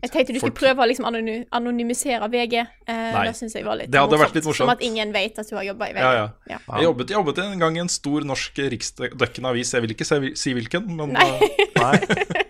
[0.00, 2.54] jeg tenkte du skulle folk- prøve å liksom anony- anonymisere VG.
[2.60, 3.24] Eh, Nei.
[3.28, 4.64] det syns jeg var litt Det hadde vært litt morsomt.
[4.64, 6.00] Som at ingen vet at du har jobba i VG.
[6.00, 6.28] Ja, ja.
[6.48, 6.58] Ja.
[6.78, 9.72] Jeg jobbet, jobbet en gang i en stor norsk riksdekkende avis.
[9.76, 11.28] Jeg vil ikke si, hvilken, men Nei.
[11.30, 11.40] uh,
[11.84, 11.98] Nei,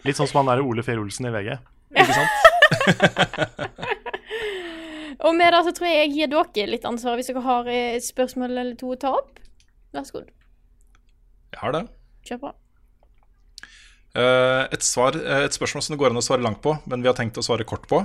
[0.05, 1.59] Litt sånn som han der Ole Fehr Olsen i VG.
[1.97, 2.31] ikke sant?
[5.21, 7.97] Og med det så tror jeg jeg gir dere litt ansvar hvis dere har eh,
[7.99, 9.37] et spørsmål eller to å ta opp.
[9.93, 10.31] Vær så god.
[11.53, 11.83] Jeg har det.
[12.31, 12.53] Kjør på.
[14.11, 17.03] Eh, et, svar, eh, et spørsmål som det går an å svare langt på, men
[17.03, 18.03] vi har tenkt å svare kort på.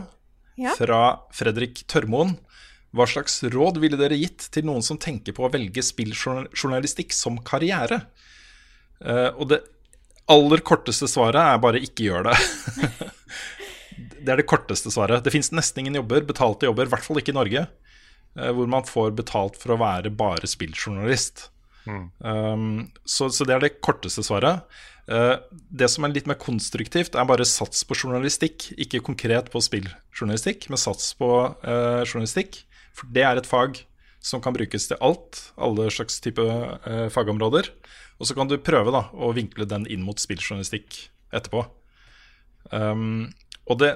[0.62, 0.76] Ja.
[0.78, 1.02] Fra
[1.36, 2.38] Fredrik Tørmoen.
[2.96, 7.42] Hva slags råd ville dere gitt til noen som tenker på å velge spilljournalistikk som
[7.44, 8.06] karriere?
[9.02, 9.64] Eh, og det
[10.32, 12.38] aller korteste svaret er bare ikke gjør det.
[14.24, 15.26] det er det korteste svaret.
[15.26, 17.66] Det fins nesten ingen jobber, betalte jobber, i hvert fall ikke i Norge,
[18.36, 21.46] hvor man får betalt for å være bare spilljournalist.
[21.86, 24.66] Um, så, så det er det korteste svaret.
[25.06, 28.72] Eh, det som er litt mer konstruktivt, er bare sats på journalistikk.
[28.82, 31.30] Ikke konkret på spilljournalistikk, men sats på
[31.62, 32.64] eh, journalistikk.
[32.96, 33.84] For det er et fag
[34.26, 35.44] som kan brukes til alt.
[35.62, 37.70] Alle slags type eh, fagområder.
[38.18, 40.98] Og så kan du prøve da, å vinkle den inn mot spilljournalistikk
[41.36, 41.66] etterpå.
[42.72, 43.28] Um,
[43.70, 43.92] og det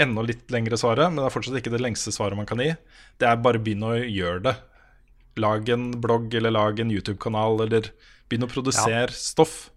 [0.00, 2.72] enda litt lengre svaret, men det er fortsatt ikke det lengste svaret man kan gi,
[3.20, 4.54] det er bare begynne å gjøre det.
[5.40, 7.92] Lag en blogg eller lag en YouTube-kanal, eller
[8.28, 9.68] begynn å produsere stoff.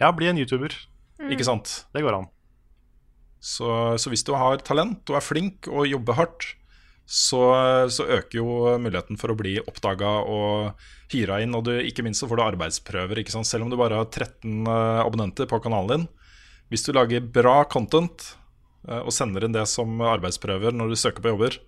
[0.00, 0.74] Ja, bli en YouTuber.
[1.32, 1.86] Ikke sant?
[1.94, 2.28] Det går an.
[3.40, 3.68] Så,
[4.00, 6.48] så hvis du har talent og er flink og jobber hardt,
[7.06, 7.40] så,
[7.92, 8.46] så øker jo
[8.82, 11.54] muligheten for å bli oppdaga og hyra inn.
[11.54, 13.48] Og du, ikke minst så får du arbeidsprøver, ikke sant?
[13.48, 16.08] selv om du bare har 13 eh, abonnenter på kanalen din.
[16.72, 18.32] Hvis du lager bra content
[18.88, 21.60] eh, og sender inn det som arbeidsprøver når du søker på jobber,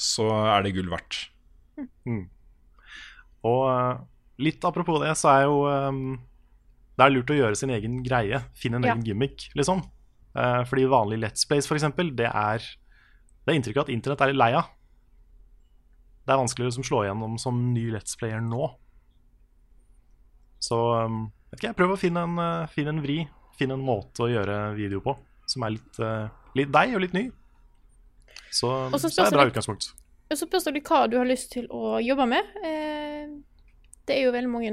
[0.00, 1.26] så er det gull verdt.
[3.44, 4.00] Og eh,
[4.48, 6.00] litt apropos det, så er jo eh,
[7.00, 8.42] Det er lurt å gjøre sin egen greie.
[8.60, 8.92] Finne en Ja.
[8.92, 9.80] egen gimmick, liksom.
[10.36, 14.36] Uh, fordi vanlig Let's Plays, eksempel, det er Det er inntrykket at internett er litt
[14.36, 14.68] lei av.
[16.26, 18.68] Det er vanskeligere å slå igjennom som ny Let's Player nå.
[20.60, 23.22] Så um, vet ikke jeg, prøv å finne en, uh, finne en vri.
[23.56, 25.16] Finne en måte å gjøre video på
[25.50, 27.24] som er litt, uh, litt deg og litt ny.
[28.52, 29.90] Så, så det er et bra utgangspunkt.
[30.30, 32.52] Og så spørs det hva du har lyst til å jobbe med.
[32.62, 33.26] Eh,
[34.06, 34.70] Det er jo veldig mange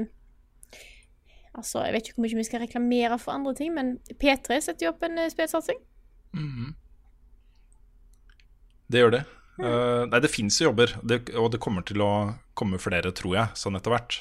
[1.58, 4.86] Altså, jeg vet ikke hvor mye vi skal reklamere for andre ting, men P3 setter
[4.86, 5.80] jo opp en spelsatsing.
[6.36, 6.74] Mm -hmm.
[8.88, 9.24] Det gjør det.
[9.58, 13.34] Eh, nei, det fins jo jobber, det, og det kommer til å komme flere, tror
[13.34, 14.20] jeg, sånn etter hvert.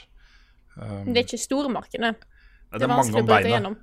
[0.77, 2.07] Men det er ikke store markedene.
[2.07, 3.77] er, Det er vanskelig å bryte gjennom.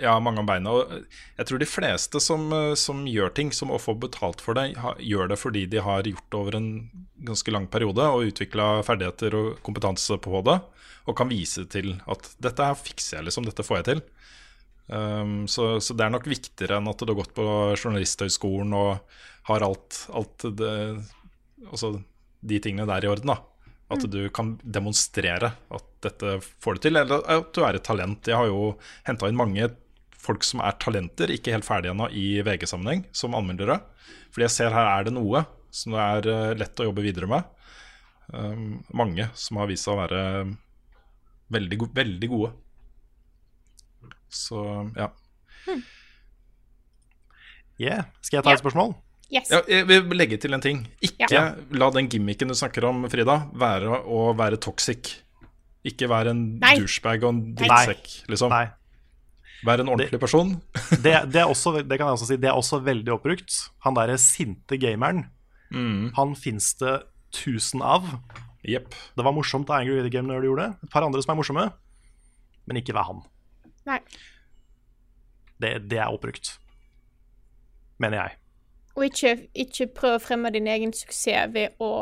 [0.00, 0.72] Ja, mange om beina.
[0.74, 1.06] Og
[1.38, 4.74] jeg tror de fleste som, eh, som gjør ting, som å få betalt for det,
[5.00, 6.70] gjør det fordi de har gjort det over en
[7.24, 10.58] ganske lang periode og utvikla ferdigheter og kompetanse på det,
[11.08, 13.44] og kan vise til at 'dette her fikser jeg', liksom.
[13.44, 14.02] Dette får jeg til.
[14.90, 17.44] Um, så, så det er nok viktigere enn at du har gått på
[17.78, 18.98] Journalisthøgskolen og
[19.46, 20.72] har alt, alt det,
[21.70, 22.02] altså
[22.42, 23.30] de tingene der i orden.
[23.30, 23.38] da
[23.90, 28.26] At du kan demonstrere at dette får det til, eller at du er et talent.
[28.26, 28.74] Jeg har jo
[29.08, 29.68] henta inn mange
[30.20, 33.80] folk som er talenter, ikke helt ferdige ennå i VG-sammenheng, som anmeldere.
[34.30, 35.44] Fordi jeg ser her er det noe
[35.74, 37.46] som det er eh, lett å jobbe videre med.
[38.30, 40.20] Um, mange som har vist seg å være
[41.50, 42.52] veldig, go veldig gode.
[44.30, 44.62] Så
[44.94, 45.10] ja.
[47.80, 48.04] Yeah.
[48.20, 48.92] Skal jeg ta et spørsmål?
[49.30, 49.50] Yes.
[49.50, 50.84] Ja, jeg vil legge til en ting.
[51.06, 51.54] Ikke Ja.
[51.70, 55.22] la den gimmicken du snakker om, Frida, være å være toxic.
[55.88, 56.74] Ikke være en Nei.
[56.78, 58.52] douchebag og en drittsekk, liksom.
[58.52, 58.66] Nei.
[59.64, 60.54] Vær en ordentlig person.
[61.04, 63.56] Det, det, er også, det kan jeg også si, det er også veldig oppbrukt.
[63.86, 65.26] Han derre sinte gameren,
[65.70, 66.08] Mm.
[66.16, 66.96] han fins det
[67.30, 68.02] tusen av.
[68.66, 68.88] Yep.
[69.14, 70.72] Det var morsomt da Angry Video Game når de gjorde det.
[70.82, 71.66] Et par andre som er morsomme,
[72.66, 73.20] men ikke vær han.
[73.86, 74.00] Nei.
[75.62, 76.56] Det, det er oppbrukt.
[78.02, 78.36] Mener jeg.
[78.98, 81.92] Og ikke, ikke prøv å fremme din egen suksess ved å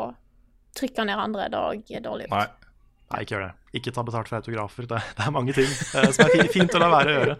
[0.79, 1.45] trykke ned andre.
[1.53, 2.33] Det er dårlig gjort.
[2.33, 2.73] Nei.
[3.13, 3.53] Nei, ikke gjør det.
[3.77, 4.87] Ikke ta betalt for autografer.
[4.89, 7.35] Det, det er mange ting uh, som er fi- fint å la være å gjøre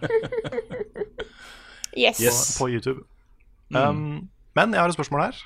[1.97, 2.19] Yes.
[2.57, 3.01] På, på YouTube.
[3.75, 5.39] Um, men jeg har et spørsmål her.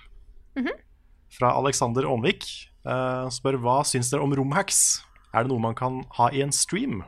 [1.34, 2.46] Fra Alexander Aanvik.
[2.84, 4.82] Uh, spør hva syns dere om romhacks?
[5.34, 7.00] Er det noe man kan ha i en stream?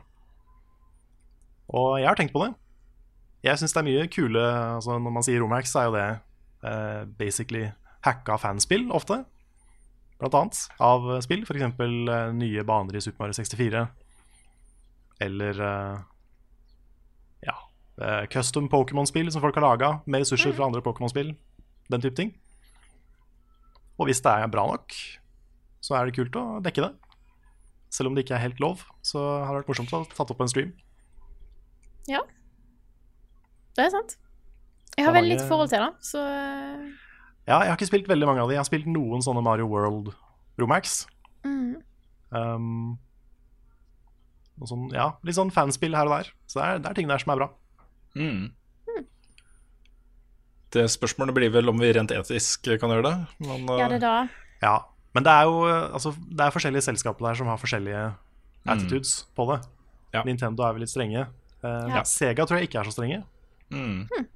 [1.68, 2.54] Og jeg har tenkt på det.
[3.46, 4.40] Jeg syns det er mye kule
[4.80, 6.06] altså Når man sier romhacks, så er jo det
[6.66, 7.66] uh, basically
[8.06, 9.20] hacka fanspill ofte.
[10.20, 11.44] Blant annet av spill.
[11.44, 11.64] F.eks.
[11.78, 13.86] Uh, nye baner i Super Mario 64.
[15.26, 16.04] Eller uh,
[17.40, 17.56] ja,
[18.00, 21.34] eh, custom Pokémon-spill som folk har laga, med ressurser fra andre Pokémon-spill.
[21.88, 22.34] Den type ting.
[23.96, 24.92] Og hvis det er bra nok,
[25.80, 26.92] så er det kult å dekke det.
[27.92, 30.32] Selv om det ikke er helt lov, så har det vært morsomt å ha tatt
[30.32, 30.72] opp på en stream.
[32.10, 32.20] Ja.
[33.76, 34.16] Det er sant.
[34.96, 36.84] Jeg har veldig litt forhold til det, så eh,
[37.46, 38.56] Ja, jeg har ikke spilt veldig mange av de.
[38.56, 40.12] Jeg har spilt noen sånne Mario World
[40.58, 41.04] Romax.
[41.46, 41.74] mm.
[42.36, 42.96] Um,
[44.66, 46.30] sånn, ja, litt sånn fanspill her og der.
[46.50, 47.48] Så det er, det er ting der som er bra.
[48.18, 48.50] Mm.
[50.74, 53.14] Det spørsmålet blir vel om vi rent etisk kan gjøre det.
[53.46, 54.16] Men, Ja, det er da.
[54.64, 54.76] Ja,
[55.14, 58.02] Men det er jo eh, altså, det er forskjellige selskaper der som har forskjellige
[58.68, 59.60] attitudes på det.
[60.12, 60.24] Ja.
[60.26, 61.28] Nintendo er vel litt strenge.
[61.62, 62.02] Uh, Ja.
[62.04, 63.22] Sega tror jeg ikke er så strenge.
[63.70, 64.26] mm.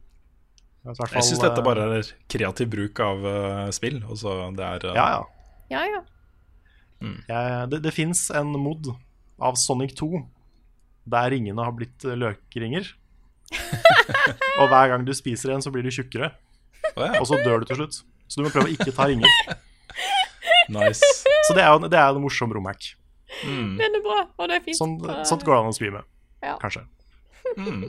[0.80, 3.98] Fall, Jeg syns dette eh, bare er kreativ bruk av eh, spill.
[4.08, 5.22] Altså, det er eh, Ja, ja.
[5.70, 6.00] Ja, ja.
[7.00, 8.90] Jeg, det det fins en mod
[9.40, 10.08] av Sonic 2
[11.10, 12.88] der ringene har blitt eh, løkringer.
[14.60, 16.32] og hver gang du spiser en, så blir du tjukkere.
[16.94, 17.20] Oh, ja.
[17.20, 18.00] Og så dør du til slutt.
[18.30, 19.28] Så du må prøve å ikke ta ringer.
[20.70, 21.02] Nice.
[21.48, 22.92] Så det er jo det er en morsom romhack.
[23.42, 23.72] Mm.
[23.80, 24.76] Den er bra, og det er fint.
[24.78, 26.02] Sånn, Eh, sånt går det an å streame,
[26.44, 26.52] Ja.
[26.62, 26.84] kanskje.
[27.56, 27.88] Mm.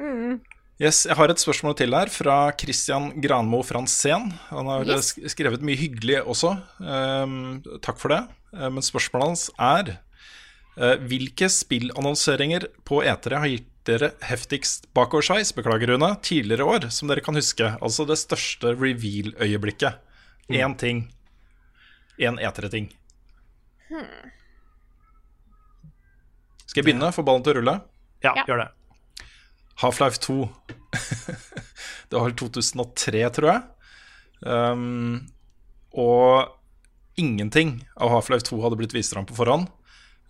[0.00, 0.40] Mm.
[0.78, 4.26] Yes, jeg har et spørsmål til her fra Christian Granmo Franzén.
[4.50, 5.14] Han har Yes.
[5.32, 6.50] skrevet mye hyggelig også.
[6.80, 8.18] Um, takk for det.
[8.52, 9.94] Eh, men spørsmålet hans er
[10.76, 17.08] uh, Hvilke spillannonseringer på etere har gitt dere heftigst bakoversveis, beklager Rune, tidligere år, som
[17.08, 17.78] dere kan huske?
[17.80, 19.96] Altså det største reveal-øyeblikket.
[20.50, 21.06] Én ting.
[22.20, 22.90] Én etere-ting.
[26.66, 27.12] Skal jeg begynne?
[27.14, 27.76] Få ballen til å rulle?
[28.24, 28.44] Ja, Ja.
[28.44, 28.68] gjør det.
[29.82, 30.48] Half-Life 2
[32.08, 33.62] Det var vel 2003, tror jeg.
[34.46, 35.26] Um,
[35.96, 36.52] og
[37.18, 39.66] ingenting av Half-Life 2 hadde blitt vist fram på forhånd.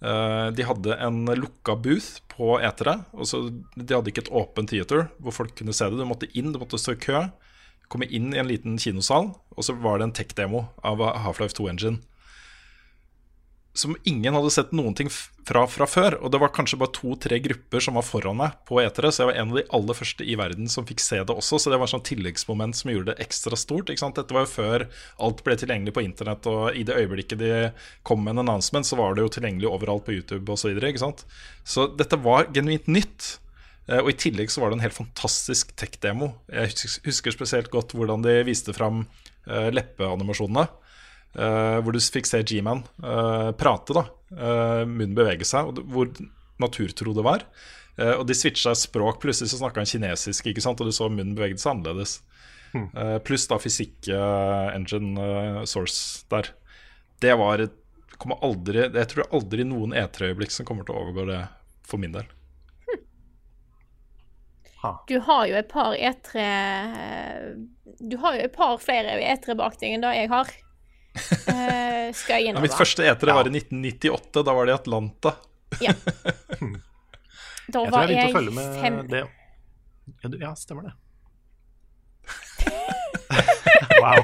[0.01, 2.98] Uh, de hadde en lukka booth på etere.
[3.12, 3.43] Og så,
[3.77, 6.01] de hadde ikke et åpent theater hvor folk kunne se det.
[6.01, 7.27] Du måtte inn, du måtte stå i kø.
[7.93, 12.01] Komme inn i en liten kinosal, og så var det en tech-demo av Half-Life 2-engine
[13.78, 15.11] som ingen hadde sett noen ting
[15.47, 16.16] fra fra før.
[16.24, 19.31] Og det var kanskje bare to-tre grupper som var foran meg på etere, så jeg
[19.31, 21.61] var en av de aller første i verden som fikk se det også.
[21.62, 23.93] Så det var sånn tilleggsmoment som gjorde det ekstra stort.
[23.93, 24.86] Dette var jo før
[25.23, 27.51] alt ble tilgjengelig på internett, og i det øyeblikket de
[28.07, 30.66] kom med en announcement, så var det jo tilgjengelig overalt på YouTube osv.
[30.66, 31.12] Så, videre,
[31.62, 33.36] så dette var genuint nytt.
[33.86, 36.32] Eh, Og i tillegg så var det en helt fantastisk tech-demo.
[36.51, 36.74] Jeg
[37.07, 39.05] husker spesielt godt hvordan de viste fram
[39.47, 40.66] eh, leppeanimasjonene.
[41.38, 44.06] Eh, hvor du fikk se G-Man uh, prate, da.
[44.32, 46.10] Uh, munnen bevege seg, og hvor
[46.62, 47.44] naturtro det var.
[47.96, 49.20] Eh, og de switcha språk.
[49.22, 50.80] Plutselig så snakka han kinesisk, ikke sant?
[50.80, 52.20] og du så munnen bevegde seg annerledes.
[52.76, 56.50] Eh, pluss da fysikk engine eh, source der.
[57.24, 57.76] Det var et
[58.20, 61.38] kommer aldri, Jeg tror aldri noen E3-øyeblikk som kommer til å overgå det
[61.84, 62.28] for min del.
[65.08, 66.44] Du har jo et par E3
[67.98, 70.52] Du har jo et par flere E3 bak deg enn det jeg har.
[71.16, 72.62] Eh, skal jeg Ja, innrømme.
[72.66, 73.36] mitt første etere ja.
[73.38, 74.43] var i 1998.
[74.47, 75.34] Da var det i Atlanta.
[75.82, 75.93] Ja.
[77.66, 78.32] Da Jeg tror var jeg jeg
[78.78, 78.98] fem.
[79.10, 79.22] det
[80.22, 80.93] Ja, du- Ja, stemmer det.
[84.02, 84.20] wow.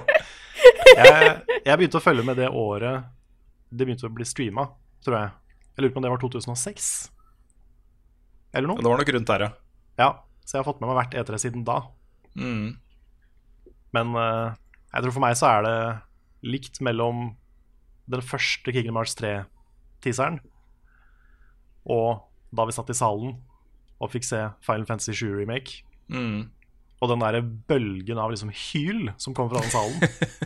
[0.96, 3.08] Jeg, jeg begynte å følge med det året
[3.72, 4.66] det begynte å bli streama,
[5.02, 5.30] tror jeg.
[5.72, 6.88] Jeg lurer på om det var 2006?
[8.52, 8.82] Eller Ja, noe?
[8.84, 9.50] Det var nok rundt der, ja.
[9.98, 10.08] Ja,
[10.44, 11.78] så jeg har fått med meg hvert E3 siden da.
[12.36, 12.76] Mm.
[13.96, 14.54] Men eh,
[14.92, 15.76] jeg tror for meg så er det
[16.42, 17.32] likt mellom
[18.10, 20.40] den første Kingdom Hearts 3-teaseren
[21.90, 22.22] og
[22.54, 23.36] da vi satt i salen
[24.02, 25.82] og fikk se Final Fantasy 7 Remake.
[26.12, 26.50] Mm.
[27.02, 27.38] Og den der
[27.70, 29.98] bølgen av liksom hyl som kom fra den salen.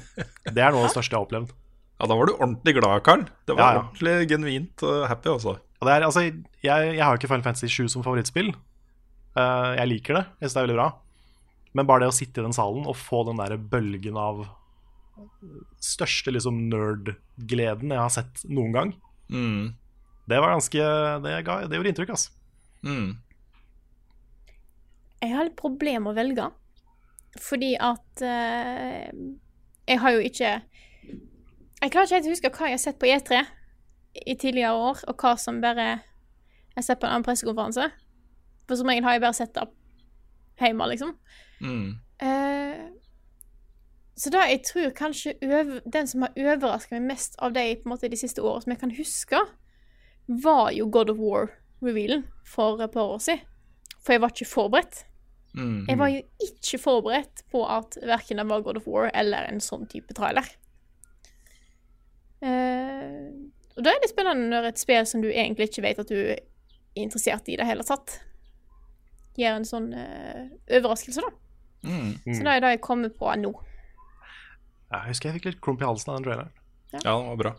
[0.56, 1.52] Det er noe av det største jeg har opplevd.
[1.96, 3.24] Ja, da var du ordentlig glad, Karl.
[3.48, 3.82] Det var Ja, ja.
[3.82, 5.56] ordentlig genuint og happy, altså.
[5.82, 8.52] Er, altså, jeg, jeg har jo ikke Final Fantasy 7 som favorittspill.
[9.36, 10.88] Uh, jeg liker det, jeg synes det er veldig bra.
[11.76, 14.46] Men bare det å sitte i den salen og få den der bølgen av
[15.82, 18.94] største liksom nerd-gleden jeg har sett noen gang,
[19.28, 19.72] Mm.
[20.30, 20.78] det var ganske
[21.24, 22.30] Det, ga, det gjorde inntrykk, altså.
[22.86, 23.16] Mm.
[25.22, 26.46] Jeg har litt problem med å velge.
[27.42, 29.10] Fordi at uh,
[29.88, 30.50] Jeg har jo ikke
[31.82, 33.42] Jeg klarer ikke helt å huske hva jeg har sett på E3
[34.26, 37.90] i tidligere år, og hva som bare jeg har sett på en annen pressekonferanse.
[38.64, 39.66] For som regel har jeg bare sett det
[40.62, 41.10] hjemme, liksom.
[41.60, 41.90] Mm.
[42.24, 42.80] Eh,
[44.16, 47.84] så da jeg tror kanskje øv den som har overraska meg mest av de på
[47.84, 49.42] en måte de siste årene som jeg kan huske,
[50.26, 53.44] var jo God of War-revealen for et par år siden.
[54.00, 55.02] For jeg var ikke forberedt.
[55.56, 55.84] Mm.
[55.88, 59.60] Jeg var jo ikke forberedt på at verken det var God of War eller en
[59.60, 60.48] sånn type trailer.
[62.40, 63.32] Uh,
[63.76, 66.16] og da er det spennende når et spill som du egentlig ikke vet at du
[66.16, 66.44] er
[66.96, 68.18] interessert i det hele tatt,
[69.36, 71.32] gir en sånn uh, overraskelse, da.
[71.86, 72.12] Mm.
[72.24, 73.52] Så det er det jeg kommer på nå.
[74.92, 76.50] Jeg husker jeg fikk litt klump i halsen av den traileren.
[76.94, 77.52] Ja, den var bra.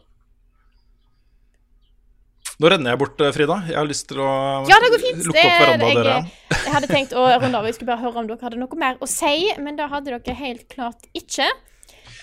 [2.57, 3.57] Nå renner jeg bort, eh, Frida.
[3.69, 4.29] Jeg har lyst til å
[4.65, 5.25] Ja, det går fint.
[5.27, 6.13] lukke opp verandaen dere.
[6.15, 6.31] jeg,
[6.65, 7.65] jeg hadde tenkt å runde av.
[7.69, 10.35] Jeg skulle bare høre om dere hadde noe mer å si, men det hadde dere
[10.39, 11.45] helt klart ikke.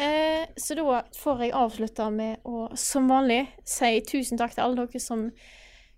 [0.03, 4.89] Eh, så da får jeg avslutte med å, som vanlig, si tusen takk til alle
[4.89, 5.29] dere som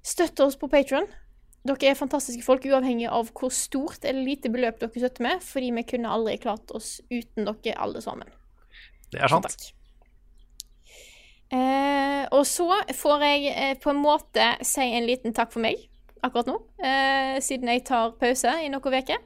[0.04, 1.06] støtter oss på Patron.
[1.64, 5.72] Dere er fantastiske folk, uavhengig av hvor stort eller lite beløp dere støtter med, fordi
[5.80, 8.28] vi kunne aldri klart oss uten dere alle sammen.
[9.12, 9.46] Det er sant.
[9.46, 9.72] Takk.
[11.54, 12.66] Eh, og så
[12.98, 15.84] får jeg eh, på en måte si en liten takk for meg
[16.26, 19.20] akkurat nå, eh, siden jeg tar pause i noen uker.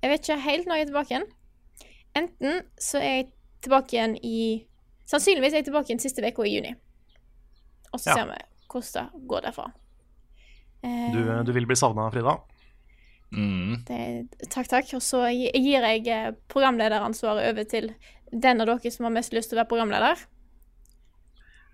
[0.00, 1.26] Jeg vet ikke helt når jeg er tilbake igjen.
[2.16, 3.26] Enten så er jeg
[3.66, 4.38] tilbake igjen i
[5.08, 6.74] Sannsynligvis er jeg tilbake igjen siste uka i juni.
[7.94, 8.14] Og så Ja.
[8.18, 9.72] ser vi hvordan det går derfra.
[10.84, 12.34] Eh, Du, du vil bli savna, Frida?
[13.28, 13.82] Mm.
[13.84, 14.94] det, takk, takk.
[14.96, 17.90] Og så gir jeg eh, programlederansvaret over til
[18.32, 20.24] den av dere som har mest lyst til å være programleder.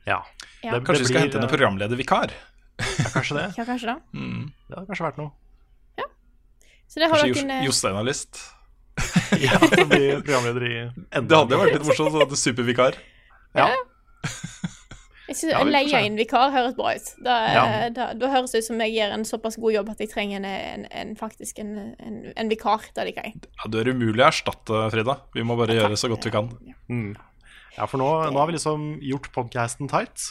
[0.07, 0.19] Ja.
[0.65, 0.73] Ja.
[0.75, 2.35] Det- Kanskje vi skal hente en eh, programledervikar?
[2.79, 3.47] Ja, kanskje det.
[3.59, 3.97] Ja, kanskje det.
[4.19, 4.51] Mm.
[4.69, 5.33] Det hadde kanskje vært noe.
[6.95, 8.39] Så det har Kanskje dere Jostein har lyst?
[9.45, 10.75] Ja, bli programleder i
[11.11, 12.99] enda Det hadde jo vært litt morsomt å ha supervikar.
[13.57, 13.71] Ja.
[13.73, 13.79] Ja.
[15.29, 15.97] Jeg synes Ja, En vi får se.
[15.97, 17.07] leie-inn-vikar høres bra ut.
[17.25, 17.89] Da, Ja.
[17.97, 20.37] da, da høres det ut som jeg gjør en såpass god jobb at jeg trenger
[20.37, 21.95] en, en, en faktisk en,
[22.37, 22.85] en, vikar.
[22.95, 23.35] Det liker jeg.
[23.63, 25.17] Ja, du er umulig å erstatte, Frida.
[25.35, 26.51] Vi må bare gjøre så godt vi kan.
[26.91, 27.15] Mm.
[27.79, 30.29] Ja, for nå, nå har vi liksom gjort podcasten tight.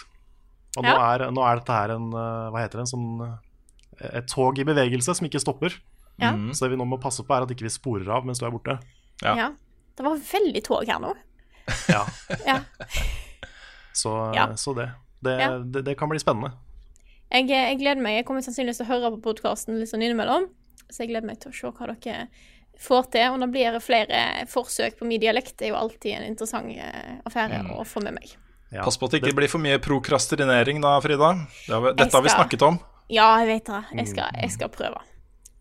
[0.77, 1.15] Og nå, Ja.
[1.15, 2.85] er, nå er dette her en eh, Hva heter det?
[2.87, 3.09] En sånn
[4.01, 5.73] eh, Et tog i bevegelse som ikke stopper.
[6.21, 6.31] Ja.
[6.33, 6.51] Mm.
[6.53, 8.45] Så det vi nå må passe på, er at ikke vi sporer av mens du
[8.45, 8.77] er borte.
[9.21, 9.35] Ja.
[9.37, 9.49] Ja.
[9.97, 11.13] Det var veldig tog her nå.
[11.89, 12.03] Ja.
[13.93, 14.47] Så, Ja.
[14.57, 14.89] så det.
[15.23, 15.57] Det, Ja.
[15.59, 15.83] det.
[15.85, 16.51] Det kan bli spennende.
[17.31, 18.15] Jeg, jeg gleder meg.
[18.19, 20.49] Jeg kommer sannsynligvis til å høre på podkasten litt sånn innimellom.
[20.91, 22.27] Så jeg gleder meg til å se hva dere
[22.79, 23.29] får til.
[23.31, 24.19] Og når det blir flere
[24.51, 27.71] forsøk på min dialekt, det er jo alltid en interessant eh, affære Mm.
[27.79, 28.35] å få med meg.
[28.71, 28.83] Ja.
[28.83, 31.33] Pass på at det ikke blir for mye prokrastinering da, Frida.
[31.67, 32.79] dette har vi, dette har vi snakket om.
[33.09, 33.83] Ja, jeg vet det.
[33.97, 35.01] Jeg skal, jeg skal prøve.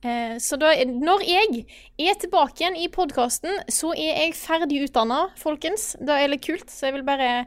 [0.04, 1.66] Eh, så da, når jeg
[2.00, 5.92] er tilbake igjen i podkasten, så er jeg ferdig utdanna, folkens.
[6.00, 7.46] Det er litt kult, så jeg vil bare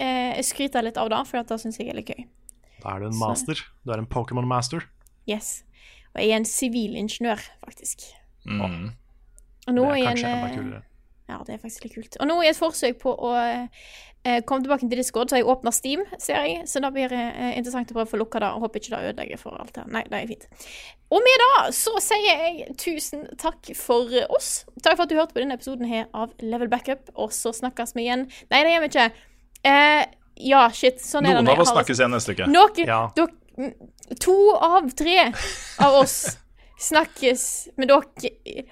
[0.00, 2.26] eh, skryter litt av det, for det syns jeg er litt gøy.
[2.82, 3.64] Da er du en Så- master.
[3.84, 4.86] Du er en Pokémon master.
[5.28, 5.62] Yes.
[6.14, 8.06] Og jeg er en sivilingeniør, faktisk.
[8.46, 8.92] Mm.
[9.68, 10.82] Og nå det er er en kanskje enda eh, kulere.
[11.30, 12.16] Ja, det er faktisk litt kult.
[12.20, 15.50] Og nå i et forsøk på å eh, komme tilbake til Discord, så har jeg
[15.52, 16.64] åpna Steam, ser jeg.
[16.66, 18.48] Så det blir eh, interessant å prøve å få lukka det.
[18.50, 19.86] og Håper ikke det ødelegger for alt her.
[19.86, 20.48] Nei, det er fint.
[21.14, 24.64] Og med det så sier jeg tusen takk for oss.
[24.82, 27.94] Takk for at du hørte på denne episoden her av Level Backup, og så snakkes
[27.94, 28.26] vi igjen.
[28.50, 29.10] Nei, det gjør vi ikke.
[29.64, 30.04] Eh,
[30.40, 31.00] ja, shit.
[31.04, 32.46] Sånn er det Noen av oss snakkes igjen neste uke.
[32.48, 33.00] Noen, Ja.
[33.58, 33.74] mm,
[34.20, 35.32] to av tre
[35.84, 36.36] av oss
[36.90, 38.64] snakkes med dere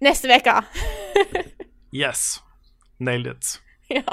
[0.00, 0.60] neste uke.
[1.92, 2.38] Yes.
[2.98, 3.56] Nailed it.
[3.90, 4.04] Ja.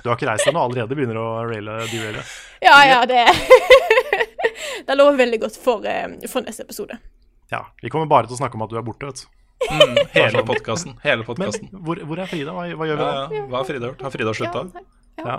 [0.00, 2.22] Du har ikke reist deg nå allerede, begynner å raile deraile.
[2.64, 3.26] ja, ja, det
[4.88, 6.96] Det lover veldig godt for, eh, for neste episode.
[7.52, 7.60] Ja.
[7.82, 9.28] Vi kommer bare til å snakke om at du er borte, vet du.
[9.70, 10.96] Mm, hele podkasten.
[11.04, 11.68] Hele podkasten.
[11.72, 12.54] hvor, hvor er Frida?
[12.54, 13.26] Hva, hva gjør vi Ja, da?
[13.38, 13.44] ja.
[13.50, 14.02] Hva har Frida gjort?
[14.06, 14.64] Har Frida slutta?
[15.18, 15.24] Ja.
[15.24, 15.36] Ja.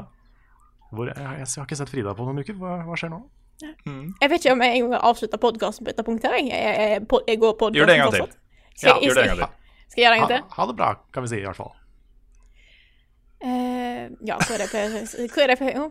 [0.96, 2.58] Hvor, jeg, jeg har ikke sett Frida på noen uker.
[2.60, 3.22] Hva, hva skjer nå?
[3.64, 6.34] Jeg vet ikke om jeg engang har avslutta podkasten på dette punktet.
[6.40, 8.28] Jeg, jeg, jeg, jeg går podcasten Gjør det en gang til.
[8.76, 9.62] Skal jeg, Gjør det en gang til.
[9.86, 10.56] Skal jeg gjøre det en gang til?
[10.58, 11.74] ha det bra, kan vi si i hvert fall.
[13.46, 15.88] Uh, ja, hva er det jeg pleier er jeg pleier.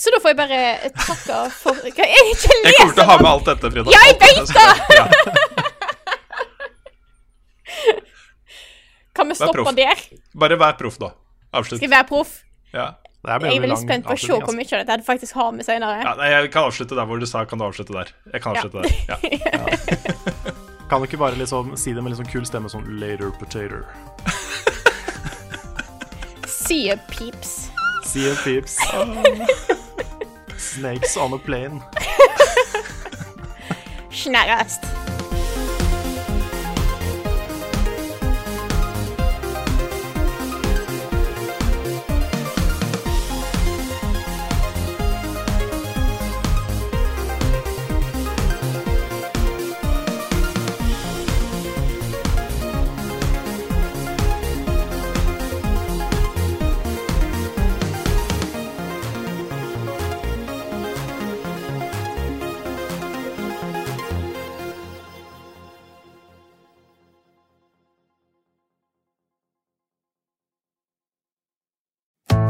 [0.00, 0.58] Så da får jeg bare
[0.96, 3.94] takke for Hva er det ikke Jeg kommer til å ha med alt dette, Frida.
[3.94, 5.00] Ja, jeg Alt det!
[5.00, 5.59] Ja.
[9.16, 9.98] Kan vi stoppe der?
[10.38, 11.12] Bare vær proff, da.
[11.52, 11.80] Avslutt.
[11.80, 12.36] Skal jeg være proff?
[12.72, 12.92] Ja.
[13.26, 15.66] Jeg er veldig spent på å se hvor mye av dette jeg faktisk har med
[15.66, 15.98] senere.
[16.00, 18.12] Ja, nei, jeg kan avslutte der hvor du sa 'kan du avslutte der'.
[18.32, 18.62] Jeg kan Ja.
[18.62, 18.86] der.
[19.08, 19.16] Ja.
[19.60, 20.56] altså.
[20.90, 23.84] Kan du ikke bare liksom si det med litt sånn kul stemme, sånn later potato?
[26.48, 27.70] See peeps.
[28.04, 28.76] See peeps.
[30.58, 31.80] Snakes on a plane.
[34.10, 35.09] Snarest.